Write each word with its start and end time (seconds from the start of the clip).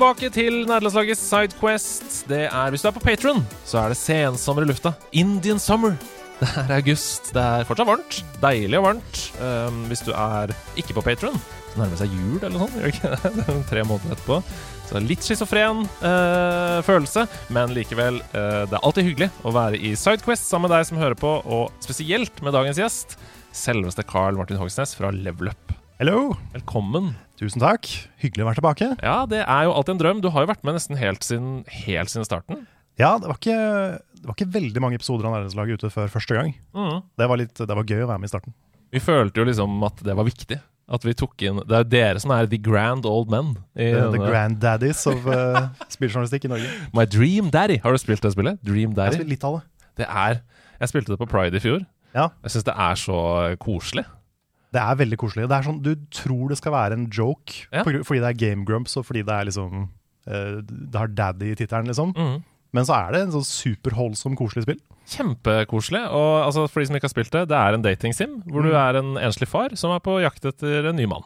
Tilbake 0.00 0.30
til 0.32 0.54
nederlandslagets 0.64 1.20
Sidequest. 1.28 2.22
Det 2.24 2.46
er, 2.46 2.70
Hvis 2.72 2.80
du 2.80 2.88
er 2.88 2.94
på 2.96 3.02
Patron, 3.04 3.42
så 3.68 3.82
er 3.82 3.92
det 3.92 3.98
sensommer 4.00 4.64
i 4.64 4.70
lufta. 4.70 4.94
Indian 5.12 5.60
summer. 5.60 5.92
Det 6.40 6.48
er 6.56 6.72
august. 6.78 7.34
Det 7.36 7.42
er 7.42 7.66
fortsatt 7.68 7.90
varmt. 7.90 8.22
Deilig 8.40 8.78
og 8.78 8.86
varmt. 8.86 9.20
Um, 9.42 9.82
hvis 9.92 10.00
du 10.00 10.14
er 10.16 10.54
ikke 10.80 10.96
på 10.96 11.04
Patron, 11.04 11.36
så 11.36 11.82
nærmer 11.82 11.92
det 11.92 12.00
seg 12.00 12.16
jul 12.16 12.40
eller 12.40 12.56
noe 12.56 12.70
sånt. 12.70 13.68
Tre 13.74 13.84
måneder 13.84 14.16
etterpå. 14.16 14.40
Så 14.88 15.04
litt 15.04 15.26
schizofren 15.26 15.84
uh, 16.00 16.80
følelse, 16.86 17.28
men 17.52 17.76
likevel 17.76 18.22
Uh, 18.32 18.64
Det 18.70 18.78
er 18.78 18.80
alltid 18.80 19.10
hyggelig 19.10 19.32
å 19.44 19.52
være 19.52 19.76
i 19.84 19.92
Sidequest 20.00 20.48
sammen 20.48 20.70
med 20.70 20.78
deg 20.78 20.88
som 20.88 21.02
hører 21.02 21.18
på, 21.18 21.42
og 21.44 21.84
spesielt 21.84 22.40
med 22.40 22.56
dagens 22.56 22.80
gjest, 22.80 23.18
selveste 23.52 24.06
Carl 24.08 24.40
Martin 24.40 24.62
Hogsnes 24.62 24.96
fra 24.96 25.12
Level 25.12 25.52
Up. 25.52 25.76
Hello! 26.00 26.30
Velkommen. 26.56 27.12
Tusen 27.40 27.62
takk. 27.62 27.88
Hyggelig 28.20 28.44
å 28.44 28.48
være 28.50 28.60
tilbake. 28.60 28.86
Ja, 29.00 29.22
det 29.28 29.40
er 29.46 29.64
jo 29.64 29.72
alltid 29.72 29.94
en 29.94 30.00
drøm. 30.02 30.18
Du 30.20 30.28
har 30.34 30.44
jo 30.44 30.50
vært 30.50 30.64
med 30.66 30.76
nesten 30.76 30.98
helt 31.00 31.24
siden, 31.24 31.62
helt 31.86 32.12
siden 32.12 32.26
starten. 32.28 32.66
Ja, 33.00 33.14
det 33.16 33.30
var 33.30 33.38
ikke, 33.38 33.60
det 34.20 34.28
var 34.28 34.36
ikke 34.36 34.50
veldig 34.58 34.82
mange 34.84 34.98
episoder 35.00 35.24
av 35.24 35.38
Næringslaget 35.38 35.80
ute 35.80 35.90
før 35.94 36.10
første 36.12 36.36
gang. 36.36 36.50
Mm. 36.76 36.98
Det 37.16 37.28
var, 37.32 37.40
litt, 37.40 37.54
det 37.56 37.78
var 37.78 37.86
gøy 37.88 38.04
å 38.04 38.10
være 38.10 38.20
med 38.20 38.28
i 38.28 38.32
starten. 38.34 38.52
Vi 38.92 39.00
følte 39.00 39.40
jo 39.40 39.46
liksom 39.48 39.80
at 39.88 40.02
det 40.04 40.18
var 40.18 40.28
viktig. 40.28 40.60
At 40.90 41.04
vi 41.06 41.12
tok 41.14 41.38
inn 41.46 41.60
Det 41.62 41.76
er 41.76 41.84
jo 41.84 41.88
dere 41.92 42.20
som 42.20 42.32
er 42.34 42.48
the 42.50 42.58
grand 42.58 43.06
old 43.06 43.30
men. 43.30 43.52
I 43.78 43.92
The, 43.94 44.08
the 44.10 44.20
granddaddies 44.20 45.04
of 45.08 45.24
uh, 45.30 45.70
spilljournalistikk 45.94 46.44
i 46.48 46.52
Norge. 46.52 46.70
My 46.92 47.06
Dream 47.08 47.48
Daddy. 47.54 47.78
Har 47.80 47.94
du 47.94 48.02
spilt 48.02 48.26
det 48.26 48.34
spillet? 48.34 48.60
Dream 48.66 48.92
Daddy? 48.98 49.14
Jeg 49.14 49.22
har 49.22 49.22
spilt 49.22 49.32
litt 49.36 49.46
av 49.48 49.60
det. 49.60 49.66
Det 50.02 50.08
er 50.10 50.40
Jeg 50.82 50.92
spilte 50.92 51.14
det 51.14 51.20
på 51.22 51.30
Pride 51.30 51.56
i 51.56 51.62
fjor. 51.62 51.84
Ja, 52.10 52.32
Jeg 52.42 52.52
syns 52.52 52.66
det 52.66 52.74
er 52.74 52.98
så 52.98 53.20
koselig. 53.62 54.04
Det 54.72 54.80
er 54.80 54.94
veldig 55.00 55.16
koselig. 55.18 55.48
Det 55.50 55.56
er 55.58 55.62
sånn, 55.66 55.82
Du 55.82 55.94
tror 56.14 56.48
det 56.48 56.58
skal 56.58 56.72
være 56.72 56.92
en 56.92 57.08
joke 57.10 57.66
Ja. 57.72 57.82
fordi 57.82 58.20
det 58.20 58.28
er 58.30 58.38
Game 58.38 58.64
Grumps 58.64 58.96
og 58.96 59.04
fordi 59.06 59.24
det 59.26 59.34
er 59.34 59.44
liksom 59.48 59.88
uh, 60.28 60.60
Det 60.62 60.94
har 60.94 61.08
daddy 61.08 61.50
i 61.52 61.56
tittelen, 61.58 61.86
liksom. 61.90 62.12
Mm. 62.14 62.42
Men 62.72 62.84
så 62.84 62.94
er 63.08 63.12
det 63.12 63.20
en 63.22 63.32
sånn 63.32 63.42
superholdsom, 63.48 64.36
koselig 64.38 64.62
spill. 64.62 64.78
Kjempekoselig. 65.10 66.04
Og 66.14 66.44
altså, 66.46 66.68
for 66.70 66.80
de 66.80 66.86
som 66.86 66.94
ikke 66.96 67.08
har 67.08 67.14
spilt 67.16 67.32
det, 67.34 67.48
det 67.50 67.56
er 67.58 67.74
en 67.74 67.82
datingsim 67.82 68.42
hvor 68.46 68.62
du 68.62 68.70
Mm. 68.70 68.78
er 68.78 68.96
en 69.00 69.10
enslig 69.18 69.48
far 69.48 69.74
som 69.74 69.90
er 69.90 69.98
på 69.98 70.20
jakt 70.22 70.44
etter 70.44 70.86
en 70.88 70.94
ny 70.96 71.06
mann. 71.06 71.24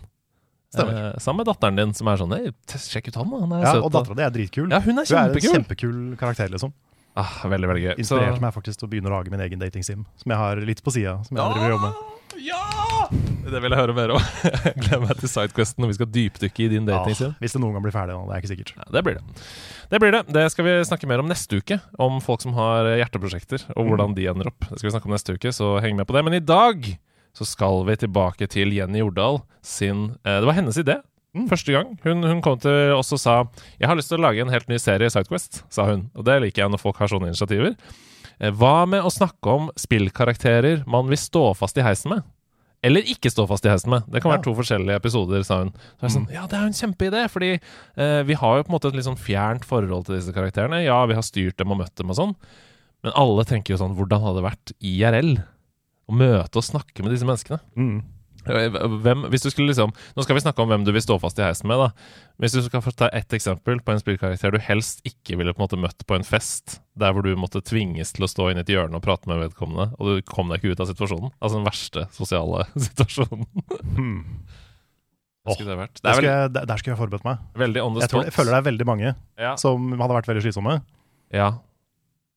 Stemmer. 0.75 1.13
Eh, 1.15 1.19
sammen 1.21 1.45
med 1.45 1.47
datteren 1.53 1.77
din, 1.77 1.93
som 1.95 2.09
er 2.09 2.17
sånn 2.17 2.33
Hei, 2.33 2.51
sjekk 2.67 3.09
ut 3.09 3.15
han. 3.21 3.29
Han 3.29 3.53
er 3.53 3.63
Ja, 3.63 3.73
søt. 3.75 3.85
og 3.85 3.93
dattera 3.93 4.17
di 4.17 4.23
er 4.23 4.31
dritkul. 4.31 4.71
Ja, 4.73 4.81
hun 4.81 4.99
er 4.99 5.05
Hun 5.05 5.19
er 5.19 5.29
en 5.29 5.35
kjempekul. 5.35 5.53
kjempekul 5.55 6.17
karakter, 6.19 6.49
liksom. 6.49 6.73
Ah, 7.17 7.45
veldig, 7.45 7.69
veldig 7.69 7.85
gøy. 7.95 8.05
Så- 8.05 8.41
meg 8.41 8.53
faktisk 8.55 8.79
til 8.79 8.89
å 8.89 8.91
begynne 8.91 9.07
å 9.07 9.11
lage 9.23 9.31
min 9.31 9.39
egen 9.41 9.59
datingsim, 9.61 10.05
som 10.17 10.31
jeg 10.31 10.37
har 10.39 10.57
litt 10.57 10.83
på 10.83 10.91
sida. 10.91 11.23
Som 11.27 11.37
jeg 11.37 11.45
driver 11.55 11.71
og 11.73 11.81
jobber 11.81 11.93
med. 11.93 12.14
Ja! 12.41 13.09
Det 13.45 13.61
vil 13.61 13.75
jeg 13.75 13.79
høre 13.79 13.95
mer 13.97 14.15
om. 14.17 14.27
Jeg 14.45 14.75
gleder 14.83 15.03
meg 15.05 15.19
til 15.21 15.31
Sidequesten 15.31 15.85
når 15.85 15.93
vi 15.93 15.97
skal 15.99 16.11
dypdykke 16.15 16.65
i 16.65 16.69
din 16.73 16.89
dating. 16.89 17.17
Ja, 17.21 17.31
hvis 17.43 17.55
det 17.55 17.61
noen 17.63 17.77
gang 17.77 17.85
blir 17.85 17.95
ferdig, 17.95 18.17
da. 18.17 18.25
Det 18.27 18.35
er 18.37 18.43
ikke 18.43 18.53
sikkert. 18.55 18.73
Ja, 18.79 18.87
det 18.97 19.03
blir 19.07 19.19
det. 19.19 19.47
Det 19.93 20.01
blir 20.03 20.15
det. 20.17 20.23
Det 20.35 20.45
skal 20.55 20.67
vi 20.67 20.77
snakke 20.89 21.11
mer 21.11 21.23
om 21.23 21.29
neste 21.31 21.61
uke. 21.61 21.79
Om 22.01 22.21
folk 22.25 22.45
som 22.45 22.57
har 22.57 22.89
hjerteprosjekter, 23.03 23.67
og 23.77 23.91
hvordan 23.91 24.17
de 24.17 24.29
ender 24.33 24.49
opp. 24.51 24.69
Det 24.71 24.81
skal 24.81 24.89
vi 24.89 24.95
snakke 24.97 25.11
om 25.11 25.17
neste 25.17 25.37
uke, 25.37 25.53
så 25.55 25.75
heng 25.85 25.99
med 26.01 26.09
på 26.09 26.17
det. 26.17 26.25
Men 26.27 26.39
i 26.41 26.45
dag 26.45 26.89
så 27.35 27.47
skal 27.49 27.83
vi 27.89 27.99
tilbake 28.01 28.49
til 28.51 28.73
Jenny 28.75 29.03
Jordal 29.03 29.43
sin 29.65 30.13
eh, 30.23 30.39
Det 30.39 30.49
var 30.49 30.57
hennes 30.57 30.79
idé. 30.81 31.01
Mm. 31.35 31.49
Første 31.51 31.75
gang. 31.75 31.95
Hun, 32.05 32.23
hun 32.23 32.43
kom 32.43 32.59
til 32.63 32.95
oss 32.95 33.13
og 33.13 33.19
sa 33.19 33.37
'Jeg 33.81 33.89
har 33.91 33.97
lyst 33.99 34.09
til 34.09 34.19
å 34.21 34.25
lage 34.25 34.41
en 34.41 34.53
helt 34.55 34.69
ny 34.71 34.79
serie 34.79 35.07
i 35.07 35.11
Sidequest', 35.11 35.65
sa 35.69 35.85
hun. 35.91 36.11
Og 36.15 36.25
det 36.25 36.41
liker 36.41 36.63
jeg 36.63 36.71
når 36.71 36.81
folk 36.81 36.97
har 37.03 37.11
sånne 37.11 37.33
initiativer. 37.35 37.75
Eh, 38.41 38.51
Hva 38.51 38.87
med 38.89 39.03
å 39.07 39.11
snakke 39.13 39.47
om 39.53 39.71
spillkarakterer 39.79 40.85
man 40.91 41.07
vil 41.11 41.19
stå 41.21 41.55
fast 41.57 41.79
i 41.79 41.85
heisen 41.87 42.11
med? 42.15 42.23
Eller 42.85 43.01
ikke 43.09 43.31
stå 43.33 43.47
fast 43.49 43.65
i 43.65 43.71
heisen 43.73 43.89
med. 43.95 44.03
Det 44.13 44.21
kan 44.21 44.31
Ja. 44.31 44.37
være 44.37 44.45
to 44.45 44.55
forskjellige 44.55 44.97
episoder, 45.01 45.43
sa 45.43 45.59
hun. 45.63 45.71
Så 45.99 46.03
jeg 46.03 46.11
sånn, 46.11 46.27
ja, 46.33 46.47
det 46.47 46.53
er 46.59 46.67
jo 46.67 46.67
en 46.67 46.81
kjempeidé, 46.81 47.23
fordi 47.33 47.53
eh, 47.97 48.23
vi 48.25 48.35
har 48.35 48.59
jo 48.59 48.63
på 48.65 48.69
en 48.69 48.77
måte 48.79 48.89
et 48.89 48.95
litt 48.99 49.07
sånn 49.09 49.17
fjernt 49.17 49.65
forhold 49.65 50.05
til 50.07 50.17
disse 50.19 50.33
karakterene. 50.35 50.85
Ja, 50.85 51.07
vi 51.07 51.15
har 51.15 51.23
styrt 51.25 51.57
dem 51.57 51.73
og 51.73 51.79
møtt 51.79 51.95
dem 51.97 52.11
og 52.11 52.17
sånn, 52.17 52.35
men 53.03 53.13
alle 53.17 53.45
tenker 53.45 53.73
jo 53.73 53.79
sånn 53.81 53.97
Hvordan 53.97 54.21
hadde 54.21 54.43
det 54.43 54.51
vært 54.51 54.73
IRL? 54.83 55.33
Å 56.09 56.13
møte 56.13 56.57
og 56.61 56.63
snakke 56.67 57.01
med 57.03 57.13
disse 57.13 57.25
menneskene. 57.25 57.61
Mm. 57.77 58.03
Eh, 58.47 58.79
Hvem, 59.05 59.27
hvis 59.33 59.45
du 59.45 59.51
skulle 59.51 59.71
liksom 59.71 59.93
Nå 60.17 60.25
skal 60.25 60.37
vi 60.37 60.43
snakke 60.45 60.61
om 60.61 60.69
hvem 60.69 60.85
du 60.85 60.93
vil 60.93 61.03
stå 61.05 61.17
fast 61.23 61.39
i 61.41 61.45
heisen 61.47 61.71
med, 61.71 61.81
da. 61.81 61.91
Hvis 62.43 62.57
du 62.57 62.61
skal 62.65 62.83
ta 62.93 63.09
ett 63.15 63.33
eksempel 63.37 63.81
på 63.85 63.95
en 63.95 64.03
spillkarakter 64.03 64.55
du 64.55 64.59
helst 64.63 65.05
ikke 65.09 65.39
ville 65.41 65.55
på 65.55 65.63
en 65.63 65.67
måte 65.67 65.81
møtt 65.81 66.05
på 66.07 66.17
en 66.19 66.27
fest, 66.27 66.81
der 66.99 67.15
hvor 67.15 67.25
du 67.25 67.33
måtte 67.39 67.63
tvinges 67.65 68.13
til 68.17 68.27
å 68.27 68.31
stå 68.31 68.51
inne 68.51 68.65
i 68.65 68.67
et 68.67 68.75
hjørne 68.75 68.99
og 68.99 69.05
prate 69.07 69.31
med 69.31 69.41
vedkommende, 69.43 69.93
og 69.99 70.11
du 70.11 70.27
kom 70.29 70.51
deg 70.53 70.61
ikke 70.61 70.75
ut 70.75 70.85
av 70.85 70.91
situasjonen. 70.91 71.33
Altså 71.39 71.61
den 71.61 71.69
verste 71.69 72.07
sosiale 72.17 72.67
situasjonen. 72.89 73.47
Hmm. 73.95 74.19
Skulle 75.45 75.77
det? 75.77 75.89
Det 76.01 76.09
er 76.09 76.17
skulle 76.17 76.33
jeg, 76.33 76.53
der 76.57 76.81
skulle 76.81 76.95
jeg 76.95 77.01
forberedt 77.03 77.27
meg. 77.27 77.45
veldig 77.61 77.85
on 77.85 77.97
the 77.99 78.07
spot. 78.09 78.25
jeg 78.31 78.33
føler 78.33 78.55
det 78.55 78.61
er 78.63 78.69
veldig 78.71 78.87
mange 78.89 79.11
ja. 79.13 79.55
som 79.61 79.93
hadde 79.93 80.17
vært 80.17 80.33
veldig 80.33 80.45
slitsomme. 80.47 80.81
ja. 81.35 81.53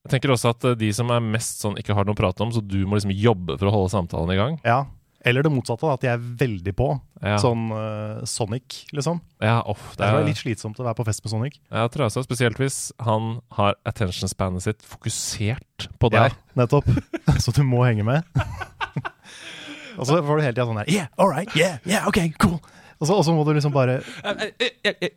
Jeg 0.06 0.14
tenker 0.14 0.32
også 0.32 0.52
at 0.54 0.64
eh, 0.64 0.76
de 0.78 0.88
som 0.94 1.10
er 1.12 1.20
mest 1.20 1.58
sånn 1.60 1.74
ikke 1.76 1.92
har 1.92 2.06
noe 2.06 2.16
å 2.16 2.18
prate 2.18 2.40
om, 2.40 2.52
så 2.54 2.62
du 2.64 2.78
må 2.88 2.96
liksom 2.96 3.10
jobbe 3.12 3.58
for 3.58 3.68
å 3.68 3.72
holde 3.74 3.90
samtalen 3.92 4.30
i 4.32 4.38
gang. 4.38 4.54
Ja. 4.64 4.78
Eller 5.26 5.42
det 5.42 5.50
motsatte, 5.50 5.88
at 5.90 6.02
de 6.04 6.10
er 6.12 6.20
veldig 6.22 6.72
på. 6.78 6.86
Ja, 7.24 7.36
Sånn 7.42 7.64
uh, 7.74 8.20
Sonic, 8.28 8.84
liksom. 8.94 9.18
ja 9.42 9.56
off, 9.66 9.96
Det 9.96 10.04
det 10.04 10.06
er 10.12 10.18
er, 10.20 10.26
litt 10.28 10.38
slitsomt 10.38 10.78
å 10.78 10.86
være 10.86 10.94
på 11.00 11.06
fest 11.08 11.24
med 11.24 11.32
Sonic. 11.32 11.56
jeg 11.74 11.90
tror 11.94 12.06
også, 12.06 12.22
spesielt 12.22 12.60
hvis 12.62 12.76
han 13.02 13.40
har 13.58 13.74
attention 13.88 14.30
spanet 14.30 14.62
sitt 14.62 14.82
fokusert 14.86 15.88
på 15.98 16.10
deg. 16.14 16.30
Ja, 16.30 16.62
nettopp. 16.62 16.86
Så 17.42 17.50
du 17.56 17.64
må 17.66 17.82
henge 17.88 18.06
med. 18.06 18.22
Og 19.98 20.06
så 20.06 20.20
får 20.22 20.38
du 20.38 20.44
hele 20.46 20.54
tida 20.54 20.66
sånn 20.68 20.78
her 20.78 20.90
Yeah, 20.92 21.08
all 21.18 21.30
right, 21.32 21.50
yeah, 21.58 21.80
yeah, 21.88 22.06
ok, 22.06 22.20
cool. 22.38 22.60
Og 22.98 23.06
så, 23.06 23.32
må 23.34 23.44
du 23.46 23.52
liksom 23.54 23.70
bare 23.74 24.00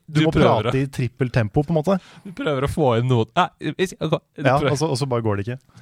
Du, 0.06 0.22
må 0.26 0.32
prate 0.34 0.76
i 0.78 0.88
trippelt 0.94 1.34
tempo, 1.34 1.64
på 1.66 1.74
en 1.74 1.80
måte. 1.80 1.98
du 2.24 2.32
prøver 2.38 2.68
å 2.68 2.70
få 2.70 2.92
inn 3.00 3.10
noe 3.10 3.26
Ja, 3.34 4.58
og, 4.62 4.78
så, 4.78 5.08
bare 5.10 5.26
går 5.26 5.40
det 5.42 5.48
ikke. 5.48 5.82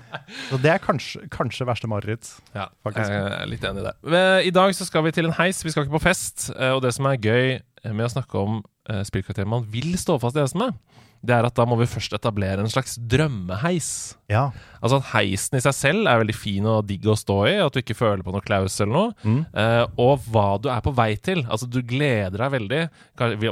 Så 0.50 0.60
det 0.64 0.72
er 0.74 0.82
kanskje, 0.84 1.26
kanskje 1.34 1.68
verste 1.68 1.90
mareritt. 1.92 2.32
Ja, 2.56 2.70
faktisk. 2.86 3.12
jeg 3.12 3.34
er 3.42 3.52
litt 3.52 3.66
enig 3.68 3.84
i 3.84 3.88
det. 3.90 3.96
Men 4.16 4.48
I 4.48 4.54
dag 4.56 4.76
så 4.78 4.88
skal 4.88 5.04
vi 5.06 5.14
til 5.16 5.28
en 5.30 5.36
heis, 5.38 5.60
vi 5.66 5.74
skal 5.74 5.86
ikke 5.86 5.98
på 5.98 6.06
fest. 6.08 6.50
eh, 6.56 6.72
Og 6.76 6.82
det 6.86 6.94
som 6.96 7.10
er 7.10 7.20
gøy 7.20 7.60
med 7.92 8.08
å 8.08 8.12
snakke 8.16 8.40
om 8.40 8.62
eh, 8.90 9.04
spillkarakterer 9.08 9.50
man 9.50 9.68
vil 9.72 9.94
stå 10.00 10.18
fast 10.24 10.40
i 10.40 10.44
heisen 10.44 10.64
med, 10.64 10.80
det 11.26 11.34
er 11.36 11.44
at 11.48 11.56
da 11.58 11.66
må 11.68 11.76
vi 11.80 11.88
først 11.90 12.14
etablere 12.16 12.64
en 12.64 12.72
slags 12.72 12.94
drømmeheis. 13.12 13.90
Ja. 14.32 14.46
Altså 14.80 15.00
at 15.02 15.10
Heisen 15.12 15.58
i 15.60 15.62
seg 15.66 15.76
selv 15.76 16.08
er 16.08 16.22
veldig 16.22 16.36
fin 16.38 16.68
og 16.70 16.86
digg 16.88 17.04
å 17.12 17.16
stå 17.20 17.36
i, 17.50 17.56
at 17.60 17.76
du 17.76 17.82
ikke 17.82 17.98
føler 17.98 18.24
på 18.24 18.32
noe 18.32 18.44
klaus 18.46 18.78
eller 18.80 18.94
noe. 18.96 19.10
Mm. 19.28 19.42
Uh, 19.52 19.84
og 20.00 20.24
hva 20.32 20.46
du 20.64 20.70
er 20.72 20.80
på 20.86 20.94
vei 20.96 21.10
til. 21.20 21.44
Altså 21.52 21.68
Du 21.68 21.82
gleder 21.84 22.38
deg 22.40 22.54
veldig. 22.56 22.82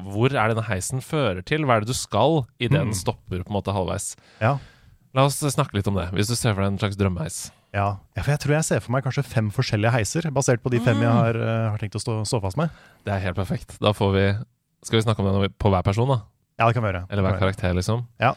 Hvor 0.08 0.32
er 0.32 0.54
denne 0.54 0.64
heisen 0.70 1.04
fører 1.04 1.44
til? 1.48 1.68
Hva 1.68 1.78
er 1.78 1.84
det 1.86 1.92
du 1.92 1.98
skal 1.98 2.46
idet 2.58 2.78
den 2.78 2.94
Mm. 2.94 2.96
stopper 2.96 3.44
på 3.44 3.52
en 3.52 3.58
måte 3.60 3.74
halvveis? 3.76 4.16
Ja. 4.40 4.58
La 5.18 5.26
oss 5.26 5.40
snakke 5.42 5.74
litt 5.76 5.88
om 5.90 5.96
det, 5.98 6.08
hvis 6.14 6.30
du 6.30 6.36
ser 6.36 6.54
for 6.54 6.62
deg 6.64 6.72
en 6.76 6.80
slags 6.80 6.96
drømmeheis. 7.00 7.52
Ja. 7.76 7.98
ja, 8.16 8.22
for 8.24 8.32
jeg 8.32 8.40
tror 8.40 8.54
jeg 8.56 8.64
ser 8.66 8.80
for 8.80 8.94
meg 8.96 9.04
kanskje 9.04 9.26
fem 9.28 9.50
forskjellige 9.52 9.92
heiser, 9.92 10.30
basert 10.32 10.62
på 10.64 10.72
de 10.72 10.80
fem 10.80 11.02
jeg 11.04 11.12
har, 11.12 11.36
uh, 11.36 11.72
har 11.74 11.82
tenkt 11.82 11.98
å 12.00 12.02
stå, 12.02 12.22
stå 12.26 12.40
fast 12.42 12.58
med. 12.58 12.72
Det 13.04 13.12
er 13.14 13.20
helt 13.26 13.36
perfekt. 13.36 13.76
Da 13.84 13.92
får 13.98 14.14
vi 14.16 14.26
Skal 14.86 15.00
vi 15.00 15.04
snakke 15.04 15.20
om 15.26 15.42
det 15.42 15.52
på 15.60 15.70
hver 15.74 15.84
person, 15.84 16.08
da? 16.08 16.22
Ja, 16.58 16.68
det 16.68 16.74
kan 16.78 16.84
vi 16.84 16.90
gjøre. 16.92 17.06
Eller 17.10 17.26
hver 17.28 17.40
karakter, 17.40 17.74
liksom? 17.78 18.06
Ja. 18.22 18.34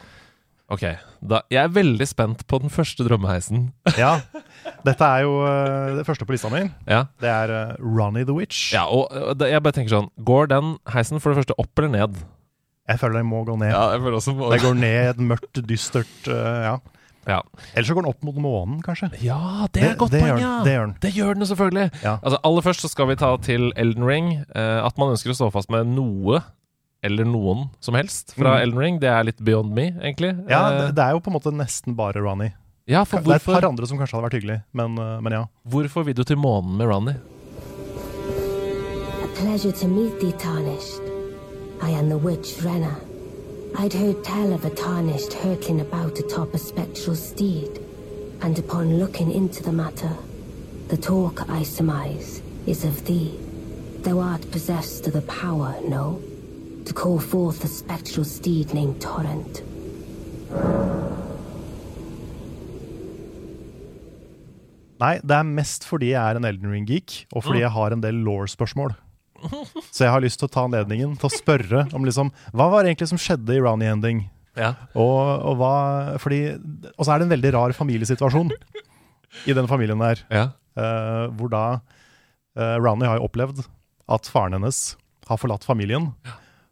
Ok. 0.70 0.84
Da, 1.26 1.40
jeg 1.50 1.64
er 1.64 1.72
veldig 1.74 2.06
spent 2.06 2.44
på 2.46 2.60
den 2.62 2.70
første 2.70 3.02
drømmeheisen. 3.06 3.70
Ja. 3.98 4.20
Dette 4.86 5.02
er 5.08 5.24
jo 5.24 5.32
uh, 5.42 5.96
det 5.96 6.04
første 6.06 6.26
på 6.28 6.36
lista 6.36 6.50
mi. 6.52 6.60
ja. 6.86 7.06
Det 7.20 7.30
er 7.32 7.50
uh, 7.50 7.72
Ronny 7.80 8.22
the 8.28 8.36
Witch. 8.36 8.70
ja, 8.76 8.84
og 8.86 9.08
det- 9.40 9.50
jeg 9.50 9.62
bare 9.64 9.72
tenker 9.74 9.90
sånn 9.96 10.10
Går 10.22 10.46
den 10.52 10.76
heisen 10.94 11.18
for 11.18 11.32
det 11.34 11.40
første 11.42 11.56
opp 11.58 11.78
eller 11.82 11.90
ned? 11.96 12.20
Jeg 12.90 12.98
føler 13.02 13.20
den 13.20 13.26
må 13.30 13.42
gå 13.46 13.56
ned. 13.58 13.70
Ja, 13.72 13.82
jeg 13.96 14.00
føler 14.04 14.16
også 14.20 14.34
må... 14.36 14.52
Det 14.52 14.62
går 14.62 14.78
ned 14.78 15.10
et 15.10 15.18
mørkt, 15.32 15.60
dystert 15.66 16.30
eh, 16.30 16.62
Ja. 16.68 16.78
Ja. 17.28 17.42
Eller 17.76 17.86
så 17.86 17.94
går 17.94 18.02
den 18.06 18.10
opp 18.10 18.22
mot 18.24 18.38
månen, 18.40 18.78
kanskje. 18.82 19.10
Ja, 19.22 19.66
det 19.70 19.82
er 19.84 19.90
et 19.92 19.98
godt 20.00 20.14
det 20.14 20.22
poeng, 20.24 20.38
ja! 20.40 20.54
Det 20.64 20.72
gjør 20.72 20.86
den. 20.86 20.94
Det 21.02 21.10
gjør 21.14 21.34
den 21.36 21.46
selvfølgelig. 21.46 21.90
Ja. 22.02 22.14
Altså, 22.24 22.38
aller 22.48 22.64
først 22.64 22.80
så 22.86 22.88
skal 22.90 23.10
vi 23.10 23.16
ta 23.20 23.28
til 23.44 23.68
Elden 23.76 24.06
Ring. 24.08 24.30
eh, 24.54 24.78
at 24.86 24.96
man 24.98 25.12
ønsker 25.12 25.30
å 25.30 25.36
stå 25.36 25.50
fast 25.52 25.70
med 25.70 25.86
noe 25.92 26.40
eller 27.02 27.24
noen 27.24 27.68
som 27.80 27.94
helst 27.94 28.34
fra 28.36 28.56
Mm. 28.58 28.62
Elden 28.62 28.78
Ring. 28.78 28.98
Det 29.00 29.08
er 29.08 29.24
litt 29.24 29.38
beyond 29.40 29.72
me, 29.74 29.90
egentlig. 30.02 30.34
Ja, 30.48 30.66
Eh, 30.70 30.78
det, 30.86 30.94
det 30.96 31.04
er 31.04 31.12
jo 31.12 31.20
på 31.20 31.30
en 31.30 31.38
måte 31.38 31.52
nesten 31.52 31.94
bare 31.96 32.20
Ronny. 32.20 32.52
ja 32.86 33.04
for 33.04 33.20
Det 33.20 33.28
er 33.30 33.36
et 33.36 33.44
par 33.44 33.64
andre 33.68 33.86
som 33.86 33.98
kanskje 33.98 34.16
hadde 34.18 34.28
vært 34.30 34.38
hyggelig, 34.42 34.62
men, 34.72 34.98
eh, 34.98 35.20
men 35.20 35.32
ja. 35.32 35.44
hvorfor 35.68 36.04
vil 36.04 36.14
du 36.14 36.24
til 36.24 36.36
månen 36.36 36.76
med 36.76 36.86
Ronny? 36.88 37.14
A 39.24 39.26
pleasure 39.36 39.72
to 39.72 39.88
meet 39.88 40.20
thee, 40.20 40.32
Tarnished. 40.32 41.00
I 41.82 41.90
am 41.90 42.08
the 42.08 42.18
witch 42.18 42.58
Renna. 42.62 42.94
I'd 43.78 43.92
heard 43.94 44.22
tell 44.24 44.52
of 44.52 44.64
a 44.64 44.70
tarnished 44.70 45.32
hurtling 45.32 45.80
about 45.80 46.18
atop 46.18 46.52
a 46.54 46.58
spectral 46.58 47.14
steed, 47.16 47.78
and 48.42 48.58
upon 48.58 48.98
looking 48.98 49.30
into 49.32 49.62
the 49.62 49.72
matter, 49.72 50.10
the 50.88 50.96
talk 50.96 51.48
I 51.48 51.62
surmise 51.62 52.42
is 52.66 52.84
of 52.84 53.04
thee. 53.06 53.38
Thou 54.02 54.18
art 54.18 54.50
possessed 54.50 55.06
of 55.06 55.12
the 55.12 55.22
power, 55.22 55.74
no? 55.88 56.18
To 56.86 56.94
call 56.94 57.18
forth 57.20 57.64
a 57.64 57.68
spectral 57.68 58.24
steed 58.24 58.74
named 58.74 59.00
Torrent. 59.00 59.62
Nei, 65.00 65.14
det 65.24 65.36
er 65.36 65.46
mest 65.48 65.86
fordi 65.88 66.10
jeg 66.12 66.20
er 66.20 66.36
en 66.36 66.48
Elden 66.48 66.72
Ring-geek, 66.74 67.22
og 67.32 67.46
fordi 67.46 67.62
jeg 67.62 67.72
har 67.72 67.94
en 67.94 68.02
del 68.04 68.18
law-spørsmål. 68.26 68.92
Så 69.94 70.04
jeg 70.04 70.12
har 70.12 70.20
lyst 70.20 70.40
til 70.42 70.50
å 70.50 70.52
ta 70.52 70.66
anledningen 70.66 71.14
til 71.16 71.30
å 71.30 71.32
spørre 71.32 71.86
om 71.96 72.04
liksom 72.04 72.28
Hva 72.52 72.66
var 72.68 72.84
det 72.84 72.90
egentlig 72.90 73.08
som 73.08 73.20
skjedde 73.20 73.54
i 73.56 73.62
Rowney 73.62 73.88
Ending? 73.88 74.26
Ja. 74.58 74.74
Og, 74.92 75.16
og, 75.46 75.54
hva, 75.60 75.74
fordi, 76.20 76.42
og 76.92 77.06
så 77.06 77.14
er 77.14 77.20
det 77.22 77.28
en 77.28 77.32
veldig 77.32 77.52
rar 77.54 77.74
familiesituasjon 77.76 78.50
i 79.48 79.56
den 79.56 79.70
familien 79.70 80.02
der. 80.02 80.20
Ja. 80.28 80.50
Uh, 80.76 81.32
hvor 81.38 81.52
da 81.52 81.64
uh, 81.78 82.76
Rowney 82.82 83.08
har 83.08 83.20
jo 83.20 83.30
opplevd 83.30 83.64
at 84.10 84.28
faren 84.30 84.58
hennes 84.58 84.82
har 85.30 85.40
forlatt 85.40 85.64
familien 85.66 86.10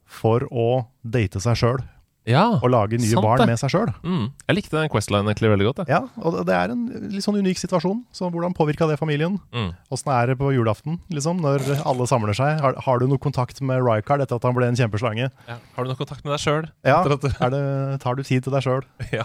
for 0.09 0.49
å 0.51 0.89
date 1.05 1.41
seg 1.45 1.61
sjøl 1.61 1.85
ja. 2.29 2.45
og 2.59 2.69
lage 2.73 2.99
nye 3.01 3.11
sant 3.11 3.25
barn 3.25 3.43
det. 3.43 3.49
med 3.51 3.61
seg 3.61 3.73
sjøl. 3.73 3.91
Mm. 4.05 4.29
Jeg 4.45 4.57
likte 4.59 4.77
den 4.77 4.91
Questline 4.93 5.29
egentlig 5.31 5.53
veldig 5.53 5.69
godt. 5.71 5.81
Det. 5.81 5.87
Ja, 5.93 6.01
og 6.21 6.39
det- 6.47 6.55
er 6.55 6.73
en 6.75 6.87
litt 7.13 7.25
sånn 7.25 7.39
unik 7.39 7.59
situasjon. 7.59 8.05
Så 8.13 8.31
hvordan 8.31 8.55
påvirka 8.55 8.89
det 8.89 8.99
familien? 8.99 9.39
Mm. 9.53 9.75
Er 10.09 10.27
det 10.27 10.39
på 10.39 10.53
julaften, 10.53 11.01
liksom, 11.11 11.41
når 11.41 11.85
alle 11.85 12.07
samler 12.07 12.35
seg? 12.35 12.61
Har, 12.61 12.75
har 12.75 12.99
du 12.99 13.07
noe 13.07 13.19
kontakt 13.19 13.61
med 13.61 13.83
Rykard 13.83 14.21
etter 14.21 14.37
at 14.37 14.43
han 14.43 14.55
ble 14.55 14.67
en 14.67 14.77
kjempeslange? 14.77 15.31
Ja. 15.49 15.57
Har 15.77 15.85
du 15.85 15.89
noe 15.89 15.97
kontakt 15.97 16.25
med 16.25 16.33
deg 16.33 16.41
sjøl? 16.41 16.69
Ja, 16.85 17.05
det, 17.05 18.01
Tar 18.01 18.15
du 18.15 18.23
tid 18.23 18.45
til 18.45 18.53
deg 18.53 18.63
sjøl? 18.63 18.85
ja. 19.13 19.25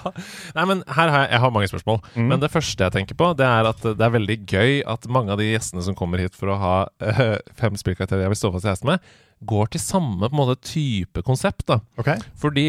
Nei, 0.55 0.65
men 0.65 0.83
her 0.87 1.09
har 1.09 1.25
jeg, 1.25 1.31
jeg 1.31 1.39
har 1.39 1.51
mange 1.51 1.71
spørsmål. 1.71 2.01
Mm. 2.15 2.27
Men 2.27 2.39
det 2.39 2.51
første 2.51 2.83
jeg 2.83 2.91
tenker 2.91 3.15
på, 3.15 3.33
det 3.35 3.45
er 3.47 3.69
at 3.69 3.81
det 3.83 4.01
er 4.01 4.15
veldig 4.15 4.39
gøy 4.45 4.83
at 4.87 5.07
mange 5.07 5.31
av 5.31 5.37
de 5.37 5.51
gjestene 5.51 5.83
som 5.83 5.95
kommer 5.95 6.19
hit 6.19 6.35
for 6.35 6.53
å 6.53 6.59
ha 6.59 6.75
øh, 7.03 7.37
fem 7.55 7.75
spillkarakterer 7.75 8.27
jeg 8.27 8.33
vil 8.33 8.41
stå 8.43 8.53
fast 8.53 8.67
i 8.67 8.73
hesten 8.73 8.93
med, 8.93 8.99
går 9.45 9.71
til 9.75 9.81
samme 9.83 10.29
måte 10.31 10.55
type 10.61 11.23
konsept. 11.23 11.65
da. 11.67 11.79
Okay. 11.99 12.17
Fordi 12.39 12.67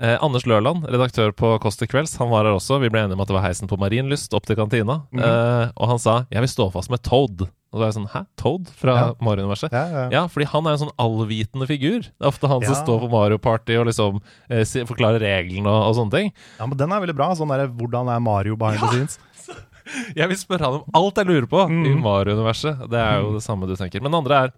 eh, 0.00 0.16
Anders 0.22 0.46
Lørland, 0.48 0.84
redaktør 0.88 1.32
på 1.36 1.54
Kåss 1.60 1.76
til 1.80 1.88
kvelds, 1.88 2.16
han 2.20 2.30
var 2.32 2.44
her 2.48 2.56
også. 2.56 2.80
Vi 2.80 2.88
ble 2.88 3.02
enige 3.04 3.18
om 3.18 3.20
at 3.24 3.28
det 3.28 3.36
var 3.36 3.44
heisen 3.48 3.68
på 3.68 3.76
Marienlyst 3.80 4.32
opp 4.34 4.46
til 4.48 4.56
kantina. 4.56 5.02
Mm. 5.12 5.20
eh, 5.24 5.70
og 5.76 5.88
han 5.88 5.98
sa 5.98 6.24
'jeg 6.30 6.40
vil 6.40 6.48
stå 6.56 6.70
fast 6.72 6.90
med 6.90 7.02
Toad'. 7.02 7.48
Og 7.72 7.78
så 7.78 7.82
er 7.84 7.86
jeg 7.92 7.94
sånn 8.00 8.08
'hæ? 8.10 8.26
Toad?' 8.36 8.68
Fra 8.74 8.94
Ja. 8.96 9.12
Mario-universet. 9.22 9.70
Ja, 9.72 9.86
ja. 9.88 10.08
Ja, 10.10 10.26
fordi 10.26 10.46
han 10.46 10.66
er 10.66 10.70
en 10.72 10.78
sånn 10.88 10.96
allvitende 10.98 11.66
figur. 11.68 12.00
Det 12.02 12.20
er 12.22 12.26
ofte 12.32 12.48
han 12.48 12.62
som 12.62 12.74
står 12.74 13.00
på 13.06 13.10
Mario 13.10 13.38
Party 13.38 13.76
og 13.78 13.86
liksom 13.86 14.20
eh, 14.50 14.64
forklarer 14.64 15.20
reglene 15.20 15.68
og, 15.68 15.88
og 15.88 15.94
sånne 15.94 16.10
ting. 16.10 16.32
ja, 16.58 16.66
men 16.66 16.76
den 16.76 16.90
er 16.92 17.00
veldig 17.00 17.14
bra. 17.16 17.34
Sånn 17.34 17.48
der, 17.48 17.68
Hvordan 17.68 18.08
er 18.10 18.18
Mario 18.20 18.56
behind 18.56 18.80
the 18.80 18.88
scenes? 18.88 19.18
Jeg 20.16 20.28
vil 20.28 20.36
spørre 20.36 20.60
han 20.66 20.74
om 20.74 20.84
alt 20.94 21.16
jeg 21.16 21.26
lurer 21.26 21.46
på 21.50 21.64
i 21.66 21.94
Mm. 21.94 22.02
Mario-universet. 22.02 22.88
Det 22.90 22.98
er 23.00 23.20
jo 23.22 23.32
det 23.34 23.42
samme 23.42 23.66
du 23.66 23.74
tenker. 23.74 24.00
Men 24.00 24.12
det 24.12 24.18
andre 24.18 24.34
er 24.44 24.52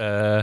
eh, 0.00 0.42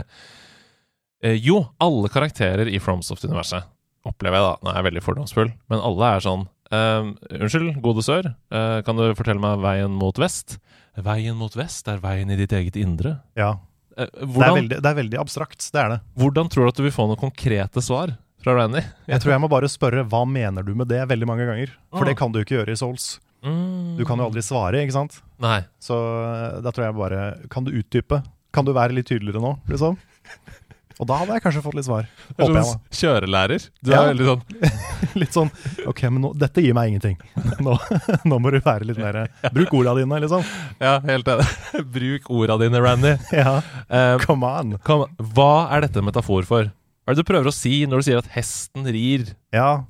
eh, 1.24 1.38
Jo, 1.44 1.60
alle 1.82 2.08
karakterer 2.12 2.70
i 2.70 2.78
FromSoft-universet 2.82 3.66
opplever 4.08 4.38
jeg 4.38 4.46
da 4.46 4.52
Nå 4.64 4.70
er 4.72 4.78
jeg 4.80 4.86
veldig 4.92 5.04
fordomsfull, 5.04 5.50
men 5.68 5.82
alle 5.84 6.12
er 6.16 6.24
sånn 6.24 6.46
eh, 6.72 7.10
Unnskyld, 7.42 7.80
gode 7.84 8.04
sør, 8.06 8.30
eh, 8.54 8.78
kan 8.86 8.96
du 9.00 9.08
fortelle 9.18 9.42
meg 9.42 9.60
veien 9.64 9.94
mot 9.98 10.16
vest? 10.22 10.58
Veien 10.98 11.36
mot 11.38 11.54
vest 11.58 11.86
er 11.92 12.00
veien 12.02 12.30
i 12.34 12.36
ditt 12.40 12.50
eget 12.56 12.74
indre. 12.80 13.18
Ja. 13.38 13.52
Eh, 13.96 14.08
Det 14.18 14.42
er, 14.46 14.54
veldig, 14.56 14.78
det 14.82 14.88
er 14.90 14.96
veldig 14.98 15.20
abstrakt. 15.20 15.68
Det 15.74 15.78
er 15.82 15.92
det. 15.96 16.00
hvordan 16.18 16.48
tror 16.50 16.64
du 16.66 16.72
at 16.72 16.80
du 16.80 16.82
vil 16.88 16.94
få 16.94 17.06
noen 17.10 17.20
konkrete 17.20 17.82
svar 17.84 18.16
fra 18.42 18.54
Randy? 18.56 18.82
Jeg 19.10 19.20
tror 19.22 19.34
jeg 19.36 19.42
må 19.44 19.48
bare 19.52 19.68
spørre 19.70 20.02
hva 20.10 20.24
mener 20.26 20.62
du 20.66 20.72
med 20.78 20.88
det 20.90 21.04
veldig 21.10 21.26
mange 21.28 21.46
ganger. 21.46 21.74
For 21.92 22.02
Ah. 22.06 22.08
det 22.10 22.16
kan 22.18 22.32
du 22.34 22.40
ikke 22.42 22.56
gjøre 22.60 22.74
i 22.74 22.78
Souls. 22.80 23.18
Mm. 23.46 23.94
Du 23.98 24.02
kan 24.08 24.18
jo 24.18 24.26
aldri 24.26 24.42
svare, 24.42 24.80
ikke 24.82 24.96
sant? 24.96 25.20
Nei. 25.38 25.60
Så 25.78 25.94
eh, 25.94 26.56
da 26.64 26.72
tror 26.74 26.88
jeg 26.88 26.96
bare 26.98 27.20
Kan 27.52 27.62
du 27.68 27.70
utdype? 27.70 28.18
Kan 28.54 28.64
du 28.64 28.72
være 28.76 28.94
litt 28.96 29.06
tydeligere 29.10 29.42
nå, 29.44 29.56
liksom? 29.68 29.98
Og 30.98 31.06
da 31.06 31.14
hadde 31.20 31.36
jeg 31.36 31.42
kanskje 31.44 31.60
fått 31.62 31.76
litt 31.78 31.86
svar. 31.86 32.06
Er 32.34 32.40
Håper 32.42 32.56
jeg, 32.58 32.66
sånn 32.66 32.96
kjørelærer. 32.98 33.66
Du 33.86 33.90
Ja. 33.92 33.98
er 34.02 34.08
veldig 34.10 34.24
sånn. 34.26 34.40
Litt 35.22 35.32
sånn 35.36 35.50
Ok, 35.86 36.00
men 36.10 36.22
nå, 36.24 36.32
dette 36.36 36.60
gir 36.64 36.74
meg 36.74 36.90
ingenting. 36.90 37.14
Nå, 37.64 37.76
nå 38.26 38.38
må 38.42 38.50
du 38.50 38.58
være 38.64 38.84
litt 38.88 38.98
mer 38.98 39.20
Bruk 39.54 39.76
orda 39.78 39.94
dine, 40.00 40.18
liksom. 40.24 40.42
Ja, 40.82 40.96
helt 41.06 41.30
enig. 41.30 41.46
Bruk 41.94 42.26
orda 42.34 42.56
dine, 42.64 42.80
Randy. 42.82 43.14
Ja, 43.30 43.60
Um, 43.88 44.18
come 44.26 44.44
on. 44.50 44.74
kom, 44.84 45.06
hva 45.36 45.68
er 45.76 45.86
dette 45.86 46.02
metafor 46.04 46.42
for? 46.44 46.66
Hva 46.72 47.12
er 47.12 47.14
det 47.16 47.22
du 47.24 47.28
prøver 47.30 47.46
å 47.48 47.54
si 47.54 47.86
når 47.88 48.02
du 48.02 48.08
sier 48.10 48.18
at 48.20 48.26
hesten 48.34 48.84
rir? 48.92 49.30
Ja. 49.54 49.84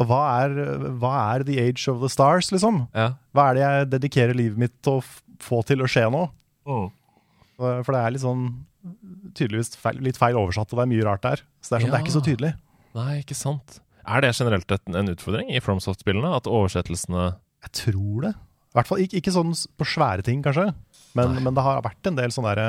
Og 0.00 0.08
hva 0.08 0.22
er, 0.40 0.56
hva 0.98 1.12
er 1.36 1.44
the 1.46 1.60
age 1.62 1.84
of 1.92 2.00
the 2.00 2.08
stars, 2.10 2.48
liksom? 2.50 2.86
Ja. 2.96 3.10
Hva 3.36 3.50
er 3.52 3.54
det 3.60 3.62
jeg 3.66 3.90
dedikerer 3.92 4.34
livet 4.40 4.58
mitt 4.64 4.74
til 4.82 4.98
å 4.98 5.04
få 5.44 5.60
til 5.68 5.84
å 5.84 5.88
skje 5.90 6.08
nå? 6.10 6.24
For 6.66 6.88
for 7.56 7.92
det 7.96 8.00
er 8.02 8.14
litt 8.14 8.24
sånn 8.24 8.46
tydeligvis 9.36 9.74
feil, 9.80 9.98
litt 10.04 10.18
feil 10.20 10.36
oversatt, 10.38 10.70
og 10.72 10.78
det 10.78 10.84
er 10.84 10.90
mye 10.92 11.06
rart 11.08 11.24
der. 11.24 11.42
Så 11.60 11.72
det 11.72 11.78
er, 11.78 11.84
sånn, 11.86 11.90
det 11.94 11.98
er 11.98 12.04
ikke 12.06 12.16
så 12.16 12.24
tydelig. 12.26 12.52
Nei, 12.96 13.12
ikke 13.22 13.36
sant. 13.38 13.80
Er 14.06 14.22
det 14.22 14.34
generelt 14.38 14.70
en 14.86 15.10
utfordring 15.10 15.48
i 15.50 15.58
FromSoft-spillene? 15.60 16.30
At 16.36 16.46
oversettelsene 16.46 17.24
Jeg 17.66 17.72
tror 17.82 18.28
det. 18.28 18.34
I 18.36 18.76
hvert 18.78 18.88
fall 18.92 19.00
ikke, 19.02 19.18
ikke 19.18 19.32
sånn 19.34 19.50
på 19.80 19.88
svære 19.88 20.22
ting, 20.22 20.44
kanskje. 20.44 20.68
Men, 21.18 21.38
men 21.42 21.56
det 21.56 21.64
har 21.64 21.82
vært 21.82 22.06
en 22.10 22.18
del 22.18 22.30
sånn 22.34 22.44
derre 22.46 22.66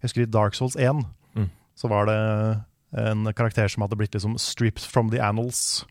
Jeg 0.00 0.06
husker 0.08 0.22
i 0.24 0.30
Dark 0.30 0.56
Souls 0.58 0.76
1 0.78 1.04
Mm. 1.36 1.46
så 1.78 1.86
var 1.86 2.08
det 2.08 2.16
en 2.98 3.28
karakter 3.38 3.68
som 3.70 3.84
hadde 3.84 3.94
blitt 3.94 4.16
liksom 4.16 4.32
'stripped 4.34 4.82
from 4.82 5.10
the 5.12 5.20
annals'. 5.22 5.84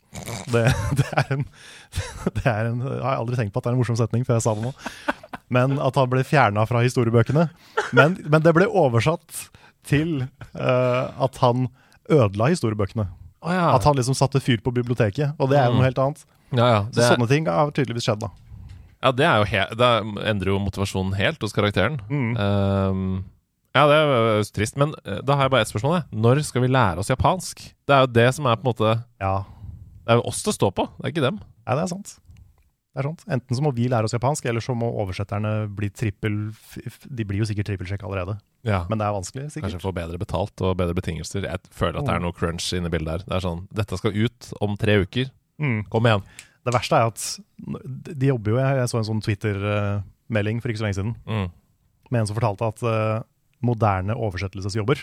Det, 0.52 0.66
det, 1.00 1.06
er 1.16 1.30
en, 1.32 1.46
det 2.36 2.44
er 2.46 2.66
en 2.74 2.82
Jeg 2.82 3.04
har 3.06 3.16
aldri 3.22 3.38
tenkt 3.40 3.54
på 3.54 3.62
at 3.62 3.64
det 3.64 3.72
er 3.72 3.78
en 3.78 3.80
morsom 3.80 3.96
setning 3.96 4.26
før 4.28 4.36
jeg 4.36 4.44
sa 4.44 4.56
det 4.58 4.66
nå. 4.66 4.74
Men 5.50 5.80
at 5.82 5.96
han 5.98 6.10
ble 6.12 6.22
fjerna 6.24 6.66
fra 6.70 6.82
historiebøkene. 6.86 7.48
Men, 7.98 8.18
men 8.30 8.44
det 8.46 8.54
ble 8.54 8.68
oversatt 8.70 9.48
til 9.90 10.28
uh, 10.54 11.10
at 11.26 11.40
han 11.42 11.68
ødela 12.10 12.50
historiebøkene. 12.52 13.08
Oh, 13.42 13.54
ja. 13.56 13.70
At 13.74 13.86
han 13.88 13.96
liksom 13.98 14.14
satte 14.18 14.42
fyr 14.44 14.60
på 14.62 14.74
biblioteket. 14.76 15.34
Og 15.40 15.50
det 15.50 15.58
er 15.58 15.70
jo 15.70 15.74
Mm. 15.74 15.80
noe 15.80 15.88
helt 15.88 15.98
annet. 16.04 16.26
ja, 16.52 16.68
ja. 16.68 16.80
Så 16.94 17.14
sånne 17.16 17.28
ting 17.30 17.46
har 17.48 17.72
tydeligvis 17.72 18.04
skjedd, 18.06 18.20
da. 18.20 18.30
ja, 19.04 19.12
det 19.16 19.26
er 19.26 19.76
Det 19.76 19.90
endrer 20.28 20.52
jo 20.52 20.60
motivasjonen 20.60 21.14
helt 21.16 21.42
hos 21.42 21.54
karakteren. 21.54 22.00
Mm. 22.10 22.36
Ehm, 22.38 23.24
ja, 23.74 23.86
det 23.88 23.96
er 23.96 24.38
jo 24.42 24.44
trist. 24.54 24.76
Men 24.78 24.94
eh, 25.06 25.22
da 25.24 25.36
har 25.36 25.44
jeg 25.48 25.52
bare 25.52 25.62
ett 25.62 25.72
spørsmål. 25.72 26.02
Jeg. 26.02 26.20
Når 26.20 26.44
skal 26.44 26.62
vi 26.62 26.68
lære 26.68 26.98
oss 27.00 27.10
japansk? 27.10 27.62
Det 27.88 27.96
er 27.96 28.02
jo 28.06 28.12
det 28.18 28.28
som 28.36 28.46
er 28.46 28.56
på 28.58 28.66
en 28.68 28.74
måte 28.74 29.04
Ja, 29.22 29.44
Det 30.06 30.12
er 30.14 30.20
jo 30.20 30.28
oss 30.28 30.44
det 30.44 30.54
står 30.58 30.72
på, 30.74 30.88
det 30.98 31.06
er 31.06 31.14
ikke 31.14 31.26
dem. 31.26 31.40
Nei, 31.66 31.76
det 31.78 31.84
er 31.86 31.88
sant. 31.96 32.18
Det 32.90 33.04
er 33.04 33.06
sant. 33.06 33.22
Enten 33.30 33.56
så 33.56 33.62
må 33.62 33.70
vi 33.76 33.86
lære 33.88 34.04
oss 34.08 34.14
japansk, 34.16 34.46
eller 34.50 34.60
så 34.66 34.74
må 34.76 34.88
oversetterne 35.04 35.68
bli 35.78 35.90
trippel 35.94 36.50
De 37.06 37.24
blir 37.24 37.38
jo 37.44 37.46
sikkert 37.46 37.68
trippelsjekk 37.70 38.02
allerede, 38.04 38.40
Ja. 38.66 38.86
men 38.90 38.98
det 38.98 39.06
er 39.06 39.14
vanskelig, 39.14 39.46
Kanskje 39.62 39.80
få 39.80 39.94
bedre 39.94 40.18
betalt 40.18 40.60
og 40.66 40.76
bedre 40.78 40.96
betingelser. 40.98 41.44
Jeg 41.46 41.60
føler 41.70 42.00
at 42.00 42.06
det 42.06 42.16
er 42.16 42.20
Mm. 42.20 42.24
noe 42.24 42.34
crunch 42.34 42.74
inne 42.74 42.88
i 42.88 42.90
bildet 42.90 43.08
her. 43.10 43.18
Det 43.20 43.32
er 43.38 43.46
sånn 43.48 43.68
Dette 43.72 43.96
skal 43.98 44.12
ut 44.18 44.54
om 44.62 44.76
tre 44.76 44.98
uker. 45.06 45.30
Mm. 45.62 45.88
Kom 45.90 46.04
igjen. 46.06 46.24
Det 46.66 46.74
verste 46.74 46.94
er 46.98 47.08
at 47.08 47.40
de 48.20 48.28
jobber 48.28 48.52
jo 48.52 48.58
Jeg 48.58 48.76
jeg 48.78 48.90
så 48.90 48.98
en 48.98 49.04
sånn 49.06 49.24
Twitter-melding 49.24 50.62
for 50.62 50.70
ikke 50.70 50.80
så 50.80 50.88
lenge 50.88 50.98
siden 51.00 51.16
Mm. 51.28 51.52
med 52.12 52.20
en 52.22 52.28
som 52.28 52.36
fortalte 52.36 52.68
at 52.68 52.84
eh, 52.84 53.24
moderne 53.62 54.16
oversettelsesjobber 54.16 54.98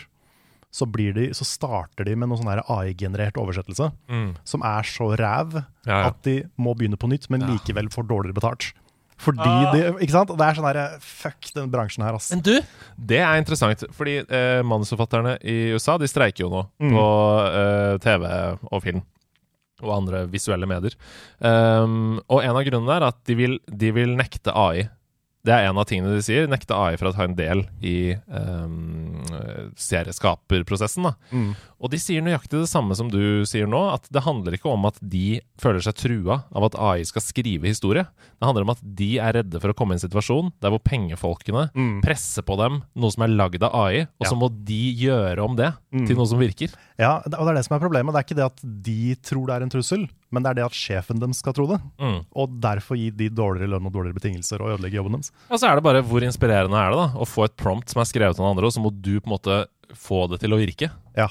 så, 0.71 0.85
blir 0.85 1.13
de, 1.15 1.29
så 1.33 1.45
starter 1.47 2.05
de 2.05 2.15
med 2.15 2.29
noe 2.29 2.37
sånn 2.37 2.61
AI-generert 2.69 3.37
oversettelse 3.39 3.91
Mm. 4.09 4.35
som 4.43 4.61
er 4.63 4.83
så 4.83 5.15
ræv 5.17 5.53
Ja, 5.85 6.01
ja. 6.03 6.07
at 6.07 6.21
de 6.23 6.43
må 6.59 6.75
begynne 6.75 6.97
på 6.99 7.07
nytt, 7.09 7.29
men 7.29 7.41
Ja. 7.41 7.47
likevel 7.47 7.89
får 7.89 8.07
dårligere 8.07 8.33
betalt. 8.35 8.73
Fordi 9.17 9.39
Ah. 9.39 9.71
de 9.73 9.93
Ikke 9.97 10.11
sant? 10.11 10.29
Det 10.29 10.41
er 10.45 10.53
sånn 10.53 10.67
herre 10.67 10.99
Fuck 10.99 11.51
den 11.55 11.71
bransjen 11.71 12.03
her, 12.03 12.13
ass. 12.13 12.29
Men 12.29 12.41
du, 12.41 12.59
det 13.03 13.17
er 13.19 13.37
interessant, 13.41 13.83
fordi 13.91 14.19
eh, 14.29 14.61
manusforfatterne 14.61 15.39
i 15.43 15.71
USA 15.73 15.97
de 15.97 16.05
streiker 16.05 16.41
jo 16.45 16.49
nå 16.49 16.67
Mm. 16.79 16.91
på 16.91 17.05
eh, 17.47 17.97
TV 17.97 18.57
og 18.71 18.83
film. 18.83 19.01
Og 19.81 19.91
andre 20.03 20.27
visuelle 20.27 20.65
medier. 20.67 20.93
Um, 21.39 22.19
og 22.29 22.41
en 22.43 22.49
av 22.55 22.63
grunnene 22.65 22.95
er 22.97 23.03
at 23.07 23.23
de 23.25 23.35
vil, 23.35 23.59
de 23.69 23.91
vil 23.91 24.15
nekte 24.17 24.49
AI. 24.55 24.89
Det 25.47 25.53
er 25.55 25.69
en 25.69 25.77
av 25.79 25.85
tingene 25.87 26.11
de 26.17 26.23
sier. 26.25 26.47
Nekte 26.51 26.75
AI 26.75 26.97
for 26.99 27.07
å 27.07 27.13
ta 27.15 27.23
en 27.23 27.35
del 27.37 27.61
i 27.79 28.11
um, 28.27 29.21
serieskaperprosessen. 29.79 31.07
Mm. 31.31 31.51
Og 31.77 31.91
de 31.93 31.99
sier 32.01 32.23
nøyaktig 32.25 32.59
det 32.63 32.69
samme 32.71 32.95
som 32.97 33.07
du 33.11 33.45
sier 33.47 33.69
nå, 33.69 33.79
at 33.93 34.07
det 34.13 34.23
handler 34.25 34.57
ikke 34.57 34.71
om 34.73 34.87
at 34.89 34.97
de 35.01 35.39
føler 35.61 35.83
seg 35.85 35.95
trua 35.99 36.41
av 36.51 36.67
at 36.67 36.77
AI 36.81 37.05
skal 37.07 37.23
skrive 37.23 37.69
historie. 37.69 38.03
Det 38.37 38.47
handler 38.49 38.65
om 38.67 38.73
at 38.73 38.81
de 38.97 39.09
er 39.23 39.37
redde 39.39 39.61
for 39.63 39.71
å 39.71 39.77
komme 39.77 39.95
i 39.95 39.99
en 39.99 40.03
situasjon 40.03 40.51
der 40.63 40.73
hvor 40.73 40.83
pengefolkene 40.85 41.67
Mm. 41.77 42.01
presser 42.03 42.43
på 42.45 42.55
dem 42.59 42.81
noe 42.97 43.11
som 43.13 43.23
er 43.25 43.31
lagd 43.33 43.63
av 43.63 43.73
AI, 43.75 44.05
og 44.19 44.25
så 44.27 44.35
må 44.39 44.47
de 44.51 44.79
gjøre 44.99 45.43
om 45.43 45.55
det 45.57 45.69
Mm. 45.87 46.03
til 46.03 46.17
noe 46.19 46.27
som 46.27 46.39
virker. 46.41 46.73
Ja, 46.99 47.13
og 47.23 47.31
det 47.31 47.37
er 47.39 47.55
det 47.55 47.61
som 47.63 47.77
er 47.77 47.79
problemet. 47.79 48.11
Det 48.11 48.19
er 48.19 48.25
ikke 48.25 48.35
det 48.35 48.45
at 48.47 48.63
de 48.83 49.15
tror 49.23 49.45
det 49.47 49.53
er 49.55 49.63
en 49.63 49.71
trussel, 49.71 50.01
men 50.35 50.43
det 50.43 50.49
er 50.49 50.57
det 50.59 50.65
at 50.65 50.75
sjefen 50.75 51.21
deres 51.21 51.39
skal 51.39 51.55
tro 51.55 51.67
det. 51.69 51.77
Mm. 52.01 52.17
Og 52.35 52.57
derfor 52.63 52.99
gi 52.99 53.07
de 53.15 53.29
dårligere 53.31 53.71
lønn 53.71 53.87
og 53.87 53.93
dårligere 53.95 54.17
betingelser 54.19 54.59
og 54.59 54.73
ødelegge 54.75 54.99
jobben 54.99 55.15
deres. 55.15 55.31
Og 55.47 55.61
så 55.61 55.69
er 55.69 55.79
det 55.79 55.85
bare 55.87 56.03
hvor 56.03 56.25
inspirerende 56.27 56.81
er 56.81 56.91
det 56.91 56.99
da 56.99 57.07
å 57.15 57.27
få 57.29 57.47
et 57.47 57.55
prompt 57.55 57.93
som 57.93 58.03
er 58.03 58.09
skrevet 58.09 58.35
av 58.35 58.43
noen 58.43 58.57
andre, 58.57 58.67
og 58.67 58.75
så 58.75 58.83
må 58.83 58.91
du 58.91 59.13
på 59.21 59.29
en 59.29 59.35
måte 59.37 59.61
få 59.95 60.25
det 60.33 60.41
til 60.43 60.51
å 60.51 60.59
virke. 60.59 60.91
Ja. 61.15 61.29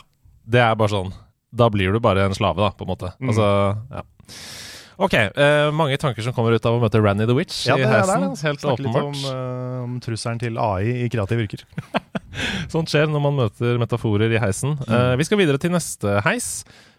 det 0.48 0.62
er 0.64 0.74
bare 0.78 0.90
sånn 0.90 1.12
Da 1.56 1.68
blir 1.70 1.92
du 1.92 2.00
bare 2.00 2.24
en 2.26 2.34
slave, 2.34 2.58
da, 2.64 2.72
på 2.72 2.84
en 2.84 2.90
måte. 2.94 3.12
Mm. 3.20 3.30
Altså, 3.30 3.46
ja. 3.92 4.02
Ok, 4.98 5.12
uh, 5.36 5.68
mange 5.76 5.98
tanker 6.00 6.24
som 6.24 6.32
kommer 6.32 6.54
ut 6.56 6.64
av 6.64 6.78
å 6.78 6.80
møte 6.80 7.00
Ranny 7.04 7.26
the 7.28 7.34
Witch 7.36 7.66
Ja, 7.68 7.76
i 7.76 7.84
heisen. 7.84 8.22
det. 8.32 8.40
Helt 8.46 8.62
Snakke 8.62 8.80
litt 8.86 8.96
om, 8.96 9.10
åpenbart. 9.12 9.24
eh, 9.28 9.82
om 9.84 9.98
trusselen 10.00 10.38
til 10.40 10.56
AI 10.56 11.02
i 11.04 11.08
kreative 11.12 11.44
yrker. 11.44 11.64
Sånt 12.72 12.88
skjer 12.92 13.08
når 13.12 13.20
man 13.26 13.36
møter 13.42 13.76
metaforer 13.80 14.32
i 14.32 14.40
heisen. 14.40 14.78
Mm. 14.80 14.92
Eh, 14.96 15.14
vi 15.20 15.26
skal 15.28 15.40
videre 15.42 15.60
til 15.60 15.74
neste 15.74 16.16
heis. 16.24 16.48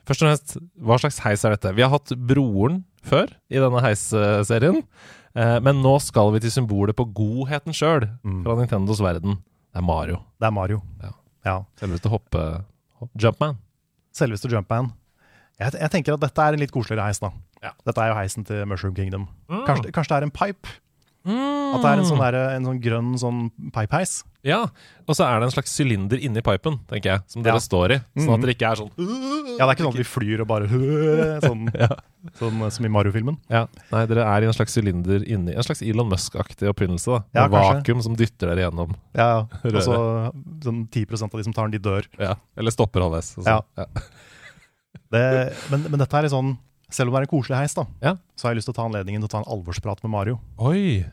Først 0.08 0.22
og 0.24 0.30
fremst, 0.30 0.54
hva 0.80 1.00
slags 1.02 1.18
heis 1.26 1.44
er 1.44 1.56
dette? 1.58 1.74
Vi 1.76 1.84
har 1.84 1.90
hatt 1.92 2.14
broren 2.30 2.84
før 3.08 3.34
i 3.50 3.58
denne 3.60 3.82
heisserien. 3.84 4.84
Men 5.38 5.82
nå 5.84 5.92
skal 6.02 6.32
vi 6.34 6.40
til 6.42 6.50
symbolet 6.54 6.96
på 6.98 7.04
godheten 7.14 7.76
sjøl 7.76 8.08
Mm. 8.26 8.40
fra 8.46 8.56
Nintendos 8.58 9.02
verden. 9.04 9.36
Det 9.74 9.82
er 9.82 9.86
Mario. 9.86 10.22
Det 10.40 10.48
er 10.48 10.54
Mario. 10.56 10.80
Ja. 11.04 11.12
ja. 11.46 11.58
Selveste 11.78 12.10
hoppe... 12.10 12.46
hopp- 13.02 13.12
Jumpman. 13.22 13.58
Selveste 14.16 14.50
Jumpman. 14.50 14.94
Jeg, 15.60 15.74
jeg 15.78 15.92
tenker 15.94 16.16
at 16.16 16.24
dette 16.24 16.42
er 16.48 16.54
en 16.58 16.64
litt 16.64 16.72
koseligere 16.74 17.06
heis, 17.12 17.20
da. 17.22 17.30
Ja. 17.64 17.72
Dette 17.86 18.02
er 18.04 18.10
jo 18.14 18.20
heisen 18.20 18.46
til 18.46 18.66
Mushroom 18.70 18.94
Kingdom. 18.96 19.28
Mm. 19.50 19.66
Kanskje, 19.66 19.92
kanskje 19.92 20.10
det 20.14 20.18
er 20.22 20.28
en 20.30 20.32
pipe? 20.32 20.76
At 21.28 21.82
det 21.84 21.90
er 21.90 22.00
en 22.00 22.06
sånn, 22.08 22.22
der, 22.24 22.36
en 22.56 22.64
sånn 22.64 22.78
grønn 22.80 23.08
sånn 23.20 23.40
pipeheis? 23.76 24.22
Ja, 24.48 24.62
og 25.04 25.16
så 25.18 25.26
er 25.28 25.42
det 25.42 25.50
en 25.50 25.52
slags 25.52 25.74
sylinder 25.76 26.22
inni 26.24 26.40
pipen, 26.40 26.78
tenker 26.88 27.10
jeg, 27.18 27.24
som 27.28 27.44
dere 27.44 27.56
Ja. 27.60 27.64
står 27.66 27.92
i. 27.92 27.98
Sånn 28.16 28.32
at 28.32 28.40
Mhm. 28.40 28.42
dere 28.46 28.54
ikke 28.56 28.70
er 28.72 28.76
sånn 28.80 28.92
Ja, 29.60 29.66
det 29.66 29.68
er 29.68 29.76
ikke 29.76 29.84
sånn 29.84 29.92
at 29.92 30.00
vi 30.00 30.04
flyr 30.08 30.40
og 30.40 30.48
bare 30.48 30.68
sånn, 31.44 31.68
Ja. 31.76 31.90
sånn 32.40 32.72
som 32.72 32.86
i 32.86 32.88
Mario-filmen. 32.88 33.38
Ja, 33.50 33.66
Nei, 33.92 34.06
dere 34.06 34.24
er 34.24 34.44
i 34.44 34.46
en 34.48 34.54
slags 34.54 34.72
sylinder 34.78 35.20
inni 35.28 35.52
En 35.54 35.64
slags 35.64 35.82
Elon 35.82 36.08
Musk-aktig 36.10 36.70
oppfinnelse. 36.72 37.06
da 37.12 37.24
Ja, 37.42 37.48
Med 37.50 37.60
kanskje. 37.60 37.84
vakuum 37.84 38.04
som 38.04 38.16
dytter 38.16 38.48
dere 38.56 38.72
gjennom. 38.72 38.96
Ja, 39.14 39.40
Og 39.40 39.50
så 39.84 40.32
sånn 40.62 40.88
10% 40.90 41.34
av 41.34 41.38
de 41.40 41.44
som 41.44 41.52
tar 41.54 41.68
den, 41.68 41.72
de 41.82 41.90
dør. 41.90 42.06
Ja, 42.18 42.36
Eller 42.56 42.72
stopper 42.72 43.02
halvveis. 43.02 43.36
Ja. 43.44 43.60
sånn. 43.60 43.64
Ja. 43.78 43.86
Det, 45.12 45.54
men, 45.72 45.84
men 45.92 46.00
dette 46.00 46.14
er 46.18 46.22
litt 46.24 46.32
sånn 46.32 46.58
Selv 46.94 47.10
om 47.10 47.16
det 47.18 47.20
er 47.20 47.28
en 47.28 47.32
koselig 47.34 47.58
heis, 47.60 47.74
da, 47.76 47.84
Ja. 48.02 48.14
så 48.38 48.48
har 48.48 48.54
jeg 48.54 48.62
lyst 48.62 48.70
til 48.70 48.76
å 48.76 48.80
ta 48.80 48.86
anledningen 48.88 49.22
til 49.24 49.28
å 49.28 49.34
ta 49.34 49.42
en 49.44 49.52
alvorsprat 49.52 50.04
med 50.06 50.12
Mario. 50.14 50.38
Oi! 50.60 51.04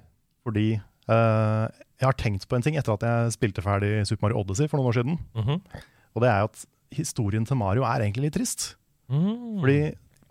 Fordi 0.47 0.67
uh, 1.11 1.67
jeg 1.99 2.07
har 2.07 2.17
tenkt 2.21 2.47
på 2.49 2.57
en 2.57 2.63
ting 2.63 2.77
etter 2.79 2.95
at 2.95 3.03
jeg 3.03 3.35
spilte 3.35 3.65
ferdig 3.65 4.07
Super 4.07 4.29
Mario 4.29 4.43
Odyssey 4.45 4.69
for 4.71 4.79
noen 4.79 4.93
år 4.93 4.99
siden. 5.01 5.19
Mhm. 5.35 5.61
Og 6.15 6.23
det 6.23 6.31
er 6.31 6.45
at 6.47 6.65
historien 6.95 7.45
til 7.49 7.57
Mario 7.59 7.83
er 7.83 8.05
egentlig 8.05 8.29
litt 8.29 8.37
trist. 8.39 8.77
Mm. 9.11 9.59
Fordi 9.61 9.79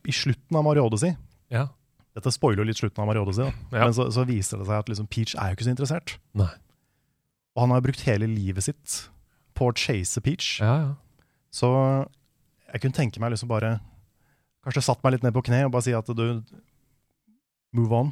i 0.08 0.12
slutten 0.16 0.56
av 0.58 0.64
Mario 0.64 0.86
Odyssey 0.88 1.16
Ja. 1.52 1.68
Dette 2.16 2.32
spoiler 2.32 2.64
jo 2.64 2.68
litt 2.70 2.78
slutten 2.80 3.02
av 3.04 3.08
Mario 3.10 3.24
Odyssey, 3.26 3.44
da. 3.50 3.78
Ja. 3.78 3.84
men 3.86 3.94
så, 3.98 4.06
så 4.14 4.24
viser 4.26 4.60
det 4.62 4.68
seg 4.70 4.80
at 4.80 4.88
liksom 4.92 5.08
Peach 5.10 5.34
er 5.36 5.50
jo 5.52 5.58
ikke 5.58 5.66
så 5.68 5.74
interessert. 5.74 6.16
Nei. 6.38 6.50
Og 7.58 7.66
han 7.66 7.74
har 7.76 7.82
brukt 7.86 8.02
hele 8.08 8.28
livet 8.30 8.64
sitt 8.64 9.10
på 9.58 9.68
å 9.70 9.76
chase 9.78 10.22
Peach. 10.22 10.60
Ja, 10.62 10.76
ja. 10.78 10.92
Så 11.54 11.68
jeg 12.72 12.82
kunne 12.82 12.94
tenke 12.98 13.20
meg 13.22 13.34
liksom 13.34 13.50
bare 13.52 13.80
Kanskje 14.64 14.84
satt 14.86 15.02
meg 15.04 15.18
litt 15.18 15.26
ned 15.26 15.34
på 15.36 15.44
kne 15.46 15.66
og 15.68 15.74
bare 15.76 15.86
si 15.86 15.94
at 15.96 16.08
du 16.08 16.26
Move 17.74 17.98
on. 17.98 18.12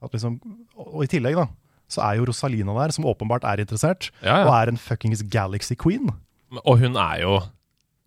At 0.00 0.14
liksom, 0.16 0.38
og, 0.80 1.02
i 1.04 1.08
tillegg, 1.12 1.36
da, 1.36 1.44
så 1.90 2.00
er 2.06 2.16
jo 2.16 2.28
Rosalina 2.30 2.72
der, 2.78 2.94
som 2.96 3.04
åpenbart 3.10 3.44
er 3.44 3.60
interessert, 3.60 4.08
ja, 4.24 4.38
og 4.46 4.54
er 4.56 4.70
en 4.72 4.78
fuckings 4.80 5.20
Galaxy 5.28 5.76
Queen. 5.76 6.08
Og 6.64 6.80
hun 6.80 6.96
er 6.96 7.24
jo 7.26 7.40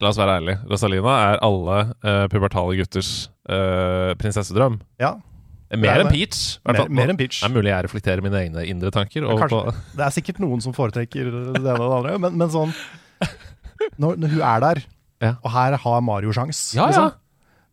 La 0.01 0.10
oss 0.10 0.17
være 0.20 0.34
ærlige. 0.41 0.58
Rosalina 0.67 1.12
er 1.29 1.38
alle 1.46 1.75
uh, 2.03 2.24
pubertale 2.34 2.74
gutters 2.75 3.12
uh, 3.48 4.12
prinsessedrøm. 4.20 4.82
Ja, 5.00 5.13
Mer 5.74 5.93
er 5.96 6.03
enn. 6.03 6.10
Peach. 6.12 6.41
mer, 6.67 6.82
fall. 6.82 6.89
mer 6.93 7.13
enn 7.13 7.17
Peach. 7.17 7.39
Det 7.39 7.48
er 7.48 7.53
mulig 7.53 7.72
jeg 7.72 7.86
reflekterer 7.88 8.22
mine 8.25 8.41
egne 8.41 8.65
indre 8.70 8.91
tanker. 8.93 9.25
Kanskje. 9.39 9.62
på, 9.70 9.93
Det 9.98 10.03
er 10.05 10.13
sikkert 10.17 10.41
noen 10.43 10.62
som 10.65 10.75
foretrekker 10.75 11.29
det 11.32 11.62
ene 11.62 11.77
og 11.77 11.88
det 11.88 11.96
andre, 12.01 12.17
men, 12.25 12.36
men 12.41 12.51
sånn 12.53 12.74
når, 14.01 14.20
når 14.22 14.36
hun 14.36 14.43
er 14.50 14.65
der, 14.65 14.84
Ja. 15.24 15.32
og 15.39 15.50
her 15.53 15.77
har 15.86 16.01
Mario 16.03 16.34
sjans, 16.36 16.60
ja, 16.75 16.84
ja. 16.84 16.88
liksom, 16.91 17.13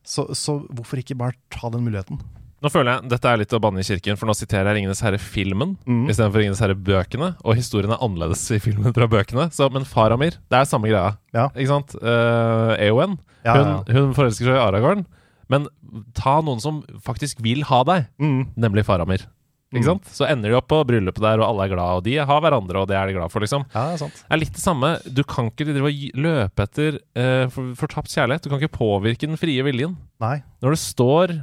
så, 0.05 0.27
så 0.37 0.59
hvorfor 0.73 1.01
ikke 1.03 1.17
bare 1.19 1.37
ta 1.53 1.71
den 1.71 1.85
muligheten? 1.87 2.21
Nå 2.61 2.69
føler 2.69 2.93
jeg 2.99 3.09
Dette 3.09 3.29
er 3.31 3.39
litt 3.41 3.55
å 3.57 3.61
banne 3.63 3.81
i 3.81 3.87
kirken, 3.87 4.19
for 4.21 4.29
nå 4.29 4.35
siterer 4.37 4.69
jeg 4.69 4.77
Ringenes 4.83 5.01
herre-filmen 5.01 5.79
Mm. 5.89 6.03
istedenfor 6.13 6.43
Ringenes 6.43 6.61
herre-bøkene. 6.61 7.31
Og 7.45 7.57
historien 7.57 7.91
er 7.95 8.03
annerledes 8.05 8.43
i 8.53 8.59
filmen 8.61 8.93
fra 8.97 9.09
bøkene. 9.09 9.47
Så, 9.57 9.71
men 9.73 9.87
Faramir, 9.89 10.37
det 10.53 10.59
er 10.61 10.69
samme 10.69 10.91
greia. 10.93 11.15
Ja. 11.33 11.47
Ikke 11.57 11.73
sant? 11.73 11.95
Uh, 12.03 12.75
Eowyn, 12.77 13.17
Ja, 13.47 13.55
hun, 13.57 13.71
ja. 13.89 13.95
hun 13.97 14.13
forelsker 14.13 14.45
seg 14.51 14.59
i 14.59 14.61
Aragorn. 14.61 15.07
Men 15.51 15.65
ta 16.15 16.37
noen 16.45 16.61
som 16.63 16.83
faktisk 17.03 17.41
vil 17.43 17.65
ha 17.67 17.81
deg, 17.89 18.05
Mm. 18.21 18.51
nemlig 18.61 18.85
Faramir. 18.87 19.25
Ikke 19.71 19.85
Mm. 19.85 19.87
sant? 19.87 20.05
Så 20.11 20.27
ender 20.27 20.51
de 20.51 20.57
opp 20.59 20.67
på 20.67 20.81
bryllupet 20.85 21.23
der, 21.23 21.39
og 21.39 21.47
alle 21.47 21.63
er 21.69 21.75
glad, 21.77 21.93
og 22.01 22.03
de 22.03 22.17
har 22.19 22.41
hverandre, 22.43 22.81
og 22.83 22.89
det 22.91 22.97
er 22.99 23.07
de 23.07 23.13
glad 23.15 23.31
for, 23.31 23.39
liksom. 23.41 23.63
Ja, 23.71 23.85
det 23.87 23.95
er 23.95 24.01
sant. 24.03 24.15
Det 24.27 24.35
er 24.35 24.41
litt 24.43 24.53
det 24.57 24.63
samme. 24.65 24.91
Du 25.15 25.23
kan 25.23 25.47
ikke 25.53 25.67
drive 25.69 25.87
og 25.87 26.19
løpe 26.19 26.65
etter 26.67 26.99
uh, 27.15 27.47
for, 27.55 27.71
fortapt 27.79 28.11
kjærlighet. 28.11 28.43
Du 28.43 28.51
kan 28.51 28.59
ikke 28.59 28.75
påvirke 28.79 29.29
den 29.31 29.39
frie 29.39 29.63
viljen. 29.63 29.95
Nei. 30.21 30.41
Når 30.61 30.75
det 30.75 30.81
står 30.83 31.37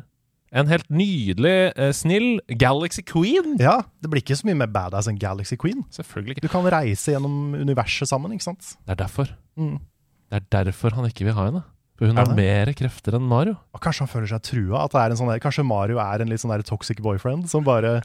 en 0.51 0.67
helt 0.67 0.89
nydelig, 0.91 1.55
uh, 1.79 1.91
snill 1.95 2.41
Galaxy 2.59 3.01
Queen 3.07 3.57
Ja, 3.59 3.81
det 4.03 4.11
blir 4.11 4.19
ikke 4.23 4.35
så 4.39 4.47
mye 4.47 4.59
mer 4.59 4.67
badass 4.75 5.07
enn 5.07 5.17
Galaxy 5.19 5.55
Queen. 5.55 5.85
Selvfølgelig 5.95 6.35
ikke. 6.35 6.47
Du 6.47 6.51
kan 6.51 6.67
reise 6.67 7.15
gjennom 7.15 7.55
universet 7.55 8.11
sammen, 8.11 8.31
ikke 8.35 8.43
sant? 8.51 8.75
Det 8.83 8.91
er 8.97 9.03
derfor. 9.05 9.31
Mm. 9.55 9.77
Det 10.31 10.43
er 10.43 10.65
derfor 10.67 10.91
han 10.99 11.07
ikke 11.07 11.23
vil 11.31 11.33
ha 11.39 11.47
henne. 11.47 11.63
For 11.97 12.05
hun 12.11 12.19
har 12.19 12.29
mer 12.37 12.69
krefter 12.77 13.15
enn 13.17 13.25
Mario. 13.25 13.55
Og 13.73 13.81
kanskje 13.81 14.03
han 14.05 14.11
føler 14.11 14.29
seg 14.29 14.43
trua? 14.45 14.83
At 14.85 14.93
det 14.93 14.99
er 15.01 15.13
en 15.15 15.17
sånn 15.17 15.31
der, 15.31 15.39
kanskje 15.41 15.63
Mario 15.65 15.97
er 16.03 16.21
en 16.21 16.29
litt 16.29 16.43
sånn 16.43 16.51
der 16.53 16.61
toxic 16.67 16.99
boyfriend 17.01 17.47
som 17.49 17.65
bare 17.65 17.95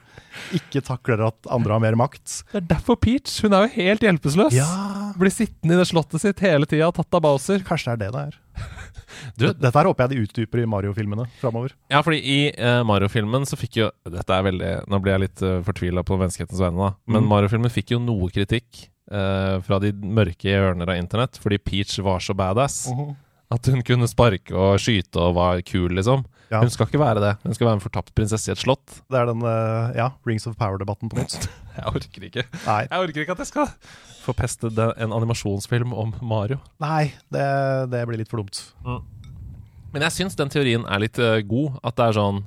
ikke 0.57 0.81
takler 0.87 1.21
at 1.29 1.51
andre 1.53 1.77
har 1.77 1.83
mer 1.85 1.99
makt? 2.01 2.39
Det 2.55 2.63
er 2.63 2.69
derfor 2.73 2.97
Peach. 2.97 3.35
Hun 3.45 3.53
er 3.53 3.67
jo 3.67 3.75
helt 3.77 4.07
hjelpeløs. 4.07 4.57
Ja, 4.57 5.13
Blir 5.21 5.29
sittende 5.35 5.77
i 5.77 5.81
det 5.83 5.89
slottet 5.91 6.23
sitt 6.25 6.41
hele 6.41 6.65
tida, 6.71 6.89
tatt 6.97 7.13
av 7.19 7.21
Bowser. 7.27 7.61
kanskje 7.69 7.93
det 8.01 8.09
er 8.09 8.13
det 8.13 8.13
det 8.17 8.25
er. 8.33 8.41
Du- 9.37 9.45
Dette 9.53 9.77
her 9.77 9.87
håper 9.87 10.07
jeg 10.09 10.11
de 10.15 10.23
utdyper 10.25 10.63
i 10.63 10.67
Mario-filmene 10.67 11.27
framover. 11.39 11.75
Ja, 11.93 12.01
fordi 12.03 12.19
i 12.25 12.39
uh, 12.57 12.81
Mario-filmen 12.89 13.45
så 13.47 13.59
fikk 13.61 13.77
jo 13.83 13.91
Dette 14.09 14.33
er 14.35 14.47
veldig 14.49 14.71
Nå 14.91 14.99
blir 15.05 15.13
jeg 15.15 15.23
litt 15.27 15.43
uh, 15.45 15.59
fortvila 15.67 16.03
på 16.09 16.17
menneskehetens 16.17 16.63
vegne, 16.65 16.89
da. 16.89 16.97
Men 17.13 17.27
Mm. 17.27 17.29
Mario-filmen 17.29 17.71
fikk 17.75 17.93
jo 17.93 18.01
noe 18.03 18.31
kritikk 18.33 18.87
uh, 19.13 19.61
fra 19.69 19.79
de 19.85 19.93
mørke 19.93 20.49
hjørner 20.49 20.95
av 20.95 20.97
internett 20.99 21.37
fordi 21.45 21.61
Peach 21.61 21.99
var 22.03 22.25
så 22.25 22.35
badass. 22.35 22.87
At 23.53 23.69
hun 23.69 23.83
kunne 23.85 24.09
sparke 24.09 24.55
og 24.57 24.79
skyte 24.81 25.21
og 25.21 25.35
var 25.37 25.61
kul, 25.69 25.93
liksom. 25.99 26.25
Ja. 26.53 26.61
Hun 26.61 26.69
skal 26.73 26.89
ikke 26.89 27.01
være 27.01 27.21
det. 27.23 27.33
Hun 27.47 27.55
skal 27.57 27.67
være 27.69 27.79
en 27.79 27.85
fortapt 27.85 28.11
prinsesse 28.17 28.51
i 28.51 28.53
et 28.53 28.61
slott. 28.61 28.99
Det 29.13 29.17
er 29.21 29.29
den 29.31 29.41
uh, 29.45 29.93
ja, 29.97 30.11
Rings 30.29 30.45
of 30.49 30.57
Power-debatten 30.61 31.09
på 31.13 31.17
nytt. 31.21 31.47
Jeg 31.79 31.87
orker 31.89 32.25
ikke 32.29 32.43
Nei, 32.67 32.81
Jeg 32.85 33.01
orker 33.07 33.23
ikke 33.23 33.33
at 33.33 33.39
jeg 33.41 33.49
skal 33.49 33.71
forpeste 34.27 34.69
en 35.01 35.15
animasjonsfilm 35.17 35.95
om 35.97 36.11
Mario. 36.21 36.59
nei 36.85 37.15
det, 37.33 37.47
det 37.95 38.03
blir 38.11 38.21
litt 38.21 38.29
for 38.29 38.43
dumt. 38.43 38.59
Men 39.93 40.05
jeg 40.05 40.13
syns 40.19 40.37
den 40.37 40.53
teorien 40.53 40.85
er 40.85 41.01
litt 41.01 41.17
uh, 41.21 41.39
god. 41.49 41.79
At 41.81 41.97
det 41.97 42.11
er 42.11 42.19
sånn 42.21 42.43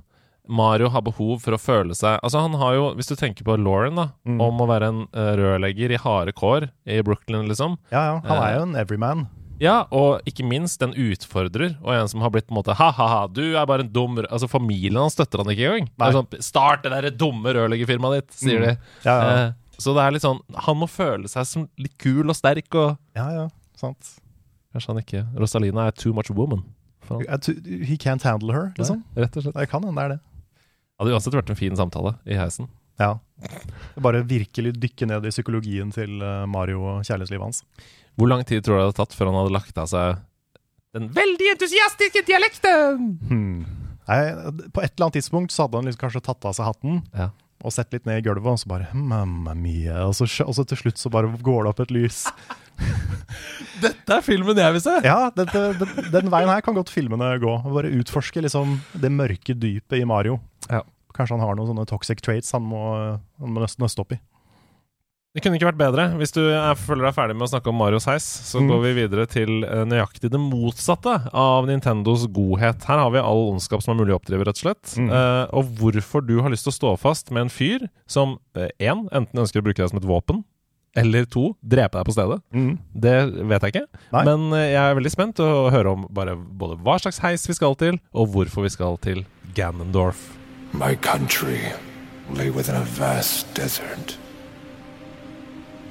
Mario 0.46 0.92
har 0.94 1.02
behov 1.02 1.40
for 1.42 1.58
å 1.58 1.58
føle 1.58 1.96
seg 1.98 2.20
Altså 2.22 2.44
han 2.46 2.54
har 2.62 2.76
jo, 2.78 2.84
Hvis 3.00 3.10
du 3.10 3.16
tenker 3.18 3.42
på 3.48 3.56
Lauren, 3.58 3.98
da, 3.98 4.12
Mm. 4.30 4.38
om 4.46 4.62
å 4.62 4.68
være 4.70 4.92
en 4.94 5.00
uh, 5.18 5.32
rørlegger 5.42 5.96
i 5.96 6.02
harde 6.06 6.34
kår 6.38 6.70
i 6.86 7.00
Brooklyn, 7.06 7.50
liksom. 7.50 7.80
Ja, 7.90 8.04
ja, 8.12 8.16
han 8.30 8.44
er 8.46 8.56
jo 8.60 8.64
en 8.68 8.78
everyman. 8.78 9.26
Ja, 9.62 9.86
og 9.96 10.22
ikke 10.28 10.44
minst 10.48 10.82
en 10.84 10.92
utfordrer, 11.00 11.78
og 11.82 11.94
en 11.96 12.10
som 12.12 12.20
har 12.26 12.30
blitt 12.34 12.48
på 12.50 12.52
en 12.56 12.58
måte 12.60 12.76
Ha-ha-ha, 12.76 13.28
du 13.32 13.56
er 13.56 13.66
bare 13.70 13.86
en 13.86 13.92
dum 13.94 14.18
rø-» 14.20 14.28
Altså 14.32 14.50
Familien 14.52 15.00
hans 15.00 15.14
støtter 15.16 15.40
han 15.44 15.48
ikke 15.54 15.70
engang. 15.70 15.88
Det 15.96 16.08
er 16.10 16.18
sånn, 16.18 16.28
Start 16.44 16.84
det 16.84 16.92
derre 16.92 17.12
dumme 17.16 17.54
rørleggerfirmaet 17.56 18.22
ditt, 18.26 18.34
sier 18.42 18.60
Mm. 18.60 18.66
de. 18.66 18.78
Ja, 19.06 19.16
ja, 19.16 19.32
Eh, 19.46 19.54
så 19.80 19.94
det 19.96 20.04
er 20.04 20.12
litt 20.16 20.24
sånn 20.24 20.40
Han 20.68 20.78
må 20.80 20.88
føle 20.88 21.28
seg 21.28 21.46
som 21.46 21.70
litt 21.78 21.98
kul 21.98 22.30
og 22.30 22.36
sterk, 22.36 22.68
og 22.76 22.98
ja, 23.16 23.30
ja 23.32 23.48
sant. 23.76 24.20
kanskje 24.74 24.88
han 24.94 25.02
ikke 25.04 25.26
Rosalina 25.40 25.88
er 25.88 25.92
too 25.92 26.14
much 26.14 26.30
woman. 26.32 26.64
He 27.08 27.98
can't 27.98 28.24
handle 28.24 28.52
her, 28.52 28.74
liksom. 28.78 29.04
Nei, 29.16 29.24
rett 29.24 29.38
og 29.38 29.44
slett. 29.44 29.54
Det 29.56 29.70
kan 29.70 29.84
hende 29.84 29.96
det 29.96 30.04
er 30.06 30.10
det. 30.16 30.20
Hadde 31.00 31.12
uansett 31.14 31.34
vært 31.38 31.50
en 31.50 31.56
fin 31.60 31.76
samtale 31.76 32.16
i 32.26 32.34
heisen. 32.40 32.68
Ja. 33.02 33.14
Bare 34.00 34.22
virkelig 34.28 34.74
dykke 34.80 35.08
ned 35.10 35.26
i 35.28 35.34
psykologien 35.34 35.92
til 35.96 36.22
eh, 36.24 36.46
Mario 36.48 36.82
og 36.94 37.02
kjærlighetslivet 37.08 37.44
hans. 37.44 37.64
Hvor 38.16 38.30
lang 38.32 38.46
tid 38.48 38.64
tror 38.64 38.78
du 38.78 38.80
det 38.80 38.86
hadde 38.90 39.00
tatt 39.02 39.16
før 39.18 39.32
han 39.32 39.40
hadde 39.42 39.56
lagt 39.58 39.78
av 39.82 39.90
seg 39.92 40.22
den 40.96 41.10
veldig 41.12 41.50
entusiastiske 41.58 42.22
dialekten? 42.30 43.10
Hmm. 43.28 43.66
Nei, 44.08 44.20
på 44.72 44.80
et 44.86 44.94
eller 44.94 45.08
annet 45.10 45.18
tidspunkt 45.18 45.52
så 45.52 45.66
hadde 45.66 45.82
han 45.82 45.90
liksom 45.90 46.04
kanskje 46.06 46.22
tatt 46.24 46.46
av 46.48 46.54
seg 46.56 46.70
hatten 46.70 47.02
Ja. 47.18 47.32
og 47.66 47.74
sett 47.76 47.92
litt 47.92 48.06
ned 48.08 48.22
i 48.22 48.24
gulvet, 48.24 48.48
og 48.54 48.62
så 48.62 48.70
bare 48.72 48.88
Mamma 48.96 49.56
mia. 49.60 50.06
Og 50.08 50.14
så, 50.16 50.28
og 50.46 50.54
så 50.56 50.64
til 50.70 50.80
slutt 50.86 51.02
så 51.02 51.12
bare 51.12 51.28
går 51.44 51.66
det 51.66 51.74
opp 51.74 51.82
et 51.84 51.92
lys. 51.92 52.22
Dette 53.84 54.16
er 54.20 54.24
filmen 54.24 54.58
jeg 54.60 54.76
vil 54.78 54.84
se! 54.86 54.94
Ja, 55.04 55.30
dette, 55.36 55.66
den, 55.82 56.10
den 56.14 56.32
veien 56.32 56.50
her 56.52 56.64
kan 56.64 56.76
godt 56.78 56.92
filmene 56.94 57.34
gå. 57.44 57.58
Bare 57.68 57.92
utforske 58.00 58.44
liksom 58.46 58.78
det 58.96 59.12
mørke 59.12 59.56
dypet 59.58 60.00
i 60.00 60.06
Mario. 60.08 60.40
Ja. 60.70 60.84
Kanskje 61.16 61.38
han 61.38 61.46
har 61.48 61.56
noen 61.58 61.72
sånne 61.72 61.88
toxic 61.90 62.20
traits 62.26 62.52
han 62.56 62.66
må, 62.68 62.82
han 63.40 63.54
må 63.56 63.64
nesten 63.64 63.86
nøste 63.86 64.04
opp 64.04 64.12
i. 64.16 64.20
Det 65.36 65.42
kunne 65.44 65.58
ikke 65.60 65.68
vært 65.68 65.80
bedre. 65.82 66.04
Hvis 66.16 66.32
du 66.32 66.40
er, 66.48 66.78
føler 66.80 67.10
deg 67.10 67.16
ferdig 67.18 67.34
med 67.36 67.44
å 67.44 67.50
snakke 67.52 67.68
om 67.68 67.76
Marios 67.76 68.06
heis, 68.08 68.24
så 68.48 68.62
Mm. 68.62 68.70
går 68.72 68.80
vi 68.86 68.92
videre 69.02 69.26
til 69.28 69.66
eh, 69.68 69.82
nøyaktig 69.84 70.30
det 70.32 70.40
motsatte 70.40 71.16
av 71.36 71.68
Nintendos 71.68 72.24
godhet. 72.32 72.86
Her 72.88 73.02
har 73.04 73.12
vi 73.12 73.20
all 73.20 73.50
ondskap 73.52 73.84
som 73.84 73.92
er 73.92 74.00
mulig 74.00 74.16
å 74.16 74.20
oppdrive, 74.22 74.46
rett 74.48 74.56
og 74.56 74.64
slett. 74.64 74.94
Mm. 74.96 75.10
Uh, 75.12 75.44
og 75.60 75.74
hvorfor 75.76 76.24
du 76.24 76.38
har 76.40 76.48
lyst 76.54 76.64
til 76.64 76.72
å 76.72 76.78
stå 76.78 76.94
fast 77.04 77.32
med 77.36 77.42
en 77.50 77.52
fyr 77.52 77.84
som 78.08 78.38
én, 78.56 79.04
enten 79.12 79.44
ønsker 79.44 79.60
å 79.60 79.66
bruke 79.68 79.84
deg 79.84 79.92
som 79.92 80.00
et 80.00 80.08
våpen, 80.08 80.46
eller 80.96 81.28
to 81.28 81.50
drepe 81.60 82.00
deg 82.00 82.08
på 82.08 82.16
stedet. 82.16 82.40
Mm. 82.56 82.78
Det 82.96 83.18
vet 83.52 83.68
jeg 83.68 83.76
ikke. 83.76 83.86
Nei. 84.16 84.24
Men 84.32 84.48
uh, 84.56 84.64
jeg 84.64 84.80
er 84.86 84.96
veldig 85.02 85.12
spent 85.18 85.44
å 85.44 85.52
høre 85.76 85.98
om 85.98 86.08
bare 86.16 86.38
både 86.40 86.80
hva 86.80 86.96
slags 87.04 87.20
heis 87.28 87.44
vi 87.52 87.60
skal 87.60 87.76
til, 87.76 88.00
og 88.16 88.32
hvorfor 88.32 88.64
vi 88.64 88.72
skal 88.72 88.96
til 89.04 89.26
Ganondorf. 89.54 90.24
My 90.78 90.94
country 90.94 91.62
lay 92.30 92.50
within 92.50 92.76
a 92.76 92.84
vast 92.84 93.54
desert. 93.54 94.18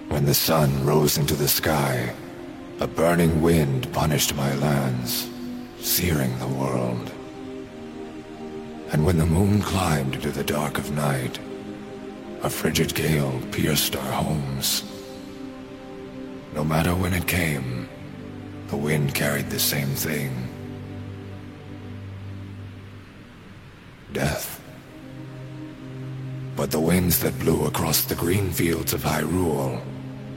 When 0.09 0.27
the 0.27 0.35
sun 0.35 0.85
rose 0.85 1.17
into 1.17 1.35
the 1.35 1.49
sky, 1.49 2.15
a 2.81 2.87
burning 2.87 3.41
wind 3.41 3.91
punished 3.95 4.35
my 4.35 4.55
lands, 4.57 5.31
searing 5.81 6.39
the 6.39 6.49
world. 6.49 7.11
And 8.93 9.07
when 9.07 9.17
the 9.17 9.25
moon 9.25 9.63
climbed 9.63 10.17
into 10.17 10.31
the 10.31 10.45
dark 10.45 10.77
of 10.77 10.91
night, 10.91 11.39
a 12.43 12.51
frigid 12.51 12.95
gale 12.95 13.41
pierced 13.53 13.97
our 13.97 14.13
homes. 14.13 14.85
No 16.55 16.63
matter 16.63 16.95
when 16.95 17.15
it 17.15 17.27
came, 17.27 17.89
the 18.69 18.77
wind 18.77 19.15
carried 19.15 19.49
the 19.49 19.59
same 19.59 19.95
thing. 19.95 20.47
Death. 24.13 24.54
But 26.57 26.71
the 26.71 26.79
winds 26.81 27.19
that 27.19 27.39
blew 27.41 27.67
across 27.67 28.05
the 28.05 28.15
green 28.15 28.51
fields 28.53 28.93
of 28.95 29.03
Hyrule 29.05 29.81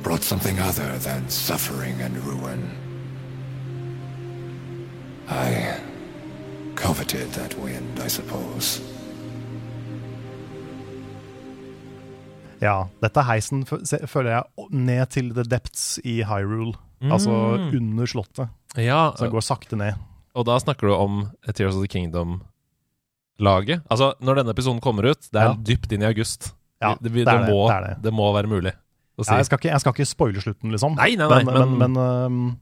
brought 0.04 0.24
something 0.24 0.58
other 0.60 0.98
than 0.98 1.30
suffering 1.30 2.02
and 2.02 2.18
ruin. 2.26 2.72
I 5.30 5.78
coveted 6.76 7.32
that 7.34 7.54
wind, 7.60 8.00
I 8.06 8.08
suppose. 8.10 8.82
Ja, 12.62 12.88
dette 13.04 13.22
er 13.22 13.28
heisen, 13.28 13.66
føler 13.70 14.32
jeg, 14.32 14.68
ned 14.74 15.06
til 15.14 15.30
the 15.36 15.44
depths 15.46 16.00
i 16.04 16.24
Hyrule. 16.26 16.74
Altså 17.06 17.30
under 17.78 18.06
slottet. 18.10 18.48
Ja, 18.78 19.12
Så 19.16 19.26
det 19.28 19.32
går 19.32 19.40
sakte 19.46 19.76
ned. 19.78 19.94
og 20.34 20.46
da 20.46 20.58
snakker 20.60 20.88
du 20.88 20.94
om 20.94 21.28
Tears 21.54 21.76
of 21.76 21.82
the 21.82 21.88
Kingdom-laget. 23.38 23.82
Altså, 23.90 24.14
når 24.22 24.36
denne 24.42 24.50
episoden 24.54 24.82
kommer 24.82 25.06
ut, 25.12 25.22
det 25.32 25.40
er 25.42 25.48
Ja. 25.50 25.54
dypt 25.54 25.92
inn 25.94 26.02
i 26.02 26.06
august. 26.06 26.54
Ja, 26.82 26.96
det, 27.02 27.12
det 27.14 27.26
det, 27.26 27.26
det, 27.26 27.50
må, 27.50 27.68
det 27.70 27.88
det. 27.88 28.02
det 28.04 28.14
må 28.14 28.34
være 28.34 28.48
mulig 28.48 28.74
å 29.18 29.24
si. 29.26 29.32
Ja, 29.32 29.38
jeg, 29.38 29.46
skal 29.46 29.58
ikke, 29.58 29.70
jeg 29.72 29.80
skal 29.82 29.94
ikke 29.94 30.06
spoile 30.06 30.42
slutten, 30.42 30.72
liksom. 30.72 30.96
Nei, 30.96 31.16
nei, 31.16 31.28
nei, 31.28 31.44
men, 31.44 31.78
men, 31.78 31.78
men- 31.78 31.94
men, 31.94 32.58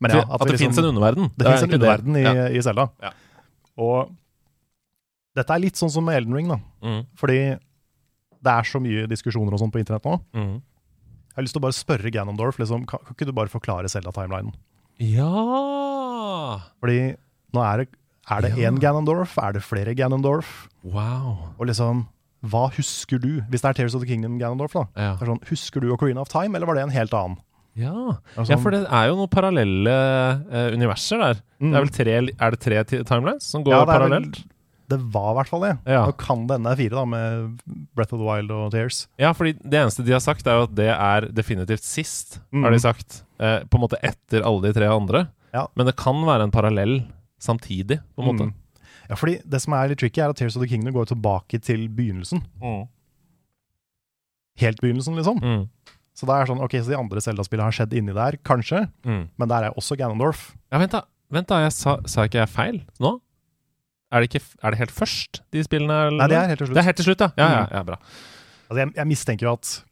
men 0.00 0.10
ja, 0.10 0.22
at, 0.22 0.40
det 0.40 0.46
vi 0.46 0.52
liksom- 0.56 0.72
fins 0.72 0.78
en 0.78 0.84
underverden. 0.90 1.28
Det 1.36 1.38
det 1.38 1.46
fins 1.52 1.62
en 1.62 1.70
underverden 1.78 2.16
i, 2.16 2.22
Ja. 2.22 2.48
i 2.48 2.60
Zelda. 2.62 2.88
Ja. 3.00 3.10
Og 3.78 4.10
dette 5.34 5.50
er 5.54 5.58
litt 5.60 5.74
sånn 5.76 5.90
som 5.90 6.04
med 6.04 6.16
Elden 6.16 6.34
Ring, 6.34 6.48
da. 6.48 6.58
Mm, 6.82 7.06
Fordi 7.16 7.58
det 8.42 8.50
er 8.52 8.62
så 8.66 8.80
mye 8.82 9.06
diskusjoner 9.06 9.52
og 9.54 9.60
sånn 9.60 9.70
på 9.72 9.78
internett 9.78 10.04
nå. 10.04 10.20
mm. 10.34 10.60
Jeg 11.32 11.36
har 11.36 11.42
lyst 11.44 11.54
til 11.54 11.60
å 11.62 11.64
bare 11.64 11.72
spørre 11.72 12.10
Ganondorf, 12.12 12.58
liksom, 12.58 12.84
kan, 12.86 12.98
kan 13.06 13.14
ikke 13.14 13.24
du 13.24 13.32
bare 13.32 13.48
forklare 13.48 13.88
Zelda-timelinen? 13.88 14.52
Ja! 14.98 16.60
Fordi 16.82 17.16
nå 17.54 17.62
er 17.64 17.76
det 17.78 17.88
er 18.30 18.40
det 18.42 18.56
Ja. 18.56 18.70
én 18.70 18.78
Ganondorf? 18.80 19.36
Er 19.38 19.52
det 19.52 19.62
flere 19.62 19.94
Ganondorf? 19.94 20.68
Wow. 20.84 21.54
Og 21.58 21.66
liksom, 21.66 22.06
hva 22.44 22.68
husker 22.74 23.18
du? 23.20 23.40
Hvis 23.50 23.62
det 23.62 23.70
er 23.70 23.72
Tears 23.74 23.94
of 23.94 24.02
the 24.02 24.06
Kingdom 24.06 24.38
Ganondorf, 24.38 24.72
da. 24.72 24.84
Ja. 24.96 25.16
Det 25.16 25.22
er 25.22 25.32
sånn, 25.34 25.42
husker 25.48 25.80
du 25.80 25.92
Ocarina 25.92 26.20
of 26.20 26.28
Time, 26.28 26.54
eller 26.56 26.66
var 26.66 26.74
det 26.74 26.82
en 26.84 26.90
helt 26.90 27.12
annen? 27.12 27.36
Ja. 27.74 27.88
Er 28.36 28.44
ja, 28.44 28.44
sånn- 28.44 28.62
for 28.62 28.70
det 28.70 28.86
er 28.90 29.06
jo 29.08 29.16
noen 29.16 29.30
parallelle 29.30 29.94
uh, 30.52 30.70
universer 30.76 31.18
der. 31.18 31.34
Det 31.58 31.74
er 31.74 31.86
tre, 31.86 32.16
er 32.38 32.50
det 32.50 32.60
tre 32.60 32.84
timelines 32.84 33.42
som 33.42 33.64
går 33.64 33.72
Mm. 33.72 33.78
Ja, 33.78 33.84
det 33.84 33.94
parallelt? 33.94 34.36
vel- 34.36 34.48
Det 34.88 34.98
var 35.10 35.30
i 35.32 35.36
hvert 35.38 35.48
fall 35.48 35.60
det. 35.62 35.78
Ja. 35.86 36.04
Nå 36.04 36.12
kan 36.18 36.46
det 36.46 36.54
ende 36.58 36.76
fire, 36.76 36.90
da, 36.90 37.04
med 37.06 37.60
Breath 37.96 38.12
of 38.12 38.18
the 38.20 38.26
Wild 38.26 38.50
og 38.50 38.72
Tears. 38.72 39.06
Ja, 39.18 39.32
fordi 39.32 39.54
det 39.62 39.72
eneste 39.80 40.04
de 40.04 40.12
har 40.12 40.20
sagt, 40.20 40.46
er 40.46 40.58
jo 40.58 40.62
at 40.64 40.74
det 40.74 40.88
er 40.90 41.20
definitivt 41.32 41.80
sist, 41.82 42.40
Mm. 42.52 42.62
har 42.64 42.70
de 42.72 42.78
sagt. 42.78 43.22
Uh, 43.40 43.60
på 43.70 43.76
en 43.78 43.80
måte 43.88 43.96
etter 44.02 44.42
alle 44.44 44.60
de 44.60 44.72
tre 44.74 44.84
andre. 44.86 45.28
Ja. 45.54 45.66
Men 45.76 45.86
det 45.86 45.96
kan 45.96 46.14
være 46.26 46.42
en 46.42 46.50
parallell 46.50 47.06
samtidig, 47.42 47.98
på 48.14 48.22
en 48.22 48.28
måte. 48.30 48.46
Mm. 48.48 48.54
Ja, 49.10 49.16
fordi 49.18 49.40
Det 49.50 49.58
som 49.60 49.74
er 49.74 49.90
litt 49.90 49.98
tricky, 50.00 50.22
er 50.22 50.30
at 50.30 50.38
Tears 50.38 50.54
of 50.56 50.62
the 50.62 50.68
Kingdom 50.70 50.94
går 50.94 51.10
tilbake 51.10 51.58
til 51.60 51.88
begynnelsen. 51.90 52.44
Helt 54.60 54.80
begynnelsen, 54.82 55.16
liksom. 55.18 55.40
Mm. 55.42 55.64
Så 56.14 56.28
da 56.28 56.36
er 56.42 56.46
sånn, 56.50 56.60
ok, 56.62 56.74
så 56.84 56.92
de 56.92 56.98
andre 56.98 57.22
Zelda-spillene 57.24 57.70
har 57.70 57.74
skjedd 57.76 57.94
inni 57.96 58.12
der, 58.14 58.36
kanskje, 58.44 58.84
Mm. 59.04 59.28
men 59.38 59.48
der 59.48 59.64
er 59.64 59.70
også 59.80 59.96
Ganondorf. 59.96 60.52
Ja, 60.70 60.78
vent 60.78 60.92
da. 60.92 61.02
Vent 61.32 61.48
da, 61.48 61.62
jeg 61.64 61.72
sa, 61.72 61.96
sa 62.06 62.26
ikke 62.28 62.42
jeg 62.44 62.48
feil 62.52 62.82
nå? 63.00 63.14
Er 64.12 64.20
det, 64.20 64.28
ikke, 64.28 64.42
er 64.62 64.70
det 64.70 64.78
helt 64.82 64.90
først, 64.92 65.40
de 65.50 65.62
spillene? 65.64 65.96
Eller? 66.08 66.18
Nei, 66.20 66.26
det 66.28 66.36
er 66.36 66.48
helt 66.52 66.58
til 66.60 66.66
slutt. 66.68 66.74
Det 66.76 66.82
er 66.82 66.88
helt 66.90 66.96
til 67.00 67.06
slutt, 67.06 67.20
ja. 67.24 67.30
Ja, 67.38 67.48
ja, 67.48 67.62
Mm. 67.64 67.72
ja 67.72 67.82
bra. 67.82 67.96
Altså, 68.68 68.76
jeg, 68.84 68.94
jeg 68.96 69.06
mistenker 69.08 69.46
jo 69.48 69.52
at 69.54 69.84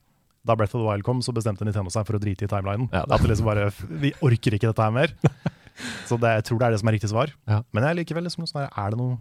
da 0.45 0.55
Breath 0.57 0.75
of 0.77 0.83
the 0.83 0.87
Wild 0.89 1.03
kom, 1.05 1.21
så 1.25 1.33
bestemte 1.33 1.65
Nintendo 1.65 1.91
seg 1.91 2.05
for 2.07 2.17
å 2.17 2.21
drite 2.21 2.45
i 2.45 2.47
timelinen. 2.49 2.91
Ja, 2.93 3.03
At 3.09 3.21
det 3.23 3.29
liksom 3.31 3.45
bare, 3.49 3.71
Vi 3.89 4.13
orker 4.21 4.53
ikke 4.57 4.69
dette 4.69 4.83
her 4.83 4.91
mer. 4.93 5.09
Så 6.09 6.19
det, 6.21 6.33
jeg 6.39 6.47
tror 6.49 6.61
det 6.61 6.69
er 6.69 6.75
det 6.77 6.81
som 6.83 6.91
er 6.91 6.97
riktig 6.99 7.13
svar. 7.13 7.33
Ja. 7.51 7.63
Men 7.77 7.87
jeg 7.89 8.01
likevel 8.03 8.27
liksom 8.29 8.47
sånn 8.49 8.65
her, 8.65 8.73
er 8.83 8.95
det 8.95 9.01
noe, 9.01 9.17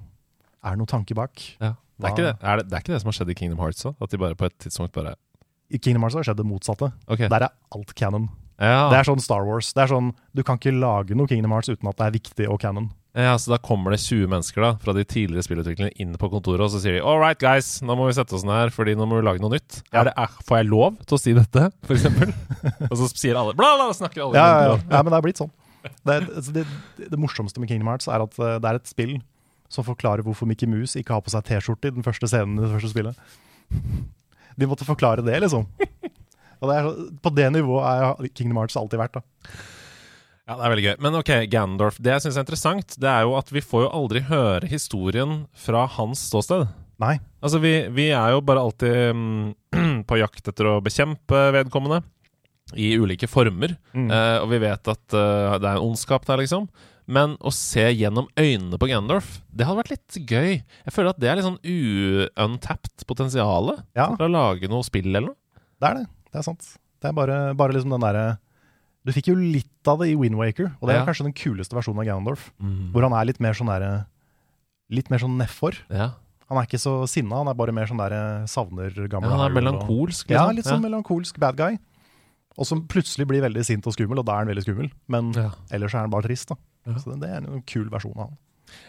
er 0.66 0.80
noe 0.80 0.90
tanke 0.90 1.18
bak? 1.18 1.46
Ja. 1.60 1.76
Det, 2.00 2.08
er 2.08 2.14
ikke 2.14 2.28
det, 2.28 2.36
er 2.40 2.62
det, 2.62 2.70
er 2.72 2.84
ikke 2.84 2.94
det 2.94 3.02
som 3.04 3.12
har 3.12 3.18
skjedd 3.18 3.32
i 3.34 3.36
Kingdom 3.36 3.64
Hearts 3.64 3.88
òg? 3.90 3.98
At 4.00 4.14
de 4.14 4.20
bare 4.22 4.38
på 4.40 4.48
et 4.48 4.56
tidspunkt 4.64 4.96
bare 4.96 5.18
I 5.68 5.80
Kingdom 5.82 6.06
Hearts 6.06 6.16
har 6.16 6.30
skjedd 6.30 6.40
det 6.40 6.48
motsatte. 6.48 6.94
Okay. 7.12 7.28
Der 7.32 7.50
er 7.50 7.58
alt 7.76 7.92
canon. 8.00 8.30
Ja. 8.60 8.88
Det 8.92 9.00
er 9.00 9.08
sånn 9.08 9.22
Star 9.24 9.46
Wars. 9.48 9.72
Det 9.76 9.86
er 9.86 9.92
sånn, 9.92 10.14
Du 10.36 10.44
kan 10.48 10.60
ikke 10.60 10.76
lage 10.76 11.16
noe 11.16 11.28
Kingdom 11.32 11.54
Hearts 11.56 11.72
uten 11.72 11.92
at 11.92 12.00
det 12.00 12.08
er 12.08 12.16
viktig 12.16 12.48
og 12.52 12.60
canon. 12.64 12.90
ja, 13.16 13.34
så 13.40 13.52
da 13.52 13.58
kommer 13.60 13.92
det 13.92 14.00
20 14.04 14.30
mennesker 14.32 14.64
da 14.64 14.72
fra 14.80 14.94
de 14.96 15.04
tidligere 15.04 15.44
spillutviklerne 15.44 15.96
inn 16.00 16.14
på 16.20 16.30
kontoret, 16.32 16.62
og 16.64 16.72
så 16.72 16.80
sier 16.80 16.96
de 16.96 17.04
All 17.04 17.20
right, 17.20 17.40
guys, 17.40 17.80
nå 17.84 17.96
må 17.98 18.08
vi 18.08 18.16
sette 18.16 18.36
oss 18.38 18.46
ned 18.48 18.56
her, 18.56 18.72
fordi 18.76 18.96
nå 18.96 19.08
må 19.10 19.20
vi 19.20 19.26
lage 19.28 19.44
noe 19.44 19.56
nytt. 19.56 19.82
Ja. 19.92 20.06
Det, 20.08 20.14
er, 20.14 20.36
får 20.48 20.62
jeg 20.62 20.70
lov 20.70 21.00
til 21.04 21.18
å 21.18 21.22
si 21.24 21.36
dette, 21.36 21.66
eksempel? 21.90 22.36
og 22.92 22.96
så 23.00 23.10
sier 23.12 23.40
alle 23.40 23.56
bla, 23.58 23.74
bla, 23.80 23.90
snakker 23.96 24.28
alle. 24.28 24.40
Ja, 24.40 24.48
ja, 24.48 24.70
ja. 24.72 24.78
ja 24.92 25.02
men 25.04 25.12
det 25.12 25.20
er 25.20 25.28
blitt 25.28 25.42
sånn. 25.42 25.52
Det, 25.84 26.16
altså, 26.28 26.54
det, 26.56 26.66
det 27.00 27.20
morsomste 27.20 27.62
med 27.62 27.70
Kingdom 27.72 27.92
Hearts 27.92 28.10
er 28.12 28.24
at 28.26 28.40
eh, 28.40 28.58
det 28.60 28.72
er 28.72 28.80
et 28.80 28.90
spill 28.90 29.18
som 29.72 29.86
forklarer 29.86 30.26
hvorfor 30.26 30.50
Mickey 30.50 30.68
Mouse 30.70 30.98
ikke 31.00 31.14
har 31.16 31.24
på 31.24 31.32
seg 31.32 31.46
T-skjorte 31.46 31.92
i 31.92 31.96
den 31.96 32.06
første 32.06 32.28
scenen 32.30 32.58
i 32.58 32.64
det 32.64 32.72
første 32.74 32.92
spillet. 32.92 33.20
De 34.60 34.68
måtte 34.68 34.88
forklare 34.88 35.24
det, 35.24 35.38
liksom. 35.44 35.68
Og 36.60 36.72
det 36.72 36.76
er, 36.76 36.88
på 37.24 37.32
det 37.38 37.52
nivået 37.56 37.86
er 37.88 38.32
Kingdom 38.36 38.60
Hearts 38.60 38.80
alltid 38.80 39.00
vært. 39.00 39.20
da. 39.20 39.54
Ja, 40.50 40.58
det 40.58 40.66
er 40.66 40.74
veldig 40.74 40.86
gøy. 40.88 40.96
Men 41.06 41.18
ok, 41.20 41.32
Gandorf. 41.54 42.00
Det 42.02 42.16
jeg 42.16 42.26
syns 42.26 42.40
er 42.40 42.46
interessant, 42.48 42.96
det 43.00 43.10
er 43.12 43.28
jo 43.28 43.36
at 43.38 43.52
vi 43.54 43.62
får 43.62 43.86
jo 43.86 43.92
aldri 44.02 44.24
høre 44.26 44.68
historien 44.72 45.44
fra 45.54 45.86
hans 46.00 46.26
ståsted. 46.32 46.66
Nei. 47.00 47.20
Altså, 47.40 47.62
vi, 47.64 47.74
vi 47.96 48.10
er 48.10 48.34
jo 48.34 48.42
bare 48.44 48.64
alltid 48.66 49.14
mm, 49.16 49.44
på 50.10 50.18
jakt 50.20 50.50
etter 50.50 50.68
å 50.68 50.80
bekjempe 50.84 51.46
vedkommende 51.56 52.02
i 52.78 52.92
ulike 53.00 53.28
former. 53.30 53.76
Mm. 53.94 54.10
Eh, 54.12 54.38
og 54.44 54.50
vi 54.52 54.60
vet 54.62 54.88
at 54.92 55.16
uh, 55.18 55.58
det 55.58 55.66
er 55.70 55.78
en 55.80 55.88
ondskap 55.90 56.26
der, 56.28 56.38
liksom. 56.44 56.68
Men 57.10 57.34
å 57.42 57.50
se 57.50 57.88
gjennom 57.98 58.28
øynene 58.38 58.78
på 58.78 58.86
Gandorf, 58.92 59.40
det 59.50 59.66
hadde 59.66 59.80
vært 59.82 59.94
litt 59.96 60.20
gøy. 60.30 60.52
Jeg 60.86 60.94
føler 60.94 61.10
at 61.10 61.20
det 61.20 61.30
er 61.32 61.40
litt 61.40 61.48
sånn 61.48 61.58
u-untapped 61.66 63.06
potensial 63.10 63.72
Ja, 63.98 64.12
for 64.14 64.28
å 64.28 64.32
lage 64.32 64.70
noe 64.70 64.86
spill 64.86 65.10
eller 65.10 65.32
noe. 65.32 65.38
det 65.82 65.90
er 65.90 65.98
det. 66.02 66.06
Det 66.30 66.38
er 66.42 66.46
sant. 66.46 66.68
Det 67.02 67.10
er 67.10 67.16
bare, 67.18 67.40
bare 67.58 67.74
liksom 67.74 67.94
den 67.96 68.04
derre 68.04 68.26
Du 69.08 69.14
fikk 69.16 69.30
jo 69.32 69.36
litt 69.40 69.88
av 69.90 70.02
det 70.04 70.10
i 70.12 70.16
Windwaker, 70.20 70.74
og 70.78 70.86
det 70.90 70.94
er 70.96 71.00
Ja. 71.00 71.06
kanskje 71.08 71.24
den 71.26 71.34
kuleste 71.34 71.74
versjonen 71.74 72.02
av 72.04 72.06
Ganondorf. 72.06 72.52
Hvor 72.94 73.02
han 73.08 73.14
er 73.18 73.26
litt 73.26 73.40
mer 73.40 73.54
sånn 73.58 73.72
derre 73.72 74.06
Litt 74.92 75.10
mer 75.10 75.20
sånn 75.22 75.38
nedfor. 75.38 75.78
Ja. 75.90 76.12
Han 76.50 76.58
er 76.58 76.66
ikke 76.66 76.80
så 76.82 77.08
sinna, 77.08 77.38
han 77.38 77.48
er 77.48 77.54
bare 77.54 77.72
mer 77.72 77.86
sånn 77.86 77.98
der 78.02 78.46
savner 78.50 78.90
gamle 79.08 79.30
ja, 79.30 79.38
han 79.38 79.52
er 79.52 79.54
melankolsk? 79.54 80.26
melankolsk, 80.26 80.30
Ja, 80.34 80.48
liksom. 80.50 80.56
litt 80.58 80.66
sånn 80.66 80.82
melankolsk 80.82 81.38
bad 81.40 81.56
guy. 81.58 81.78
Og 82.60 82.68
som 82.68 82.82
plutselig 82.92 83.26
blir 83.30 83.42
veldig 83.46 83.64
sint 83.64 83.88
og 83.88 83.94
skummel, 83.96 84.20
og 84.20 84.26
da 84.28 84.36
er 84.36 84.44
han 84.44 84.52
veldig 84.52 84.66
skummel. 84.68 84.90
Men 85.08 85.32
Ja. 85.38 85.50
ellers 85.72 85.94
er 85.96 86.04
han 86.04 86.12
bare 86.12 86.28
trist. 86.28 86.50
da. 86.52 86.56
Ja. 86.88 86.94
Så 87.00 87.16
det 87.20 87.30
er 87.30 87.38
en 87.40 87.62
kul 87.64 87.88
versjon 87.90 88.16
av 88.18 88.28
han. 88.30 88.38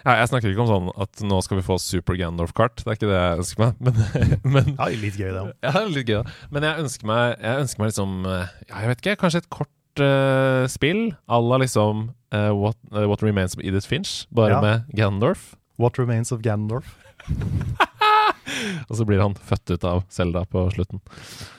Ja, 0.05 0.17
jeg 0.21 0.29
snakker 0.29 0.51
ikke 0.53 0.61
om 0.61 0.69
sånn 0.69 0.89
at 1.01 1.23
nå 1.25 1.39
skal 1.43 1.57
vi 1.57 1.63
få 1.65 1.79
Super 1.81 2.15
Gandorf-kart. 2.19 2.83
Det 2.83 2.87
er 2.87 2.97
ikke 2.99 3.09
det 3.09 3.21
jeg 3.21 3.39
ønsker 3.41 3.59
meg. 3.63 3.81
Men, 3.81 4.41
men 4.53 4.75
Ja, 4.77 4.89
litt 4.93 5.17
gøy, 5.17 5.31
det. 5.33 5.45
Ja, 5.65 5.85
litt 5.87 6.07
gøy, 6.11 6.23
da. 6.25 6.31
Men 6.51 6.63
jeg 6.69 6.83
ønsker 6.85 7.07
meg, 7.09 7.39
jeg 7.41 7.63
ønsker 7.65 7.79
meg 7.81 7.89
liksom 7.93 8.27
eh, 8.27 8.47
Ja, 8.69 8.81
jeg 8.83 8.89
vet 8.91 9.01
ikke, 9.07 9.17
kanskje 9.23 9.41
et 9.45 9.49
kort 9.51 10.03
uh, 10.05 10.67
spill 10.69 11.15
à 11.29 11.41
la 11.41 11.57
liksom 11.63 12.11
uh, 12.35 12.53
What, 12.53 12.77
uh, 12.93 13.07
What 13.09 13.23
Remains 13.23 13.57
of 13.57 13.63
Edith 13.65 13.87
Finch, 13.89 14.27
bare 14.35 14.51
Ja. 14.59 14.61
med 14.61 14.85
Gandorf. 14.95 15.55
What 15.79 15.97
Remains 15.99 16.31
of 16.33 16.43
Gandorf. 16.43 16.97
Og 18.91 18.97
så 18.99 19.05
blir 19.07 19.21
han 19.23 19.35
født 19.35 19.71
ut 19.79 19.85
av 19.87 20.03
Selda 20.13 20.43
på 20.51 20.67
slutten. 20.75 21.01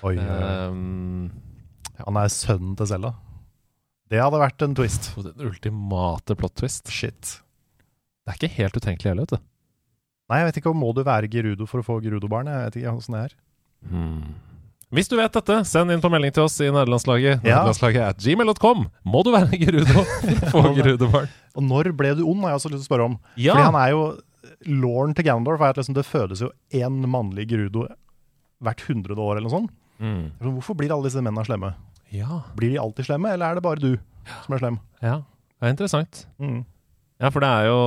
Oi. 0.06 0.18
Um, 0.20 1.32
Han 2.06 2.20
er 2.22 2.34
sønnen 2.34 2.76
til 2.80 2.90
Selda. 2.90 3.14
Det 4.12 4.20
hadde 4.20 4.42
vært 4.42 4.66
en 4.66 4.76
twist. 4.76 5.14
den 5.24 5.48
ultimate 5.48 6.36
plot 6.36 6.58
twist. 6.60 6.92
Shit. 6.92 7.38
Det 8.26 8.34
er 8.34 8.40
ikke 8.40 8.58
helt 8.58 8.78
utenkelig 8.78 9.12
heller, 9.14 9.28
vet 9.28 9.38
du. 9.38 9.48
Nei, 10.32 10.40
jeg 10.42 10.48
vet 10.48 10.62
ikke 10.62 10.72
om 10.72 10.80
må 10.80 10.92
du 10.96 11.02
være 11.04 11.28
Gerudo 11.32 11.68
for 11.68 11.82
å 11.82 11.86
få 11.86 11.98
Gerudo-barn. 12.04 12.48
Jeg 12.52 12.68
vet 12.70 12.80
ikke 12.82 12.96
åssen 12.96 13.16
det 13.18 13.24
er. 13.30 13.36
Hmm. 13.92 14.34
Hvis 14.92 15.08
du 15.08 15.16
vet 15.16 15.32
dette, 15.32 15.58
send 15.68 15.92
inn 15.94 16.04
på 16.04 16.12
melding 16.12 16.34
til 16.36 16.44
oss 16.44 16.58
i 16.60 16.68
nederlandslaget. 16.68 17.46
Ja. 17.48 17.62
Nederlandslaget 17.62 18.04
at 18.10 18.20
gmail.com. 18.24 18.86
Må 19.08 19.24
du 19.24 19.32
være 19.32 19.60
Gerudo 19.60 20.04
for 20.04 20.32
å 20.34 20.52
få 20.52 20.74
Gerudo-barn? 20.76 21.32
Og 21.56 21.66
når 21.68 21.92
ble 21.96 22.12
du 22.20 22.26
ond, 22.26 22.44
har 22.44 22.54
jeg 22.54 22.62
også 22.62 22.72
lyst 22.74 22.84
til 22.84 22.88
å 22.88 22.90
spørre 22.90 23.08
om. 23.12 23.18
Ja! 23.40 23.56
Fordi 23.56 23.70
han 23.70 23.80
er 23.80 23.94
jo 23.96 24.04
Lauren 24.68 25.16
til 25.18 25.26
Ganondorf 25.26 25.64
er 25.64 25.72
at 25.74 25.80
liksom, 25.80 25.96
det 25.98 26.04
fødes 26.06 26.44
jo 26.44 26.52
én 26.76 27.00
mannlig 27.10 27.48
Gerudo 27.50 27.88
hvert 28.62 28.84
hundrede 28.90 29.24
år 29.24 29.38
eller 29.40 29.48
noe 29.48 29.56
sånt. 29.56 29.72
Mm. 30.02 30.26
Hvorfor 30.58 30.78
blir 30.78 30.92
alle 30.94 31.08
disse 31.08 31.22
mennene 31.24 31.46
slemme? 31.48 31.72
Ja. 32.12 32.42
Blir 32.60 32.74
de 32.74 32.82
alltid 32.82 33.08
slemme, 33.08 33.32
eller 33.34 33.52
er 33.52 33.60
det 33.60 33.66
bare 33.66 33.82
du 33.82 33.94
som 34.46 34.56
er 34.56 34.64
slem? 34.64 34.82
ja. 35.04 35.22
Det 35.62 35.68
er 35.68 35.74
interessant. 35.76 36.24
Mm. 36.42 36.64
Ja, 37.22 37.30
for 37.30 37.44
det 37.44 37.50
er 37.54 37.68
jo 37.68 37.82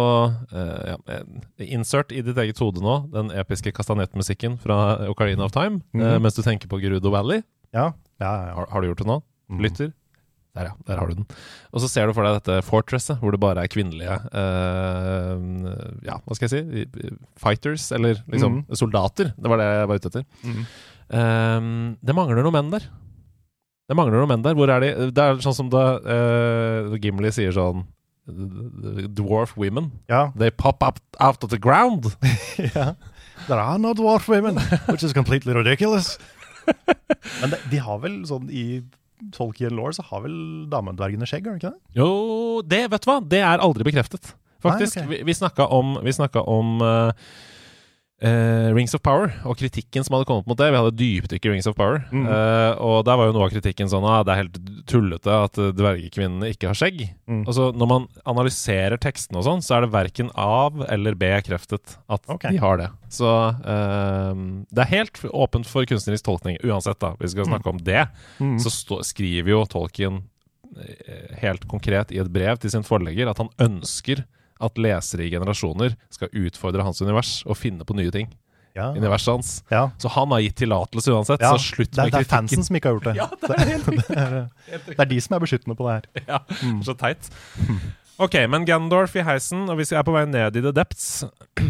uh, 0.55 0.83
ja, 0.87 0.95
eh, 1.11 1.73
Insert 1.75 2.13
i 2.15 2.21
ditt 2.23 2.39
eget 2.39 2.61
hode 2.63 2.79
nå 2.85 3.01
den 3.11 3.33
episke 3.35 3.73
kastanettmusikken 3.75 4.61
fra 4.63 5.09
Ocarina 5.11 5.49
of 5.49 5.51
Time, 5.57 5.81
mm. 5.91 6.05
uh, 6.05 6.19
mens 6.23 6.39
du 6.39 6.45
tenker 6.47 6.71
på 6.71 6.79
Gerudo 6.79 7.11
Valley. 7.11 7.43
Ja, 7.75 7.89
ja, 8.23 8.31
ja. 8.31 8.55
Har, 8.55 8.71
har 8.71 8.85
du 8.85 8.93
gjort 8.93 9.03
det 9.03 9.09
nå? 9.11 9.19
Mm. 9.51 9.61
Lytter? 9.67 9.91
Der, 10.55 10.71
ja. 10.71 10.77
Der 10.87 11.03
har 11.03 11.11
du 11.11 11.19
den. 11.19 11.27
Og 11.75 11.83
så 11.83 11.91
ser 11.91 12.07
du 12.07 12.15
for 12.15 12.23
deg 12.23 12.39
dette 12.39 12.61
fortresset, 12.63 13.19
hvor 13.19 13.35
det 13.35 13.43
bare 13.43 13.67
er 13.67 13.75
kvinnelige 13.75 14.21
uh, 14.31 15.35
Ja, 16.07 16.21
hva 16.23 16.39
skal 16.39 16.47
jeg 16.47 16.55
si? 16.55 16.85
Fighters, 17.43 17.91
eller 17.97 18.23
liksom 18.31 18.61
mm. 18.61 18.67
soldater. 18.79 19.35
Det 19.35 19.51
var 19.51 19.59
det 19.59 19.71
jeg 19.73 19.91
var 19.91 19.99
ute 19.99 20.13
etter. 20.13 20.29
Mm. 20.47 20.67
Ehm, 21.19 21.73
det 22.01 22.15
mangler 22.17 22.39
noen 22.41 22.55
menn 22.55 22.71
der. 22.73 22.87
Det 23.89 23.97
mangler 23.99 24.17
noen 24.17 24.31
menn 24.33 24.45
der. 24.45 24.57
Hvor 24.57 24.71
er 24.73 24.85
de? 24.85 24.93
Det 25.15 25.25
er 25.25 25.43
sånn 25.45 25.57
som 25.57 25.71
da 25.73 25.85
uh, 26.01 26.97
Gimli 27.01 27.33
sier 27.35 27.55
sånn 27.57 27.85
Dwarf 28.25 29.53
women. 29.61 29.91
ja. 30.09 30.31
They 30.33 30.51
pop 30.51 30.83
up 30.83 31.01
out 31.21 31.45
of 31.45 31.51
the 31.53 31.61
ground. 31.61 32.15
ja. 32.75 32.95
There 33.47 33.61
are 33.61 33.79
no 33.79 33.93
dwarf 33.93 34.29
women, 34.29 34.57
which 34.89 35.03
is 35.03 35.13
completely 35.13 35.53
ridiculous. 35.53 36.19
Men 37.43 37.53
de, 37.53 37.59
de 37.71 37.81
har 37.85 37.99
vel 38.01 38.23
sånn 38.29 38.49
i 38.49 38.81
Tolkien 39.35 39.75
law 39.77 39.93
så 39.95 40.05
har 40.09 40.25
vel 40.25 40.37
damedvergene 40.73 41.29
skjegg, 41.29 41.47
har 41.49 41.59
de 41.59 41.61
ikke 41.61 41.75
det? 41.75 42.01
Jo, 42.01 42.09
det, 42.65 42.81
vet 42.93 43.05
du 43.05 43.11
hva? 43.11 43.19
Det 43.35 43.41
er 43.45 43.63
aldri 43.63 43.87
bekreftet. 43.87 44.33
Faktisk. 44.65 44.97
Nei, 44.97 45.05
okay. 45.05 45.13
Vi, 45.13 45.29
vi 45.29 45.37
snakka 45.37 45.69
om, 45.77 45.95
vi 46.05 46.13
snakket 46.17 46.49
om 46.49 46.81
eh, 46.85 47.29
eh, 48.23 48.69
Rings 48.75 48.95
of 48.95 49.03
Power 49.05 49.33
og 49.49 49.59
kritikken 49.59 50.05
som 50.05 50.17
hadde 50.17 50.29
kommet 50.29 50.49
mot 50.49 50.59
det. 50.59 50.71
Vi 50.71 50.81
hadde 50.81 50.99
dypdykk 50.99 51.47
i 51.47 51.53
Rings 51.53 51.69
of 51.71 51.77
Power. 51.79 52.03
Mm. 52.13 52.27
Uh, 52.29 52.73
og 52.85 52.97
der 53.09 53.19
var 53.19 53.29
jo 53.29 53.35
noe 53.37 53.47
av 53.49 53.55
kritikken 53.55 53.91
sånn 53.91 54.07
ah, 54.09 54.23
det 54.27 54.35
er 54.35 54.43
helt 54.45 54.59
tullete 54.91 55.39
at 55.47 55.61
eh, 55.61 55.73
dvergekvinnene 55.77 56.51
ikke 56.53 56.71
har 56.71 56.79
skjegg. 56.79 57.07
Mm. 57.31 57.43
Altså, 57.43 57.71
når 57.75 57.91
man 57.91 58.07
analyserer 58.29 59.01
tekstene 59.01 59.41
og 59.41 59.47
sånn, 59.49 59.65
så 59.65 59.79
er 59.79 59.87
det 59.87 59.95
verken 59.95 60.31
av 60.39 60.85
eller 60.89 61.19
bekreftet 61.19 61.97
at 62.07 62.29
okay. 62.31 62.55
de 62.55 62.63
har 62.63 62.81
det. 62.81 62.91
Så 63.15 63.31
uh, 63.31 64.35
det 64.71 64.85
er 64.85 64.93
helt 64.93 65.25
åpent 65.31 65.69
for 65.71 65.89
kunstnerisk 65.89 66.29
tolkning. 66.29 66.61
Uansett, 66.65 67.01
da, 67.03 67.15
hvis 67.19 67.33
vi 67.33 67.41
skal 67.41 67.53
snakke 67.55 67.75
om 67.75 67.83
det, 67.83 68.07
Mm. 68.39 68.57
så 68.61 68.71
stå, 68.73 68.97
skriver 69.07 69.53
jo 69.53 69.61
Tolkien 69.71 70.17
helt 71.39 71.67
konkret 71.71 72.11
i 72.11 72.19
et 72.19 72.31
brev 72.33 72.59
til 72.59 72.73
sin 72.73 72.85
forlegger 72.87 73.29
at 73.31 73.39
han 73.39 73.51
ønsker 73.63 74.25
at 74.61 74.79
lesere 74.79 75.25
i 75.27 75.31
generasjoner 75.33 75.97
skal 76.15 76.29
utfordre 76.33 76.83
hans 76.87 77.01
univers 77.03 77.43
og 77.47 77.57
finne 77.59 77.85
på 77.85 77.97
nye 77.99 78.11
ting. 78.15 78.31
ja. 78.75 78.91
Universet 78.95 79.33
hans. 79.35 79.51
Ja. 79.71 79.91
Så 79.99 80.09
han 80.11 80.31
har 80.31 80.41
gitt 80.43 80.57
tillatelse 80.57 81.13
uansett, 81.15 81.41
Ja, 81.43 81.53
så 81.57 81.75
slutt 81.77 81.91
det, 81.93 81.99
er, 81.99 82.11
det 82.11 82.15
er 82.15 82.25
kritikken. 82.25 82.49
fansen 82.49 82.65
som 82.67 82.77
ikke 82.77 82.89
har 82.91 82.97
gjort 82.99 83.05
det. 83.11 83.17
Ja, 83.23 83.29
det 83.43 83.59
er 83.59 83.69
helt 83.73 83.89
riktig. 83.89 84.17
det, 84.17 84.25
er, 84.25 84.81
det 84.89 84.99
er 84.99 85.11
de 85.11 85.21
som 85.21 85.37
er 85.37 85.45
beskyttende 85.45 85.77
på 85.79 85.87
det 85.89 85.95
her. 85.95 86.25
Ja, 86.29 86.41
så 86.87 86.95
teit. 86.99 87.31
Ok, 88.19 88.35
men 88.51 88.65
Gandorf 88.67 89.15
i 89.19 89.23
heisen, 89.27 89.69
og 89.71 89.77
hvis 89.79 89.91
jeg 89.91 89.99
er 89.99 90.07
på 90.07 90.13
vei 90.15 90.25
ned 90.31 90.57
i 90.59 90.63
the 90.63 90.71
depths 90.75 91.25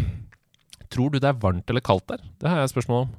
Tror 0.93 1.09
du 1.11 1.17
det 1.19 1.29
er 1.29 1.37
varmt 1.41 1.69
eller 1.69 1.81
kaldt 1.81 2.05
der? 2.07 2.21
Det 2.39 2.49
har 2.49 2.59
jeg 2.61 2.69
spørsmål 2.71 3.07
om. 3.07 3.13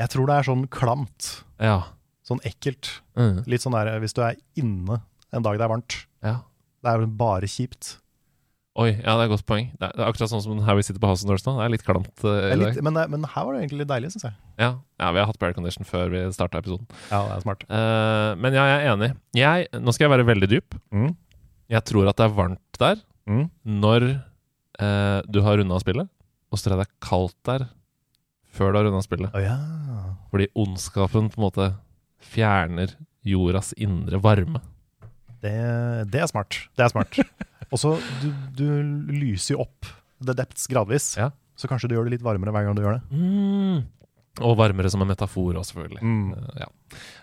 Jeg 0.00 0.08
tror 0.14 0.28
det 0.30 0.36
er 0.38 0.46
sånn 0.46 0.62
klamt. 0.72 1.30
Ja. 1.60 1.80
Sånn 2.24 2.38
ekkelt. 2.46 2.88
Mm. 3.18 3.42
Litt 3.50 3.64
sånn 3.66 3.74
der 3.76 3.90
hvis 4.00 4.14
du 4.16 4.22
er 4.24 4.38
inne 4.56 5.00
en 5.34 5.44
dag 5.44 5.58
det 5.58 5.66
er 5.66 5.72
varmt. 5.74 5.98
ja. 6.24 6.38
Det 6.80 6.88
er 6.94 7.02
bare 7.12 7.44
kjipt. 7.50 7.98
Oi, 8.78 8.92
ja, 8.94 9.16
det 9.18 9.24
er 9.24 9.26
et 9.26 9.32
godt 9.32 9.46
poeng. 9.50 9.64
Det 9.80 9.88
er, 9.88 10.02
akkurat 10.06 10.30
sånn 10.30 10.42
som 10.44 10.60
her 10.62 10.76
vi 10.78 10.84
sitter 10.86 11.02
på 11.02 11.08
House 11.10 11.26
Doors 11.26 11.42
nå. 11.42 11.56
Det 11.58 11.64
er 11.64 11.72
litt 11.72 11.82
klamt 11.86 12.22
Uh, 12.22 12.52
er 12.52 12.58
litt, 12.60 12.78
men, 12.86 12.94
men 13.10 13.24
her 13.26 13.46
var 13.48 13.56
det 13.56 13.64
egentlig 13.64 13.80
litt 13.80 13.90
deilig, 13.90 14.12
syns 14.14 14.28
jeg. 14.28 14.36
Ja. 14.62 14.68
ja, 15.02 15.08
vi 15.10 15.18
har 15.18 15.26
hatt 15.26 15.40
prayer 15.42 15.56
condition 15.56 15.88
før 15.88 16.12
vi 16.12 16.20
starta 16.36 16.60
episoden. 16.62 16.86
Ja, 17.10 17.24
det 17.26 17.34
er 17.40 17.42
smart. 17.42 17.64
Uh, 17.66 18.38
men 18.38 18.54
ja, 18.54 18.68
jeg 18.70 18.78
er 18.84 18.92
enig. 18.92 19.10
Jeg, 19.36 19.66
nå 19.74 19.94
skal 19.96 20.06
jeg 20.06 20.14
være 20.14 20.28
veldig 20.30 20.50
dyp. 20.54 20.78
Mm. 20.94 21.10
Jeg 21.74 21.84
tror 21.90 22.10
at 22.12 22.20
det 22.20 22.28
er 22.28 22.36
varmt 22.38 22.82
der 22.82 23.00
Mm. 23.30 23.44
når 23.82 24.04
uh, 24.80 25.20
du 25.30 25.38
har 25.44 25.60
runda 25.60 25.76
spillet, 25.78 26.08
og 26.50 26.58
så 26.58 26.64
tror 26.66 26.72
jeg 26.74 26.80
det 26.80 26.86
er 26.88 27.04
kaldt 27.04 27.36
der 27.46 27.66
før 28.50 28.72
du 28.72 28.78
har 28.80 28.86
runda 28.88 29.02
spillet. 29.04 29.34
Å 29.36 29.42
ja. 29.44 29.58
Fordi 30.32 30.48
ondskapen 30.58 31.28
på 31.30 31.38
en 31.38 31.44
måte 31.44 31.68
fjerner 32.32 32.96
jordas 33.26 33.74
indre 33.76 34.18
varme. 34.24 34.62
Det, 35.40 35.54
det 36.12 36.22
er 36.22 36.28
smart. 36.30 36.58
Det 36.76 36.84
er 36.84 36.92
smart. 36.92 37.20
Og 37.72 37.78
så, 37.80 37.94
du, 38.22 38.28
du 38.58 38.66
lyser 39.14 39.54
jo 39.54 39.64
opp 39.64 39.88
the 40.20 40.34
depths 40.36 40.66
gradvis. 40.70 41.14
Ja. 41.20 41.30
Så 41.56 41.68
kanskje 41.70 41.90
du 41.90 41.96
gjør 41.96 42.08
det 42.08 42.18
litt 42.18 42.24
varmere 42.26 42.52
hver 42.54 42.66
gang 42.66 42.76
du 42.76 42.82
gjør 42.84 42.98
det. 42.98 43.02
Mm. 43.14 43.82
Og 44.38 44.54
varmere 44.56 44.90
som 44.92 45.02
en 45.02 45.10
metafor 45.10 45.56
òg, 45.58 45.64
selvfølgelig. 45.66 46.04
Mm. 46.06 46.28
Eh, 46.36 46.60
ja. 46.62 46.68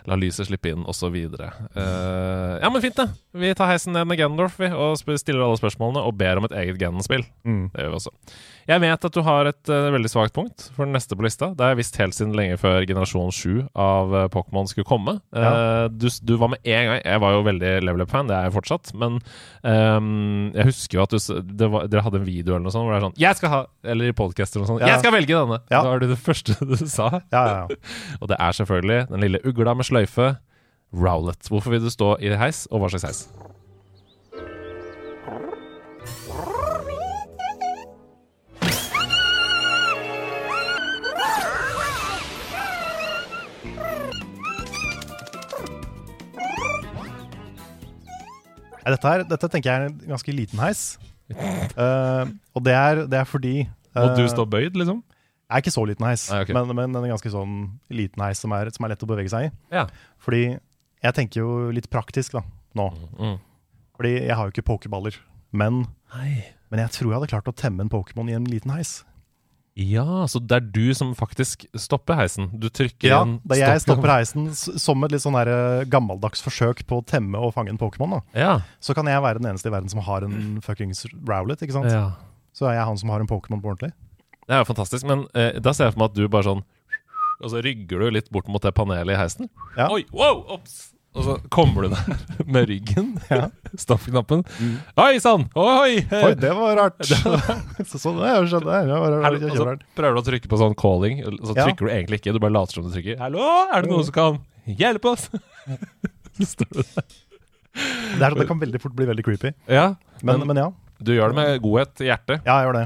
La 0.07 0.15
lyset 0.15 0.47
slippe 0.47 0.69
inn, 0.71 0.83
osv. 0.87 1.15
Uh, 1.15 2.59
ja, 2.61 2.69
men 2.71 2.83
fint, 2.83 2.95
det. 2.95 3.07
Vi 3.37 3.49
tar 3.57 3.71
heisen 3.71 3.95
ned 3.95 4.07
med 4.07 4.19
Gendorf 4.19 4.55
vi, 4.61 4.69
og 4.71 4.99
stiller 4.99 5.43
alle 5.43 5.59
spørsmålene 5.59 6.03
og 6.07 6.15
ber 6.19 6.39
om 6.39 6.47
et 6.47 6.55
eget 6.61 6.79
Ganon-spill. 6.79 7.25
Mm. 7.47 7.65
Det 7.73 7.83
gjør 7.83 7.91
vi 7.91 7.99
også. 7.99 8.13
Jeg 8.67 8.83
vet 8.83 9.07
at 9.09 9.15
du 9.15 9.21
har 9.23 9.49
et 9.49 9.71
uh, 9.71 9.89
veldig 9.95 10.11
svakt 10.11 10.35
punkt 10.35 10.69
for 10.75 10.87
den 10.87 10.95
neste 10.95 11.15
på 11.15 11.25
lista. 11.25 11.51
Det 11.55 11.63
har 11.65 11.73
jeg 11.73 11.81
visst 11.81 11.99
helt 11.99 12.15
siden 12.15 12.35
lenge 12.37 12.59
før 12.61 12.87
generasjon 12.87 13.33
7 13.35 13.65
av 13.71 14.15
uh, 14.15 14.23
Pokémon 14.31 14.67
skulle 14.71 14.87
komme. 14.87 15.17
Ja. 15.35 15.87
du, 15.91 16.07
du 16.23 16.33
var 16.39 16.49
med 16.51 16.63
en 16.63 16.87
gang 16.87 16.99
Jeg 17.01 17.19
var 17.21 17.33
jo 17.35 17.43
veldig 17.45 17.71
level 17.83 18.03
up-fan, 18.03 18.29
det 18.29 18.35
er 18.37 18.47
jeg 18.47 18.55
fortsatt. 18.55 18.93
Men 18.99 19.19
um, 19.63 20.51
jeg 20.55 20.69
husker 20.71 20.99
jo 20.99 21.03
at 21.03 21.15
du, 21.15 21.19
det 21.59 21.71
var, 21.73 21.87
dere 21.91 22.05
hadde 22.07 22.21
en 22.21 22.27
video 22.27 22.55
eller 22.55 22.67
noe 22.67 22.75
sånt 22.75 22.87
hvor 22.87 22.95
det 22.95 22.99
er 23.01 23.07
sånn 23.07 23.19
Jeg 23.19 23.39
skal 23.39 23.53
ha 23.53 23.61
Eller 23.87 24.11
i 24.11 24.15
podcaster 24.15 24.59
eller 24.59 24.67
noe 24.67 24.73
sånt. 24.75 24.85
Ja. 24.85 24.95
Jeg 24.95 25.03
skal 25.03 25.15
velge 25.15 25.35
denne! 25.35 25.61
Ja. 25.71 25.83
Da 25.83 25.95
er 25.95 26.03
du 26.03 26.09
det 26.11 26.19
første 26.21 26.55
du 26.71 26.77
sa. 26.87 27.06
Ja, 27.31 27.43
ja, 27.47 27.57
ja. 27.57 27.81
Og 28.21 28.29
det 28.31 28.37
er 28.39 28.51
selvfølgelig 28.51 29.07
den 29.09 29.25
lille 29.25 29.41
ugla 29.47 29.73
med 29.73 29.87
sløyfe, 29.87 30.35
Rowlet. 30.93 31.47
Hvorfor 31.51 31.73
vil 31.73 31.83
du 31.83 31.89
stå 31.91 32.15
i 32.23 32.31
heis, 32.39 32.65
og 32.71 32.79
hva 32.79 32.89
slags 32.93 33.07
heis? 33.07 33.27
Dette, 48.87 49.09
her, 49.11 49.23
dette 49.27 49.47
tenker 49.51 49.67
jeg 49.67 49.83
er 49.83 49.89
en 49.89 50.13
ganske 50.13 50.31
liten 50.31 50.59
heis. 50.63 50.83
Uh, 51.75 52.23
og 52.55 52.63
det 52.63 52.71
er, 52.73 53.03
det 53.11 53.19
er 53.19 53.27
fordi 53.27 53.55
Må 53.97 54.05
du 54.15 54.23
eh, 54.23 54.29
stå 54.31 54.45
bøyd, 54.47 54.77
liksom? 54.79 55.01
Er 55.49 55.61
ikke 55.63 55.71
så 55.73 55.83
liten 55.87 56.05
heis, 56.07 56.25
Nei, 56.31 56.41
okay. 56.43 56.55
men, 56.57 56.73
men 56.75 56.95
en 56.99 57.09
ganske 57.13 57.31
sånn 57.31 57.57
liten 57.93 58.23
heis 58.25 58.41
som 58.43 58.51
er, 58.57 58.69
som 58.75 58.85
er 58.85 58.93
lett 58.93 59.03
å 59.05 59.09
bevege 59.09 59.31
seg 59.31 59.47
i. 59.47 59.51
Ja. 59.71 59.85
Fordi 60.23 60.43
jeg 60.57 61.15
tenker 61.15 61.43
jo 61.43 61.49
litt 61.75 61.89
praktisk 61.93 62.35
da, 62.35 62.43
nå. 62.75 62.89
Mm. 63.17 63.37
Fordi 63.97 64.13
jeg 64.27 64.35
har 64.35 64.47
jo 64.47 64.55
ikke 64.55 64.67
pokerballer. 64.67 65.15
Men, 65.55 65.85
men 66.13 66.81
jeg 66.83 66.91
tror 66.97 67.11
jeg 67.11 67.19
hadde 67.19 67.31
klart 67.31 67.47
å 67.51 67.55
temme 67.55 67.85
en 67.85 67.91
Pokémon 67.93 68.27
i 68.29 68.35
en 68.37 68.47
liten 68.49 68.73
heis. 68.75 68.99
Ja, 69.77 70.25
så 70.25 70.39
det 70.41 70.55
er 70.57 70.63
du 70.73 70.87
som 70.97 71.11
faktisk 71.13 71.67
stopper 71.77 72.17
heisen? 72.17 72.47
Du 72.57 72.65
trykker 72.73 73.11
Ja, 73.11 73.19
en 73.21 73.35
da 73.45 73.59
jeg 73.59 73.83
stopper 73.83 74.09
heisen 74.09 74.47
som 74.57 75.05
et 75.05 75.13
litt 75.13 75.21
sånn 75.21 75.37
der, 75.37 75.51
eh, 75.53 75.83
gammeldags 75.85 76.41
forsøk 76.41 76.81
på 76.89 76.97
å 76.97 77.05
temme 77.05 77.37
og 77.37 77.53
fange 77.53 77.69
en 77.69 77.77
Pokémon, 77.77 78.23
Ja. 78.33 78.61
så 78.81 78.95
kan 78.97 79.05
jeg 79.05 79.21
være 79.21 79.37
den 79.37 79.51
eneste 79.51 79.69
i 79.69 79.75
verden 79.75 79.89
som 79.93 80.01
har 80.01 80.25
en 80.25 80.59
fuckings 80.65 81.05
Rowlet, 81.29 81.61
ikke 81.61 81.77
sant? 81.77 81.91
ja. 81.93 82.15
Så 82.57 82.65
er 82.65 82.73
jeg 82.73 82.85
han 82.89 82.97
som 82.97 83.09
har 83.13 83.21
en 83.21 83.29
Pokémon 83.29 83.61
på 83.61 83.69
ordentlig. 83.69 83.93
Det 84.47 84.55
er 84.55 84.61
jo 84.63 84.67
fantastisk, 84.69 85.05
men 85.09 85.25
eh, 85.35 85.57
da 85.59 85.73
ser 85.75 85.89
jeg 85.89 85.95
for 85.97 86.03
meg 86.05 86.11
at 86.13 86.17
du 86.19 86.27
bare 86.31 86.47
sånn 86.47 86.61
Og 87.43 87.49
så 87.51 87.59
rygger 87.65 87.99
du 88.05 88.11
litt 88.15 88.29
bort 88.33 88.47
mot 88.49 88.63
det 88.63 88.71
panelet 88.73 89.13
i 89.13 89.17
heisen. 89.19 89.49
Ja. 89.77 89.89
Oi, 89.93 90.05
wow, 90.15 90.39
ops! 90.55 90.93
Og 91.17 91.23
så 91.25 91.33
kommer 91.53 91.85
du 91.87 91.93
der 91.95 92.17
med 92.53 92.67
ryggen. 92.69 93.11
Ja. 93.31 93.47
Stoppknappen. 93.83 94.43
Oi 95.01 95.17
sann! 95.23 95.47
Oi! 95.57 95.99
Mm. 96.05 96.15
Oi, 96.23 96.31
det 96.37 96.51
var 96.57 96.75
rart! 96.77 96.99
så, 97.89 97.97
så 97.97 98.13
det 98.17 98.27
har 98.29 98.43
jeg. 98.45 98.61
der. 98.65 98.89
Det 98.89 98.99
var, 99.01 99.15
Er 99.17 99.23
var, 99.25 99.37
det- 99.37 99.51
og 99.57 99.85
prøver 99.97 100.17
du 100.17 100.21
å 100.21 100.25
trykke 100.27 100.51
på 100.51 100.59
sånn 100.61 100.75
calling, 100.77 101.21
så 101.41 101.55
Ja. 101.57 101.65
trykker 101.67 101.89
du 101.89 101.93
egentlig 101.93 102.21
ikke. 102.21 102.33
Du 102.37 102.41
bare 102.43 102.53
later 102.57 102.79
som 102.79 102.85
du 102.87 102.93
trykker. 102.93 103.17
'Hallo, 103.21 103.41
er 103.73 103.81
det 103.85 103.91
noen 103.93 104.05
som 104.09 104.13
kan 104.17 104.39
hjelpe 104.69 105.13
oss?' 105.15 105.29
så 106.37 106.45
står 106.53 106.69
du 106.73 106.81
der. 106.83 107.07
Det, 108.17 108.21
er, 108.25 108.33
det 108.37 108.47
kan 108.49 108.59
veldig 108.61 108.79
fort 108.81 108.93
bli 108.97 109.05
veldig 109.09 109.25
creepy. 109.25 109.51
Ja, 109.69 109.95
Men, 110.21 110.39
men, 110.41 110.47
men 110.53 110.57
ja. 110.61 110.69
du 111.01 111.11
gjør 111.13 111.33
det 111.33 111.37
med 111.37 111.61
godhet 111.65 112.01
i 112.01 112.07
hjertet. 112.09 112.41
Ja, 112.45 112.61
jeg 112.61 112.69
gjør 112.69 112.77
det. 112.79 112.85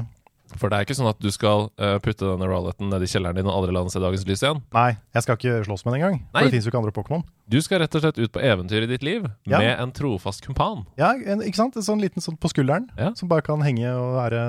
For 0.60 0.68
det 0.68 0.76
er 0.78 0.84
ikke 0.86 0.96
sånn 0.98 1.08
at 1.10 1.18
du 1.22 1.30
skal 1.32 1.68
uh, 1.80 1.96
putte 2.04 2.26
denne 2.28 2.46
Rowleten 2.48 2.90
ned 2.92 3.02
i 3.02 3.08
kjelleren 3.10 3.38
din 3.38 3.46
og 3.48 3.54
aldri 3.56 3.72
la 3.74 3.82
den 3.84 3.90
se 3.94 4.00
dagens 4.02 4.26
lys 4.28 4.42
igjen. 4.44 4.60
Nei, 4.74 4.90
jeg 5.16 5.22
skal 5.24 5.38
ikke 5.38 5.54
slåss 5.66 5.84
med 5.86 5.94
den 5.94 6.00
engang. 6.02 6.18
Nei. 6.22 6.32
For 6.40 6.48
det 6.48 6.54
fins 6.56 6.66
jo 6.66 6.72
ikke 6.72 6.80
andre 6.82 6.94
Pokémon. 6.96 7.24
Du 7.48 7.58
skal 7.64 7.80
rett 7.82 7.94
og 7.98 8.04
slett 8.04 8.18
ut 8.20 8.32
på 8.34 8.42
eventyr 8.44 8.84
i 8.86 8.90
ditt 8.90 9.02
liv 9.06 9.24
Ja. 9.48 9.58
med 9.58 9.80
en 9.80 9.92
trofast 9.96 10.44
kumpan. 10.44 10.84
Ja, 11.00 11.12
en, 11.14 11.40
ikke 11.42 11.56
sant? 11.58 11.76
En 11.76 11.82
sånn 11.86 12.00
liten 12.04 12.20
sånn 12.22 12.36
på 12.38 12.48
skulderen, 12.52 12.88
Ja. 12.98 13.12
som 13.14 13.28
bare 13.28 13.42
kan 13.42 13.60
henge 13.64 13.88
og 13.96 14.16
være, 14.20 14.44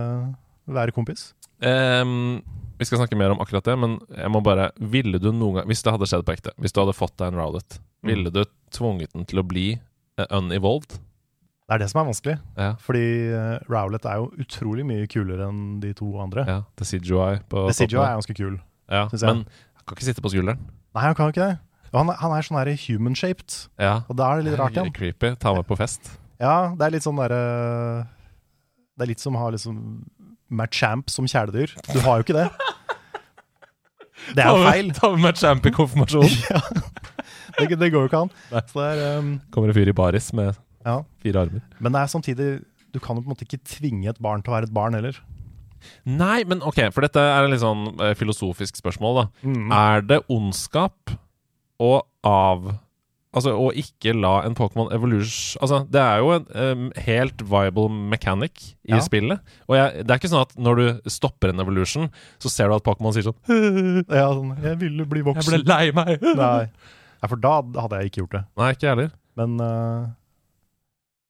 være 0.68 0.92
kompis. 0.96 1.34
Um, 1.64 2.42
vi 2.78 2.86
skal 2.86 3.00
snakke 3.00 3.16
mer 3.18 3.32
om 3.32 3.40
akkurat 3.40 3.64
det, 3.64 3.78
men 3.80 4.00
jeg 4.12 4.30
må 4.34 4.42
bare 4.44 4.72
Ville 4.82 5.20
du 5.22 5.30
noen 5.32 5.56
gang 5.62 5.68
Hvis 5.70 5.84
det 5.86 5.94
hadde 5.94 6.08
skjedd 6.10 6.26
på 6.28 6.34
ekte, 6.36 6.52
hvis 6.60 6.74
du 6.76 6.82
hadde 6.82 6.96
fått 6.98 7.16
deg 7.18 7.32
en 7.32 7.40
Rowlet, 7.40 7.80
Mm. 8.04 8.10
ville 8.10 8.30
du 8.36 8.44
tvunget 8.76 9.14
den 9.14 9.24
til 9.24 9.40
å 9.40 9.48
bli 9.48 9.80
uh, 10.20 10.26
unevolved? 10.30 10.98
Det 11.64 11.76
er 11.78 11.80
det 11.80 11.90
som 11.92 12.02
er 12.02 12.08
vanskelig. 12.10 12.34
Ja. 12.60 12.70
Fordi 12.84 13.04
uh, 13.32 13.58
Rowlet 13.72 14.06
er 14.10 14.20
jo 14.20 14.32
utrolig 14.44 14.84
mye 14.88 15.08
kulere 15.08 15.48
enn 15.48 15.80
de 15.84 15.94
to 15.96 16.10
andre. 16.20 16.44
ja 16.48 16.58
Decidueye 16.80 17.40
på 17.50 17.68
Decidueye 17.70 18.02
toppen. 18.02 18.10
er 18.10 18.18
ganske 18.20 18.36
kul. 18.40 18.58
ja. 18.92 19.06
Men 19.12 19.46
han 19.46 19.86
kan 19.88 19.96
ikke 19.98 20.10
sitte 20.10 20.24
på 20.24 20.34
skulderen. 20.34 20.60
Nei, 20.94 21.06
han 21.08 21.16
kan 21.16 21.32
ikke 21.32 21.48
det. 21.48 21.56
Han, 21.94 22.10
han 22.10 22.34
er 22.34 22.46
sånn 22.46 22.58
her 22.58 22.72
human-shaped, 22.88 23.56
Ja. 23.80 24.02
og 24.10 24.18
da 24.18 24.32
er 24.34 24.42
det 24.42 24.52
litt 24.52 24.60
rart 24.60 24.74
igjen. 24.76 24.92
Creepy. 24.94 25.36
Ta 25.40 25.54
med 25.54 25.68
på 25.70 25.78
fest. 25.78 26.16
Ja, 26.42 26.74
det 26.76 26.88
er 26.88 26.96
litt 26.96 27.06
sånn 27.06 27.20
derre 27.22 28.08
Det 28.98 29.06
er 29.06 29.12
litt 29.14 29.22
som 29.22 29.38
å 29.38 29.44
ha 29.46 29.52
liksom 29.54 29.78
Machamp 30.54 31.10
som 31.10 31.26
kjæledyr. 31.30 31.72
Du 31.94 32.00
har 32.04 32.20
jo 32.20 32.26
ikke 32.28 32.38
det. 32.38 32.50
Det 34.34 34.40
er 34.44 34.54
jo 34.56 34.64
feil. 34.64 34.92
Ta 34.96 35.10
med 35.12 35.24
meg 35.26 35.36
i 35.36 35.72
i 36.24 36.36
ja. 36.54 36.60
Det, 37.58 37.80
det 37.80 37.90
går 37.92 38.06
jo 38.06 38.10
ikke 38.10 38.22
an. 38.24 38.32
Um, 39.20 39.42
Kommer 39.52 39.70
en 39.70 39.76
fyr 39.76 39.90
i 39.92 39.96
baris 39.96 40.32
med 40.34 40.56
ja. 40.86 40.98
fire 41.24 41.46
armer. 41.48 41.64
Men 41.80 41.96
det 41.96 42.02
er 42.04 42.12
samtidig 42.12 42.50
Du 42.94 43.00
kan 43.02 43.18
jo 43.18 43.24
på 43.24 43.30
en 43.32 43.34
måte 43.34 43.48
ikke 43.48 43.64
tvinge 43.66 44.10
et 44.12 44.20
barn 44.22 44.44
til 44.46 44.52
å 44.54 44.58
være 44.60 44.68
et 44.70 44.74
barn 44.76 44.94
heller. 44.94 45.16
Nei, 46.06 46.44
men 46.48 46.62
ok, 46.64 46.78
for 46.94 47.02
dette 47.04 47.20
er 47.20 47.48
litt 47.50 47.64
sånn 47.64 47.88
eh, 48.00 48.14
filosofisk 48.16 48.78
spørsmål, 48.80 49.18
da. 49.18 49.24
Mm. 49.50 49.72
Er 49.74 50.06
det 50.06 50.20
ondskap 50.32 51.16
å 51.82 51.94
av 52.24 52.76
Altså 53.34 53.50
å 53.58 53.72
ikke 53.74 54.12
la 54.14 54.44
en 54.46 54.54
Pokémon 54.54 54.92
evolution 54.94 55.58
Altså, 55.66 55.80
det 55.90 55.98
er 56.04 56.20
jo 56.22 56.28
en 56.36 56.44
em, 56.54 56.84
helt 57.02 57.42
viable 57.50 57.88
mechanic 57.90 58.62
i 58.86 58.94
Ja. 58.94 59.00
spillet. 59.02 59.42
Og 59.66 59.74
jeg, 59.80 60.04
det 60.06 60.14
er 60.14 60.20
ikke 60.22 60.30
sånn 60.30 60.46
at 60.46 60.54
når 60.62 60.76
du 60.84 61.10
stopper 61.10 61.50
en 61.50 61.60
evolution, 61.64 62.12
så 62.38 62.52
ser 62.54 62.70
du 62.70 62.76
at 62.78 62.86
Pokémon 62.86 63.10
sier 63.16 63.26
sånn 63.26 63.40
Ja, 64.20 64.28
sånn, 64.30 64.54
jeg 64.62 64.78
ville 64.86 65.08
bli 65.10 65.24
Jeg 65.24 65.32
voksen. 65.32 65.50
ble 65.50 65.64
lei 65.66 65.90
meg. 65.98 66.22
Nei. 66.22 66.68
Nei, 66.70 67.28
for 67.32 67.42
da 67.42 67.56
hadde 67.82 68.04
jeg 68.04 68.12
ikke 68.14 68.22
gjort 68.22 68.38
det. 68.38 68.44
Nei, 68.62 68.70
ikke 68.78 68.86
jeg 68.86 68.94
heller. 68.94 69.12
Men 69.42 69.58
uh, 69.66 70.14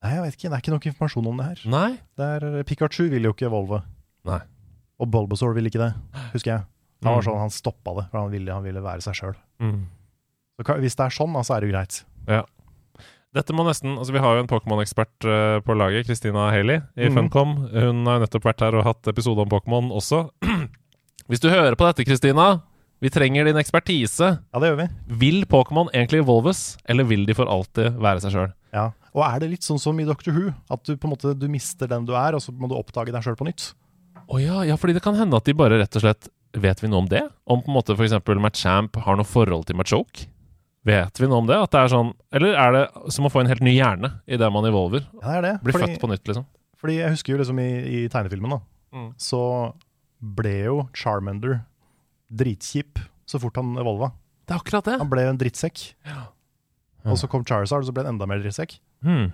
Nei, 0.04 0.12
jeg 0.18 0.24
vet 0.26 0.36
ikke. 0.38 0.50
Det 0.50 0.56
er 0.58 0.63
ikke 0.63 0.74
nok 0.76 0.88
informasjon 0.92 1.28
om 1.32 1.38
det 1.39 1.46
her. 1.48 1.63
Nei. 1.72 1.89
Det 2.20 2.30
er, 2.38 2.63
Pikachu 2.68 3.06
vil 3.12 3.30
jo 3.30 3.32
ikke 3.36 3.48
evolve. 3.48 3.82
Nei. 4.28 4.42
Og 5.00 5.10
Bulbasaur 5.12 5.56
vil 5.56 5.70
ikke 5.70 5.82
det, 5.82 5.94
husker 6.36 6.52
jeg. 6.58 6.66
Han 7.04 7.16
var 7.18 7.22
Mm. 7.24 7.28
sånn, 7.28 7.39
han 7.39 7.52
stoppa 7.52 7.94
det, 7.98 8.06
for 8.12 8.22
han 8.22 8.32
ville, 8.32 8.52
han 8.54 8.63
ville 8.63 8.82
være 8.84 9.02
seg 9.04 9.16
sjøl. 9.18 9.36
Mm. 9.60 9.88
Hvis 10.80 10.96
det 10.96 11.06
er 11.06 11.10
sånn, 11.12 11.34
så 11.36 11.44
så 11.44 11.56
er 11.56 11.62
det 11.62 11.70
jo 11.72 11.76
greit. 11.76 12.04
Dette 13.34 13.54
må 13.54 13.66
nesten 13.66 13.98
Altså, 13.98 14.13
vi 14.13 14.20
har 14.22 14.36
jo 14.36 14.44
en 14.44 14.48
Pokémon-ekspert 14.48 15.26
uh, 15.26 15.60
på 15.66 15.74
laget, 15.76 16.06
Christina 16.06 16.52
Haley 16.54 16.82
i 16.96 17.10
mm. 17.10 17.16
Funcom. 17.18 17.56
Hun 17.74 18.06
har 18.06 18.20
jo 18.20 18.26
nettopp 18.28 18.46
vært 18.46 18.62
her 18.62 18.78
og 18.78 18.86
hatt 18.86 19.10
episode 19.10 19.42
om 19.42 19.50
Pokémon 19.50 19.89
også. 19.92 20.28
Hvis 21.32 21.42
du 21.42 21.50
hører 21.50 21.76
på 21.76 21.88
dette, 21.89 22.06
Christina, 22.06 22.62
vi 23.02 23.10
trenger 23.10 23.50
din 23.50 23.58
ekspertise. 23.58 24.30
Ja, 24.54 24.60
det 24.62 24.70
gjør 24.70 24.78
vi. 24.84 24.88
Vil 25.24 25.46
Pokémon 25.50 25.89
egentlig 25.94 26.22
evolves, 26.22 26.78
eller 26.86 27.08
vil 27.10 27.26
de 27.26 27.34
for 27.34 27.50
alltid 27.50 27.98
være 27.98 28.22
seg 28.24 28.36
sjøl? 28.36 28.54
Ja. 28.76 28.92
Og 29.13 29.21
er 29.28 29.39
det 29.43 29.49
litt 29.52 29.65
sånn 29.65 29.80
som 29.82 29.99
i 30.02 30.06
Doctor 30.10 30.34
Who, 30.34 30.52
at 30.73 30.84
du 30.88 30.95
på 30.97 31.06
en 31.08 31.13
måte 31.13 31.34
du 31.38 31.45
mister 31.52 31.89
den 31.91 32.06
du 32.08 32.15
er, 32.17 32.34
og 32.34 32.41
så 32.41 32.54
må 32.56 32.69
du 32.71 32.73
oppdage 32.78 33.13
deg 33.13 33.21
sjøl 33.26 33.38
på 33.38 33.45
nytt? 33.45 33.71
Å 34.26 34.39
ja, 34.41 34.62
ja, 34.65 34.78
fordi 34.80 34.95
det 34.97 35.04
kan 35.06 35.17
hende 35.19 35.38
at 35.38 35.45
de 35.45 35.54
bare 35.58 35.78
rett 35.82 35.99
og 35.99 36.06
slett 36.06 36.30
Vet 36.54 36.84
vi 36.84 36.88
noe 36.88 36.99
om 37.02 37.08
det? 37.10 37.23
Om 37.49 37.63
på 37.65 37.71
en 37.71 37.73
måte 37.80 37.95
f.eks. 37.97 38.13
Machamp 38.38 38.99
har 39.02 39.15
noe 39.17 39.26
forhold 39.26 39.65
til 39.65 39.73
Machoke? 39.80 40.28
Vet 40.86 41.17
vi 41.17 41.26
noe 41.26 41.39
om 41.41 41.47
det? 41.49 41.58
At 41.58 41.71
det 41.73 41.80
er 41.82 41.89
sånn 41.89 42.12
Eller 42.30 42.54
er 42.62 42.76
det 42.76 42.84
som 43.15 43.26
å 43.26 43.32
få 43.34 43.41
en 43.41 43.49
helt 43.49 43.63
ny 43.65 43.73
hjerne 43.73 44.12
idet 44.30 44.49
man 44.54 44.67
evolver? 44.69 45.02
Ja, 45.17 45.23
det 45.26 45.34
er 45.39 45.45
det. 45.47 45.54
Blir 45.65 45.73
Fordi, 45.73 45.88
født 45.95 46.04
på 46.04 46.10
nytt, 46.12 46.23
liksom? 46.30 46.45
fordi 46.84 46.97
jeg 46.99 47.13
husker 47.15 47.34
jo 47.34 47.39
liksom 47.39 47.60
i, 47.63 47.69
i 47.89 47.99
tegnefilmen, 48.12 48.54
da, 48.58 48.62
Mm. 48.93 49.08
så 49.17 49.39
ble 50.21 50.52
jo 50.67 50.76
Charmander 50.93 51.63
dritkjip 52.30 52.99
så 53.26 53.39
fort 53.41 53.56
han 53.58 53.73
evolva. 53.82 54.12
Det 54.45 54.54
er 54.54 54.60
akkurat 54.62 54.86
det. 54.91 54.97
Han 55.02 55.10
ble 55.10 55.23
en 55.30 55.39
drittsekk. 55.39 55.82
Ja. 56.06 56.28
Og 57.12 57.20
så 57.20 57.28
kom 57.32 57.44
Charizard, 57.48 57.84
og 57.84 57.89
så 57.89 57.96
ble 57.96 58.06
han 58.06 58.16
enda 58.16 58.28
mer 58.30 58.42
drittsekk. 58.44 58.78
Hmm. 59.04 59.32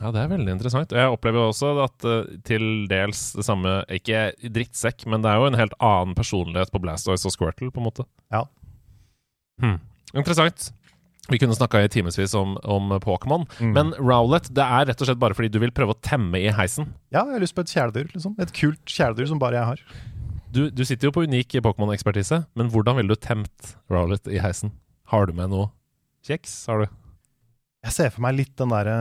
Ja, 0.00 0.10
det 0.10 0.24
er 0.24 0.30
veldig 0.32 0.54
interessant. 0.56 0.90
Og 0.90 0.98
jeg 0.98 1.10
opplever 1.14 1.38
jo 1.38 1.50
også 1.52 1.72
at 1.84 2.06
uh, 2.08 2.30
til 2.46 2.64
dels 2.90 3.28
det 3.36 3.44
samme 3.46 3.76
Ikke 3.94 4.32
drittsekk, 4.42 5.04
men 5.10 5.22
det 5.22 5.30
er 5.30 5.38
jo 5.38 5.50
en 5.50 5.58
helt 5.58 5.76
annen 5.78 6.16
personlighet 6.18 6.72
på 6.74 6.80
Blastoise 6.82 7.28
og 7.30 7.34
Squirtle, 7.34 7.70
på 7.70 7.82
en 7.82 7.86
måte. 7.86 8.06
Ja. 8.34 8.42
Hmm. 9.62 9.78
Interessant. 10.14 10.72
Vi 11.30 11.38
kunne 11.40 11.56
snakka 11.56 11.80
i 11.80 11.88
timevis 11.88 12.34
om, 12.36 12.58
om 12.68 12.90
Pokémon. 13.00 13.46
Mm. 13.56 13.70
Men 13.72 13.92
Rowlet 13.96 14.50
det 14.52 14.64
er 14.64 14.90
rett 14.90 15.00
og 15.00 15.08
slett 15.08 15.20
bare 15.22 15.36
fordi 15.36 15.48
du 15.54 15.60
vil 15.62 15.72
prøve 15.72 15.94
å 15.94 16.00
temme 16.04 16.42
i 16.42 16.50
heisen. 16.52 16.90
Ja, 17.14 17.22
jeg 17.22 17.38
har 17.38 17.44
lyst 17.46 17.56
på 17.56 17.64
et 17.64 17.72
kjæledyr, 17.72 18.10
liksom. 18.12 18.34
Et 18.42 18.52
kult 18.56 18.82
kjæledyr 18.90 19.30
som 19.30 19.40
bare 19.40 19.56
jeg 19.56 19.70
har. 19.70 20.02
Du, 20.54 20.66
du 20.68 20.84
sitter 20.84 21.08
jo 21.08 21.14
på 21.16 21.24
unik 21.24 21.56
Pokémon-ekspertise, 21.64 22.42
men 22.58 22.68
hvordan 22.70 22.98
ville 22.98 23.16
du 23.16 23.18
temt 23.18 23.72
Rowlet 23.90 24.28
i 24.28 24.42
heisen? 24.42 24.74
Har 25.10 25.30
du 25.30 25.32
med 25.38 25.54
noe 25.54 25.70
kjeks? 26.26 26.54
Har 26.70 26.84
du? 26.84 26.86
Jeg 27.84 27.92
ser 27.92 28.10
for 28.14 28.24
meg 28.24 28.34
litt 28.38 28.54
den 28.56 28.72
derre 28.72 28.96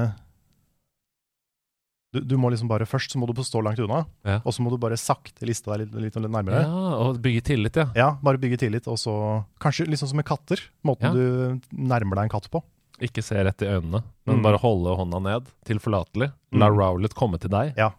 du, 2.14 2.20
du 2.22 2.36
må 2.38 2.52
liksom 2.54 2.70
bare 2.70 2.86
Først 2.86 3.10
så 3.16 3.18
må 3.18 3.26
du 3.26 3.40
stå 3.42 3.62
langt 3.66 3.80
unna, 3.82 4.04
Ja. 4.28 4.36
og 4.46 4.54
så 4.54 4.62
må 4.62 4.70
du 4.70 4.78
bare 4.78 4.98
sakte 5.02 5.48
liste 5.50 5.72
deg 5.72 5.80
litt, 5.88 5.96
litt, 5.98 6.16
litt 6.22 6.30
nærmere. 6.32 6.60
Ja. 6.62 6.68
Ja, 6.70 6.98
og 7.08 7.18
bygge 7.24 7.42
tillit, 7.48 7.80
ja. 7.98 8.12
bare 8.22 8.38
bygge 8.38 8.60
tillit, 8.62 8.86
og 8.92 9.00
så 9.02 9.16
Kanskje 9.64 9.88
sånn 9.98 10.12
som 10.12 10.18
med 10.22 10.26
katter. 10.30 10.62
Måten 10.86 11.10
Ja. 11.10 11.14
du 11.14 11.60
nærmer 11.74 12.16
deg 12.20 12.24
en 12.28 12.30
katt 12.36 12.50
på. 12.52 12.62
Ikke 13.02 13.24
se 13.26 13.36
rett 13.44 13.62
i 13.64 13.66
øynene, 13.66 14.04
men 14.28 14.38
Mm. 14.38 14.44
bare 14.44 14.60
holde 14.62 14.94
hånda 14.96 15.20
ned, 15.24 15.48
tilforlatelig. 15.66 16.32
La 16.54 16.70
Mm. 16.70 16.78
Rowlet 16.78 17.16
komme 17.16 17.40
til 17.40 17.50
deg. 17.50 17.74
Ja. 17.78 17.90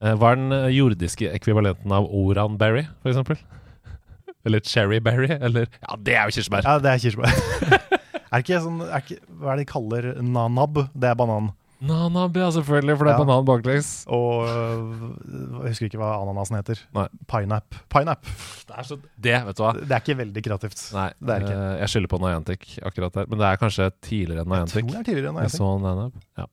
Eh, 0.00 0.14
Hva 0.16 0.32
er 0.32 0.36
den 0.36 0.52
eh, 0.52 0.68
jordiske 0.72 1.28
ekvivalenten 1.34 1.92
av 1.92 2.04
oranberry, 2.08 2.86
eksempel? 3.04 3.36
Eller 4.46 4.60
cherryberry, 4.60 5.30
eller 5.40 5.66
Ja, 5.82 5.96
det 5.96 6.14
er 6.16 6.30
jo 6.30 6.40
kirsebær! 6.40 6.62
Ja, 6.64 6.78
det 6.78 6.90
er 6.90 6.98
kirsebær. 6.98 7.90
er 8.34 8.44
ikke 8.46 8.62
sånn 8.64 8.80
er 8.86 9.02
ikke, 9.04 9.20
Hva 9.40 9.52
er 9.52 9.56
det 9.60 9.66
de 9.66 9.72
kaller 9.72 10.14
nanab? 10.22 10.88
Det 10.94 11.10
er 11.12 11.14
banan. 11.20 11.52
Nanab, 11.84 12.32
ja, 12.38 12.46
selvfølgelig, 12.54 12.94
for 12.96 13.04
det 13.04 13.12
er 13.12 13.18
Ja. 13.18 13.24
banan 13.26 13.44
baklengs. 13.44 13.88
Og 14.08 14.46
øh, 14.48 15.64
jeg 15.66 15.72
husker 15.74 15.88
ikke 15.90 15.98
hva 16.00 16.12
ananasen 16.22 16.56
heter. 16.56 16.78
Nei. 16.96 17.02
Pineapp. 17.28 17.76
Pineapp. 17.92 18.22
Det 18.70 18.78
er 18.78 18.86
så 18.88 18.96
Det, 19.20 19.34
vet 19.50 19.56
du 19.58 19.62
hva. 19.64 19.72
Det 19.74 19.90
er 19.92 20.00
ikke 20.00 20.16
veldig 20.22 20.44
kreativt. 20.46 20.80
Nei, 20.94 21.10
det 21.20 21.34
er 21.34 21.44
ikke. 21.44 21.58
eh, 21.58 21.74
jeg 21.82 21.88
skylder 21.92 22.12
på 22.14 22.20
Niantic 22.22 22.78
akkurat 22.88 23.12
der. 23.18 23.26
Men 23.28 23.38
det 23.42 23.50
er 23.50 23.60
kanskje 23.60 23.90
tidligere 24.00 24.46
enn 24.46 24.54
Jeg 24.54 24.62
Niantic. 24.62 24.80
tror 24.80 24.94
det 24.94 25.00
er 25.02 25.08
tidligere 25.10 25.28
enn 25.34 25.42
Jeg 25.42 25.50
jeg 25.50 25.58
så 25.58 25.68
Nanab. 25.84 26.12
Ja. 26.40 26.46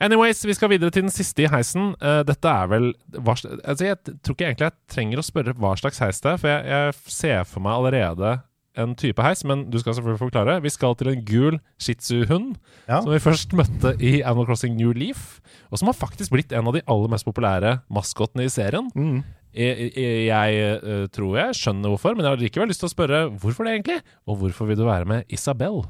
Anyways, 0.00 0.44
vi 0.46 0.54
skal 0.54 0.68
videre 0.70 0.90
til 0.94 1.02
den 1.08 1.10
siste 1.16 1.42
i 1.42 1.48
heisen. 1.50 1.96
Eh, 2.00 2.22
dette 2.28 2.44
er 2.54 2.66
vel 2.70 2.92
hva, 3.18 3.34
sl- 3.34 3.58
altså 3.64 3.88
Jeg 3.88 3.98
tror 4.22 4.36
ikke 4.36 4.46
egentlig 4.52 4.68
jeg 4.68 4.78
trenger 4.94 5.18
å 5.18 5.26
spørre 5.26 5.56
hva 5.58 5.74
slags 5.80 5.98
heis 5.98 6.20
det 6.22 6.36
er, 6.36 6.36
for 6.38 6.48
jeg, 6.54 6.64
jeg 6.70 6.94
ser 7.18 7.42
for 7.50 7.60
meg 7.66 7.72
allerede 7.80 8.36
en 8.78 8.94
type 8.98 9.22
heis, 9.24 9.42
men 9.48 9.66
du 9.72 9.78
skal 9.82 9.96
selvfølgelig 9.96 10.20
forklare. 10.22 10.58
Vi 10.64 10.70
skal 10.72 10.94
til 11.00 11.10
en 11.12 11.24
gul 11.26 11.58
shih 11.82 11.96
tzu-hund, 11.98 12.54
Ja. 12.88 13.00
som 13.02 13.10
vi 13.12 13.18
først 13.22 13.52
møtte 13.58 13.96
i 14.00 14.20
Animal 14.22 14.46
Crossing 14.48 14.76
New 14.78 14.92
Leaf, 14.96 15.40
og 15.70 15.78
som 15.80 15.90
har 15.90 15.98
faktisk 15.98 16.32
blitt 16.34 16.52
en 16.54 16.66
av 16.70 16.74
de 16.78 16.82
aller 16.86 17.10
mest 17.12 17.26
populære 17.26 17.80
maskottene 17.90 18.46
i 18.46 18.52
serien. 18.52 18.90
Mm. 18.94 19.24
Jeg, 19.58 19.90
jeg, 19.96 20.26
jeg 20.28 20.58
eh, 20.84 21.06
tror 21.10 21.36
jeg 21.40 21.56
skjønner 21.56 21.90
hvorfor, 21.90 22.14
men 22.14 22.26
jeg 22.26 22.30
har 22.34 22.42
likevel 22.42 22.68
lyst 22.70 22.82
til 22.84 22.90
å 22.90 22.92
spørre 22.92 23.22
hvorfor 23.40 23.64
det 23.66 23.72
egentlig? 23.78 24.00
Og 24.28 24.36
hvorfor 24.42 24.68
vil 24.68 24.76
du 24.78 24.84
være 24.86 25.08
med 25.08 25.24
Isabel? 25.32 25.82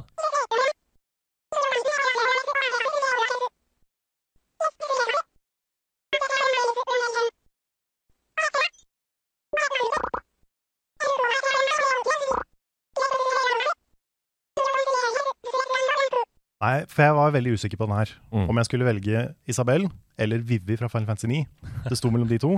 Nei, 16.59 16.75
for 16.91 17.05
jeg 17.07 17.15
var 17.15 17.35
veldig 17.37 17.53
usikker 17.55 17.79
på 17.79 17.87
den 17.87 17.95
her. 18.01 18.11
Mm. 18.35 18.49
Om 18.51 18.59
jeg 18.59 18.67
skulle 18.67 18.87
velge 18.89 19.25
Isabel 19.47 19.87
eller 20.19 20.41
Vivi 20.43 20.75
fra 20.81 20.89
Final 20.91 21.07
Fantasy 21.07 21.29
9. 21.31 21.45
Det 21.87 21.99
sto 22.01 22.11
mellom 22.11 22.27
de 22.31 22.39
to. 22.43 22.57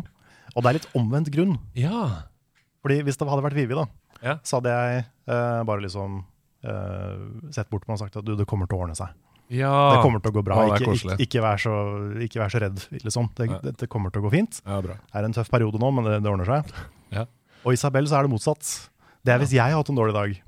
Og 0.56 0.62
det 0.64 0.70
er 0.70 0.78
litt 0.78 0.88
omvendt 0.96 1.28
grunn. 1.34 1.58
Ja. 1.76 2.24
Fordi 2.80 3.02
hvis 3.04 3.18
det 3.20 3.28
hadde 3.28 3.44
vært 3.44 3.58
Vivi, 3.58 3.76
da, 3.76 3.84
Ja. 4.24 4.38
så 4.42 4.56
hadde 4.58 4.72
jeg 4.72 5.02
eh, 5.28 5.62
bare 5.68 5.84
liksom 5.84 6.22
eh, 6.64 7.18
sett 7.52 7.68
bort 7.68 7.84
på 7.84 7.92
meg 7.92 7.98
og 7.98 8.04
sagt 8.06 8.16
at 8.16 8.24
du, 8.24 8.32
det 8.40 8.46
kommer 8.48 8.66
til 8.70 8.78
å 8.78 8.86
ordne 8.86 8.96
seg. 8.96 9.12
ja. 9.52 9.68
Det 9.92 10.00
kommer 10.06 10.20
til 10.24 10.32
å 10.32 10.36
gå 10.38 10.44
bra. 10.48 10.56
Ja, 10.64 10.78
det 10.78 10.80
ikke, 10.88 10.96
ikke, 10.96 11.18
ikke, 11.26 11.42
vær 11.44 11.60
så, 11.60 11.74
ikke 12.24 12.40
vær 12.40 12.54
så 12.56 12.62
redd. 12.64 12.80
Liksom. 13.04 13.28
Det, 13.36 13.50
Ja. 13.52 13.60
det, 13.68 13.88
kommer 13.92 14.10
til 14.10 14.22
å 14.24 14.30
gå 14.30 14.32
fint. 14.38 14.62
Ja, 14.64 14.80
bra. 14.80 14.96
Det 14.96 15.20
er 15.20 15.28
en 15.28 15.36
tøff 15.36 15.50
periode 15.52 15.76
nå, 15.78 15.92
men 15.92 16.08
det, 16.08 16.22
det 16.24 16.32
ordner 16.32 16.48
seg. 16.48 16.72
Ja. 17.12 17.26
Og 17.66 17.76
Isabel 17.76 18.08
så 18.08 18.16
er 18.16 18.24
det 18.24 18.32
motsatt. 18.32 18.64
Det 19.20 19.34
er 19.34 19.38
hvis 19.44 19.52
jeg 19.52 19.60
har 19.60 19.76
hatt 19.76 19.90
en 19.92 19.98
dårlig 20.00 20.16
dag. 20.16 20.40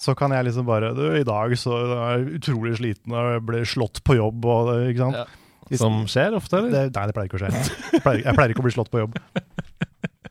Så 0.00 0.14
kan 0.16 0.32
jeg 0.32 0.46
liksom 0.48 0.64
bare 0.68 0.94
du, 0.96 1.02
I 1.18 1.24
dag 1.28 1.52
så 1.60 1.74
er 1.76 2.18
jeg 2.22 2.38
utrolig 2.40 2.78
sliten 2.78 3.12
og 3.12 3.42
ble 3.50 3.60
slått 3.68 4.00
på 4.06 4.16
jobb. 4.16 4.46
Og, 4.48 4.70
ikke 4.88 5.02
sant? 5.04 5.20
Ja. 5.20 5.76
Som 5.78 6.00
skjer 6.10 6.34
ofte, 6.34 6.56
eller? 6.58 6.72
det, 6.88 6.96
nei, 6.96 7.06
det 7.06 7.14
pleier 7.14 7.28
ikke 7.28 7.38
å 7.38 7.42
skje. 7.44 7.50
Jeg 7.94 8.02
pleier, 8.02 8.22
jeg 8.24 8.34
pleier 8.38 8.54
ikke 8.54 8.62
å 8.64 8.66
bli 8.66 8.72
slått 8.74 8.90
på 8.90 9.02
jobb. 9.04 9.18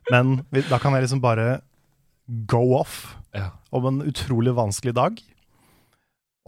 Men 0.10 0.40
da 0.72 0.80
kan 0.82 0.96
jeg 0.98 1.06
liksom 1.06 1.22
bare 1.24 1.60
go 2.50 2.64
off 2.80 3.16
Ja. 3.38 3.52
om 3.72 3.86
en 3.86 4.02
utrolig 4.10 4.52
vanskelig 4.58 4.96
dag. 4.98 5.22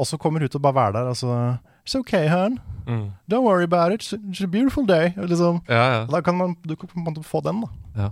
Og 0.02 0.08
så 0.10 0.18
kommer 0.18 0.42
hun 0.42 0.50
til 0.50 0.60
å 0.60 0.66
bare 0.66 0.80
være 0.80 0.94
der 0.98 1.12
altså 1.14 1.36
It's 1.86 1.96
okay, 1.98 2.28
hun. 2.30 2.60
Mm. 2.86 3.08
Don't 3.30 3.46
worry 3.46 3.64
about 3.66 3.94
it. 3.94 4.02
It's 4.14 4.44
a 4.44 4.48
beautiful 4.48 4.86
day. 4.86 5.14
Liksom. 5.18 5.62
ja, 5.70 5.86
ja. 5.94 6.06
Da 6.10 6.22
kan 6.22 6.38
man, 6.38 6.56
du 6.66 6.76
kan 6.76 7.16
få 7.24 7.42
den, 7.46 7.62
da. 7.64 7.70
Ja. 7.98 8.10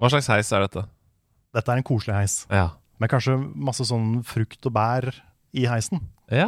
Hva 0.00 0.10
slags 0.12 0.28
heis 0.32 0.50
er 0.52 0.64
dette? 0.66 0.82
Dette 1.54 1.72
er 1.72 1.80
en 1.80 1.86
koselig 1.86 2.16
heis. 2.16 2.34
Ja. 2.50 2.70
Med 3.00 3.10
kanskje 3.10 3.34
masse 3.54 3.84
sånn 3.88 4.22
frukt 4.24 4.64
og 4.66 4.72
bær 4.76 5.08
i 5.54 5.66
heisen. 5.66 6.00
Ja, 6.30 6.46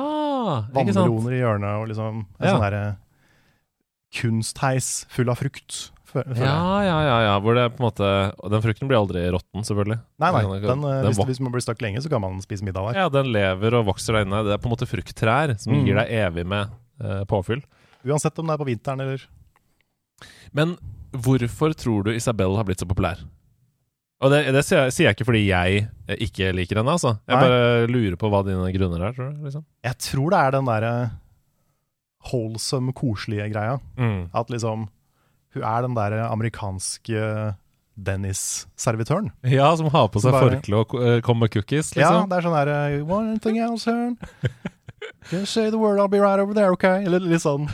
ikke 0.70 0.94
sant? 0.94 0.96
Vannmeloner 0.96 1.32
i 1.36 1.40
hjørnet 1.42 1.82
og 1.82 1.88
liksom 1.90 2.20
en 2.22 2.46
Ja. 2.46 2.52
sånn 2.54 2.62
derre 2.64 2.96
kunstheis 4.14 5.04
full 5.12 5.28
av 5.30 5.36
frukt. 5.40 5.90
Ja, 6.16 6.80
ja, 6.80 6.98
ja, 7.04 7.16
ja. 7.26 7.32
Hvor 7.44 7.54
det 7.58 7.66
på 7.76 7.82
en 7.82 7.90
måte 7.90 8.06
Den 8.48 8.62
frukten 8.64 8.88
blir 8.88 8.96
aldri 8.96 9.26
råtten, 9.28 9.60
selvfølgelig. 9.66 9.98
Nei, 10.22 10.30
nei. 10.32 10.42
Den- 10.60 10.80
Den, 10.80 10.84
eh, 10.84 11.02
hvis, 11.10 11.18
hvis 11.26 11.40
man 11.40 11.52
blir 11.52 11.60
stakk 11.60 11.82
lenge, 11.82 12.00
så 12.00 12.08
kan 12.08 12.20
man 12.22 12.40
spise 12.40 12.62
middag 12.64 12.92
der. 12.94 13.00
Ja, 13.00 13.08
den 13.10 13.26
lever 13.32 13.74
og 13.74 13.84
vokser 13.86 14.14
der 14.14 14.24
inne. 14.24 14.42
Det 14.44 14.54
er 14.54 14.58
på 14.58 14.70
en 14.70 14.76
måte 14.76 14.88
frukttrær 14.88 15.58
som 15.60 15.74
Mm. 15.74 15.84
gir 15.84 15.94
deg 15.96 16.08
evig 16.08 16.46
med 16.46 16.70
uh, 17.02 17.24
påfyll. 17.26 17.62
Uansett 18.06 18.38
om 18.38 18.46
det 18.46 18.54
er 18.54 18.64
på 18.64 18.68
vinteren 18.70 19.00
eller 19.00 19.20
Men 20.54 20.78
hvorfor 21.12 21.74
tror 21.74 22.04
du 22.04 22.10
Isabel 22.12 22.56
har 22.56 22.64
blitt 22.64 22.78
så 22.78 22.86
populær? 22.88 23.18
Og 24.24 24.30
det, 24.32 24.38
det 24.54 24.62
sier, 24.64 24.86
jeg, 24.86 24.92
sier 24.96 25.06
jeg 25.10 25.16
ikke 25.18 25.26
fordi 25.28 25.42
jeg 25.50 25.82
eh, 26.08 26.16
ikke 26.24 26.52
liker 26.56 26.78
henne, 26.80 26.94
altså. 26.96 27.18
Jeg 27.28 27.36
Nei. 27.36 27.42
bare 27.44 27.86
lurer 27.90 28.16
på 28.16 28.30
hva 28.32 28.40
dine 28.46 28.70
grunner 28.72 29.02
er, 29.10 29.12
tror 29.16 29.32
du. 29.34 29.42
Liksom. 29.44 29.64
Jeg 29.84 29.98
tror 30.06 30.30
det 30.32 30.38
er 30.40 30.54
den 30.56 30.70
derre 30.70 30.92
wholesome, 32.30 32.94
koselige 32.96 33.50
greia. 33.52 33.76
Mm. 34.00 34.28
At 34.34 34.48
liksom 34.50 34.88
Hun 35.56 35.62
er 35.64 35.84
den 35.86 35.94
derre 35.96 36.24
amerikanske 36.32 37.20
Dennis-servitøren. 37.96 39.30
Ja, 39.56 39.70
som 39.76 39.88
har 39.92 40.08
på 40.12 40.20
seg 40.20 40.32
bare- 40.34 40.56
forkle 40.56 40.80
og 40.82 40.96
uh, 40.96 41.20
kommer 41.24 41.46
med 41.46 41.52
cookies, 41.54 41.92
Ja, 41.96 42.10
liksom. 42.10 42.28
det 42.32 42.36
er 42.40 42.44
sånn 42.48 42.56
derre 42.58 42.80
One 43.08 43.38
thing 43.40 43.60
else, 43.64 43.88
hun. 43.88 44.18
Just 45.32 45.52
say 45.56 45.70
the 45.70 45.78
word, 45.78 45.98
I'll 46.00 46.08
be 46.12 46.20
right 46.20 46.40
over 46.40 46.52
there, 46.54 46.72
OK? 46.72 46.84
Eller 47.04 47.20
litt 47.24 47.44
sånn 47.44 47.68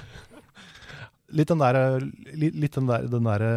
Litt 1.33 1.49
den 1.51 1.63
derre 1.63 2.01
Litt, 2.37 2.75
den 2.77 2.87
der- 2.91 3.09
den 3.11 3.27
derre 3.27 3.53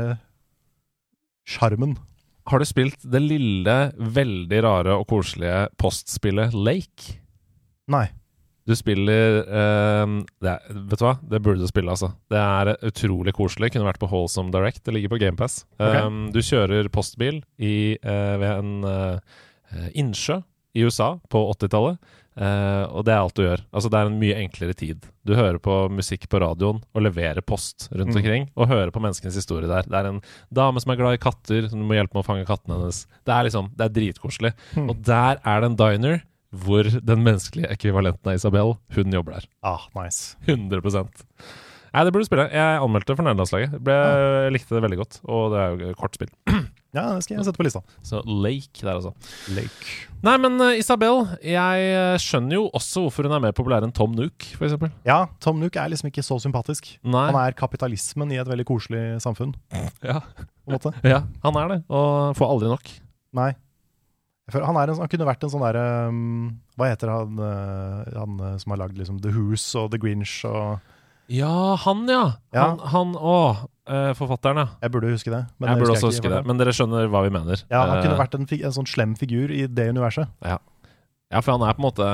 sjarmen. 1.46 1.98
Har 2.46 2.62
du 2.62 2.68
spilt 2.68 3.02
det 3.10 3.24
lille, 3.24 3.78
veldig 3.98 4.60
rare 4.66 5.00
og 5.00 5.08
koselige 5.10 5.66
postspillet 5.82 6.54
Lake? 6.54 7.18
Nei. 7.92 8.08
Du 8.66 8.74
spiller 8.78 9.44
uh, 9.46 10.14
er, 10.46 10.68
Vet 10.74 11.02
du 11.02 11.06
hva? 11.06 11.16
Det 11.22 11.42
burde 11.46 11.62
du 11.62 11.70
spille, 11.70 11.92
altså. 11.94 12.12
Det 12.34 12.42
er 12.42 12.74
utrolig 12.86 13.36
koselig. 13.38 13.72
Kunne 13.74 13.86
vært 13.86 14.02
på 14.02 14.10
Holsome 14.10 14.54
Direct. 14.54 14.82
Det 14.86 14.94
ligger 14.96 15.14
på 15.14 15.20
GamePass. 15.22 15.64
Okay. 15.78 16.02
Um, 16.02 16.28
du 16.34 16.42
kjører 16.46 16.90
postbil 16.94 17.44
i, 17.62 17.98
uh, 18.02 18.36
ved 18.42 18.50
en 18.50 18.72
uh, 18.90 19.42
innsjø 19.94 20.40
i 20.76 20.86
USA 20.86 21.16
på 21.32 21.44
80-tallet. 21.54 22.02
Eh, 22.38 22.84
og 22.92 23.06
det 23.08 23.14
er 23.16 23.22
alt 23.24 23.36
du 23.38 23.44
gjør. 23.46 23.62
Altså 23.74 23.90
Det 23.92 24.00
er 24.00 24.10
en 24.12 24.20
mye 24.20 24.36
enklere 24.44 24.76
tid. 24.78 25.06
Du 25.26 25.34
hører 25.36 25.58
på 25.60 25.76
musikk 25.92 26.28
på 26.30 26.40
radioen 26.44 26.82
og 26.94 27.02
leverer 27.06 27.42
post 27.42 27.88
rundt 27.92 28.14
Mm. 28.14 28.20
omkring. 28.22 28.50
Og 28.56 28.68
hører 28.70 28.92
på 28.92 29.02
menneskenes 29.02 29.36
historie 29.36 29.68
der. 29.68 29.84
Det 29.88 29.94
er 30.00 30.10
en 30.12 30.22
dame 30.54 30.80
som 30.82 30.92
er 30.92 30.96
glad 31.02 31.14
i 31.18 31.24
katter, 31.24 31.70
som 31.70 31.80
du 31.80 31.86
må 31.86 31.96
hjelpe 31.98 32.14
med 32.16 32.24
å 32.24 32.28
fange 32.28 32.46
kattene 32.46 32.78
hennes. 32.80 33.06
Det 33.26 33.34
er 33.34 33.44
liksom, 33.50 33.72
det 33.76 33.86
er 33.86 33.96
dritkoselig. 34.00 34.54
Mm. 34.76 34.90
Og 34.90 35.02
der 35.04 35.40
er 35.46 35.62
det 35.62 35.72
en 35.72 35.78
diner 35.78 36.22
hvor 36.56 36.84
den 36.88 37.24
menneskelige 37.26 37.68
ekvivalenten 37.74 38.30
av 38.32 38.36
Isabel, 38.38 38.78
hun 38.96 39.12
jobber 39.12 39.34
der. 39.40 39.48
Ah, 39.64 39.88
nice. 39.96 40.36
100% 40.48 41.10
Nei, 41.96 42.04
det 42.04 42.12
burde 42.12 42.26
du 42.26 42.28
spille. 42.28 42.46
Jeg 42.52 42.80
anmeldte 42.84 43.16
for 43.16 43.24
nederlandslaget. 43.24 43.78
Ble- 43.80 43.96
Jeg 44.44 44.52
likte 44.52 44.76
det 44.76 44.82
veldig 44.84 44.98
godt, 45.00 45.20
og 45.32 45.52
det 45.54 45.60
er 45.64 45.78
jo 45.88 45.94
kort 45.96 46.16
spill. 46.18 46.28
Ja, 46.96 47.10
det 47.12 47.26
skal 47.26 47.36
jeg 47.36 47.46
sette 47.48 47.60
på 47.60 47.66
lista. 47.68 47.82
Så 48.08 48.22
Lake 48.24 48.80
der, 48.80 48.94
altså. 48.96 49.12
Lake. 49.52 49.96
Nei, 50.24 50.36
men 50.42 50.56
uh, 50.64 50.72
Isabel, 50.80 51.26
jeg 51.44 51.90
eh, 51.92 52.16
skjønner 52.24 52.56
jo 52.56 52.64
også 52.78 53.04
hvorfor 53.04 53.28
hun 53.28 53.36
er 53.36 53.44
mer 53.44 53.56
populær 53.58 53.84
enn 53.86 53.92
Tom 53.96 54.16
Nook, 54.16 54.48
for 54.56 54.68
eksempel. 54.70 54.94
Ja, 55.06 55.26
Tom 55.44 55.60
Nook 55.62 55.76
er 55.78 55.92
liksom 55.92 56.08
ikke 56.10 56.24
så 56.26 56.40
sympatisk. 56.42 56.94
Nei. 57.04 57.28
Han 57.30 57.38
er 57.44 57.58
kapitalismen 57.60 58.32
i 58.32 58.40
et 58.42 58.50
veldig 58.50 58.66
koselig 58.70 59.04
samfunn, 59.26 59.54
Ja. 59.76 60.22
på 60.24 60.72
en 60.72 60.78
måte. 60.78 60.96
ja, 61.14 61.22
han 61.44 61.62
er 61.62 61.76
det, 61.76 61.80
og 61.92 62.34
får 62.40 62.56
aldri 62.56 62.72
nok. 62.72 62.96
Nei. 63.36 63.52
Han, 64.54 64.78
er 64.78 64.92
en, 64.94 65.00
han 65.02 65.10
kunne 65.10 65.26
vært 65.26 65.44
en 65.44 65.50
sånn 65.50 65.64
derre 65.66 65.86
um, 66.14 66.52
Hva 66.78 66.92
heter 66.92 67.10
han, 67.10 67.40
uh, 67.42 68.04
han 68.14 68.36
uh, 68.38 68.52
som 68.62 68.76
har 68.76 68.84
lagd 68.84 69.00
liksom 69.00 69.18
The 69.24 69.32
Who's 69.34 69.64
og 69.74 69.90
The 69.90 69.98
Grinch 69.98 70.36
og 70.46 70.76
Ja, 71.34 71.74
han, 71.82 72.04
ja. 72.06 72.36
Ja. 72.54 72.68
Han, 72.68 72.84
han 72.94 73.16
Å, 73.18 73.34
forfatteren, 74.18 74.58
ja. 74.64 74.68
Jeg 74.82 74.92
burde 74.96 75.12
huske 75.14 75.30
det. 75.34 75.42
Men 75.62 75.70
jeg 75.70 75.82
burde 75.82 75.94
også 75.94 76.10
huske 76.10 76.30
det, 76.32 76.40
men 76.50 76.58
dere 76.62 76.74
skjønner 76.74 77.10
hva 77.12 77.22
vi 77.26 77.34
mener. 77.34 77.62
Ja, 77.70 77.84
Han 77.86 78.00
kunne 78.02 78.16
Eh, 78.16 78.22
vært 78.22 78.38
en, 78.38 78.48
en 78.50 78.74
sånn 78.74 78.88
slem 78.90 79.14
figur 79.20 79.52
i 79.54 79.66
det 79.70 79.90
universet. 79.94 80.32
Ja, 80.42 80.58
ja. 81.32 81.42
for 81.42 81.54
han 81.54 81.66
er 81.68 81.76
på 81.78 81.84
en 81.84 81.88
måte 81.90 82.08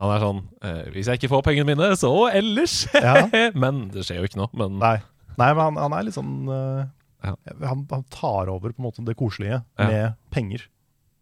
Han 0.00 0.10
er 0.14 0.22
sånn 0.24 0.38
eh, 0.64 0.86
Hvis 0.94 1.10
jeg 1.10 1.20
ikke 1.20 1.28
får 1.34 1.42
pengene 1.44 1.74
mine, 1.74 1.90
så 2.00 2.10
ellers! 2.32 2.86
Ja. 2.94 3.28
men 3.62 3.88
det 3.94 4.06
skjer 4.08 4.22
jo 4.22 4.30
ikke 4.30 4.40
noe. 4.40 4.50
Men 4.56 4.78
Nei, 4.80 4.96
Nei 5.36 5.50
men 5.52 5.62
han, 5.68 5.80
han 5.84 5.96
er 5.98 6.06
litt 6.08 6.16
sånn 6.16 6.34
uh, 6.48 6.82
Ja. 7.20 7.34
han, 7.68 7.86
han 7.90 8.04
tar 8.10 8.48
over 8.48 8.72
på 8.72 8.80
en 8.80 8.88
måte 8.88 9.04
det 9.04 9.18
koselige 9.20 9.60
med 9.76 10.16
penger. 10.32 10.64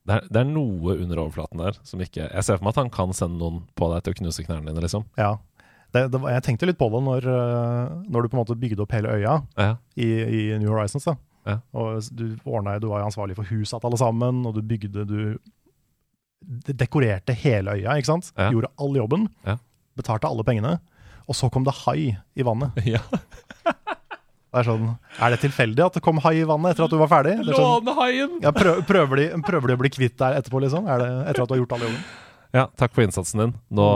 det 0.07 0.15
er, 0.21 0.29
det 0.31 0.41
er 0.45 0.49
noe 0.49 0.95
under 0.95 1.25
overflaten 1.25 1.59
der 1.59 1.77
som 1.83 2.01
ikke 2.01 2.29
Jeg 2.31 2.47
ser 2.47 2.61
for 2.61 2.69
meg 2.69 2.77
at 2.77 2.83
han 2.85 2.93
kan 2.95 3.13
sende 3.13 3.43
noen 3.43 3.65
på 3.75 3.91
deg 3.93 4.07
til 4.07 4.15
å 4.15 4.19
knuse 4.23 4.47
knærne 4.47 4.71
dine, 4.71 4.85
liksom. 4.87 5.05
Ja. 5.19 5.35
Det, 5.95 6.03
det, 6.13 6.21
jeg 6.21 6.45
tenkte 6.45 6.67
litt 6.69 6.79
på 6.81 6.89
det 6.93 7.01
når, 7.07 7.27
uh, 7.33 7.95
når 8.13 8.23
du 8.23 8.29
på 8.29 8.37
en 8.37 8.43
måte 8.43 8.57
bygde 8.61 8.83
opp 8.85 8.93
hele 8.93 9.15
øya 9.17 9.39
Ja. 9.57 9.71
i, 9.97 10.09
i 10.09 10.43
New 10.61 10.69
Horizons. 10.75 11.07
da. 11.09 11.15
Ja. 11.49 11.55
Og 11.73 12.03
du, 12.13 12.27
ordnet, 12.45 12.83
du 12.83 12.91
var 12.91 13.01
jo 13.01 13.09
ansvarlig 13.09 13.39
for 13.39 13.49
huset 13.49 13.79
til 13.81 13.89
alle 13.89 14.01
sammen, 14.01 14.43
og 14.47 14.59
du 14.59 14.61
bygde 14.61 15.07
Du 15.09 15.39
dekorerte 16.77 17.33
hele 17.35 17.73
øya, 17.79 17.97
ikke 17.99 18.11
sant? 18.13 18.29
Ja. 18.37 18.51
Gjorde 18.53 18.71
all 18.79 18.97
jobben. 19.01 19.25
Ja. 19.49 19.57
Betalte 19.99 20.29
alle 20.29 20.45
pengene. 20.47 20.77
Og 21.29 21.37
så 21.37 21.49
kom 21.53 21.65
det 21.67 21.75
hai 21.85 22.15
i 22.37 22.45
vannet. 22.47 22.77
ja. 22.95 23.01
Det 24.49 24.63
er 24.63 24.65
sånn, 24.65 24.87
er 25.21 25.35
det 25.35 25.41
tilfeldig 25.43 25.83
at 25.85 25.97
det 25.99 26.01
kom 26.05 26.21
hai 26.25 26.39
i 26.41 26.45
vannet 26.49 26.73
etter 26.73 26.87
at 26.87 26.93
du 26.93 26.97
var 27.01 27.11
ferdig? 27.11 27.35
Er 27.43 27.51
sånn, 27.53 27.83
Lånehaien! 27.85 28.39
ja, 28.45 28.53
prøv, 28.57 28.79
prøver, 28.89 29.21
de, 29.21 29.27
prøver 29.45 29.69
de 29.73 29.77
å 29.77 29.81
bli 29.83 29.91
kvitt 29.93 30.17
deg 30.21 30.39
etterpå, 30.41 30.63
liksom? 30.65 30.87
Er 30.89 31.03
det 31.03 31.09
etter 31.33 31.43
at 31.45 31.51
du 31.51 31.55
har 31.57 31.61
gjort 31.61 31.75
all 31.77 31.85
jobben? 31.85 32.07
Ja, 32.57 32.63
takk 32.81 32.95
for 32.97 33.05
innsatsen 33.05 33.43
din. 33.43 33.53
Nå 33.77 33.89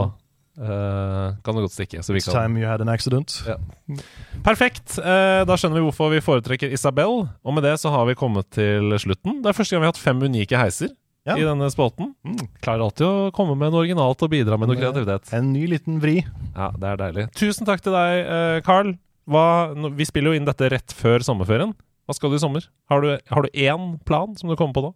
eh, 0.58 1.36
kan 1.44 1.56
det 1.56 1.64
godt 1.64 1.74
stikke. 1.74 2.02
Så 2.04 2.14
vi 2.16 2.22
kan 2.24 2.34
time 2.34 2.60
you 2.60 2.68
had 2.68 2.82
an 2.84 2.90
accident. 2.92 3.38
Ja. 3.48 3.56
Perfekt. 4.48 4.96
Uh, 4.98 5.42
da 5.48 5.56
skjønner 5.58 5.80
vi 5.80 5.84
hvorfor 5.86 6.10
vi 6.12 6.22
foretrekker 6.24 6.72
Isabel. 6.72 7.28
Og 7.42 7.54
med 7.56 7.64
det 7.66 7.76
så 7.82 7.92
har 7.94 8.08
vi 8.08 8.16
kommet 8.18 8.50
til 8.54 8.92
slutten. 9.02 9.40
Det 9.44 9.52
er 9.52 9.56
første 9.58 9.74
gang 9.74 9.84
vi 9.84 9.88
har 9.90 9.94
hatt 9.94 10.02
fem 10.02 10.22
unike 10.22 10.58
heiser 10.58 10.92
Ja. 11.28 11.36
i 11.38 11.46
denne 11.46 11.68
spalten. 11.70 12.12
Mm. 12.26 12.48
Klarer 12.64 12.82
alltid 12.88 13.06
å 13.06 13.30
komme 13.36 13.54
med 13.54 13.70
noe 13.70 13.84
originalt 13.84 14.24
og 14.26 14.32
bidra 14.32 14.58
med 14.58 14.72
noe 14.72 14.80
kreativitet. 14.80 15.30
En 15.36 15.52
ny 15.54 15.68
liten 15.70 16.00
vri. 16.02 16.20
Ja, 16.56 16.72
det 16.74 16.88
er 16.90 17.00
deilig. 17.04 17.28
Tusen 17.38 17.68
takk 17.68 17.84
til 17.84 17.94
deg, 17.94 18.26
uh, 18.26 18.58
Carl. 18.66 18.96
Hva, 19.30 19.46
vi 19.94 20.04
spiller 20.08 20.32
jo 20.32 20.40
inn 20.40 20.48
dette 20.48 20.66
rett 20.72 20.94
før 20.98 21.22
sommerferien. 21.22 21.76
Hva 22.10 22.16
skal 22.18 22.32
du 22.32 22.36
i 22.36 22.42
sommer? 22.42 22.64
Har 22.90 23.04
du, 23.04 23.12
har 23.30 23.46
du 23.46 23.54
én 23.54 23.92
plan 24.02 24.34
som 24.34 24.50
du 24.50 24.56
kommer 24.58 24.74
på 24.74 24.82
nå? 24.88 24.90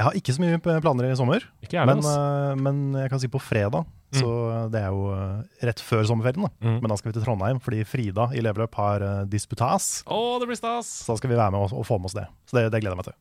Jeg 0.00 0.06
har 0.06 0.16
ikke 0.16 0.32
så 0.32 0.40
mye 0.40 0.58
planer 0.64 1.10
i 1.10 1.16
sommer, 1.18 1.44
jeg, 1.68 1.84
men, 1.84 1.98
øh, 2.00 2.54
men 2.56 2.76
jeg 2.96 3.10
kan 3.12 3.20
si 3.20 3.28
på 3.28 3.40
fredag. 3.42 3.84
Så 4.16 4.30
det 4.72 4.80
er 4.80 4.94
jo 4.94 5.10
øh, 5.12 5.42
rett 5.68 5.82
før 5.84 6.06
sommerferien, 6.08 6.46
da. 6.48 6.50
Mm. 6.64 6.78
Men 6.80 6.88
da 6.90 6.96
skal 6.96 7.10
vi 7.10 7.18
til 7.18 7.26
Trondheim, 7.26 7.60
fordi 7.60 7.84
Frida 7.84 8.30
i 8.32 8.40
Level 8.42 8.64
har 8.78 9.04
uh, 9.04 9.18
disputas. 9.28 10.00
Oh, 10.08 10.38
det 10.40 10.48
blir 10.48 10.58
stas! 10.58 10.88
Så 11.04 11.12
da 11.12 11.20
skal 11.20 11.30
vi 11.30 11.36
være 11.36 11.52
med 11.52 11.66
og, 11.66 11.76
og 11.76 11.84
få 11.86 12.00
med 12.00 12.08
oss 12.08 12.16
det. 12.16 12.24
Så 12.48 12.56
det, 12.56 12.70
det 12.72 12.80
gleder 12.80 12.96
jeg 12.96 13.02
meg 13.02 13.10
til. 13.10 13.18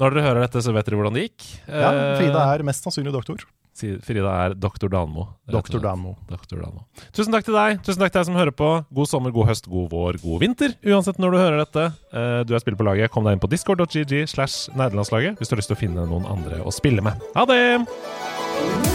Når 0.00 0.14
dere 0.14 0.28
hører 0.28 0.46
dette, 0.46 0.62
så 0.64 0.72
vet 0.72 0.86
dere 0.86 1.00
hvordan 1.00 1.18
det 1.18 1.26
gikk. 1.26 1.48
Ja, 1.66 1.90
Eh, 1.90 2.14
Frida 2.22 2.46
er 2.54 2.64
mest 2.70 2.86
sannsynlig 2.86 3.12
doktor. 3.12 3.42
Frida 3.76 4.32
er 4.44 4.54
doktor 4.58 4.90
Danmo. 4.92 5.26
Doktor. 5.50 5.80
Danmo. 5.80 6.16
Dr. 6.28 6.58
Danmo. 6.60 6.84
Tusen 7.16 7.32
takk 7.32 7.46
til 7.46 7.56
deg. 7.56 7.80
Tusen 7.86 8.02
takk 8.02 8.12
til 8.12 8.20
deg 8.20 8.28
som 8.28 8.36
hører 8.38 8.52
på. 8.54 8.68
God 8.92 9.08
sommer, 9.10 9.32
god 9.34 9.48
høst, 9.50 9.70
god 9.70 9.88
vår, 9.92 10.20
god 10.22 10.40
vinter. 10.42 10.74
Uansett 10.84 11.18
når 11.22 11.30
du 11.36 11.38
hører 11.40 11.58
dette. 11.64 11.86
Eh, 12.12 12.42
Du 12.44 12.54
er 12.54 12.60
spiller 12.62 12.78
på 12.80 12.84
laget. 12.90 13.10
Kom 13.14 13.24
deg 13.24 13.38
inn 13.38 13.42
på 13.42 13.50
discord.gg 13.50 14.26
slash 14.28 14.68
nerdelandslaget 14.76 15.38
hvis 15.40 15.48
du 15.48 15.56
har 15.56 15.62
lyst 15.62 15.72
til 15.72 15.78
å 15.78 15.82
finne 15.86 16.06
noen 16.10 16.26
andre 16.28 16.60
å 16.66 16.74
spille 16.74 17.00
med. 17.04 17.18
Ha 17.36 17.46
det! 17.48 18.89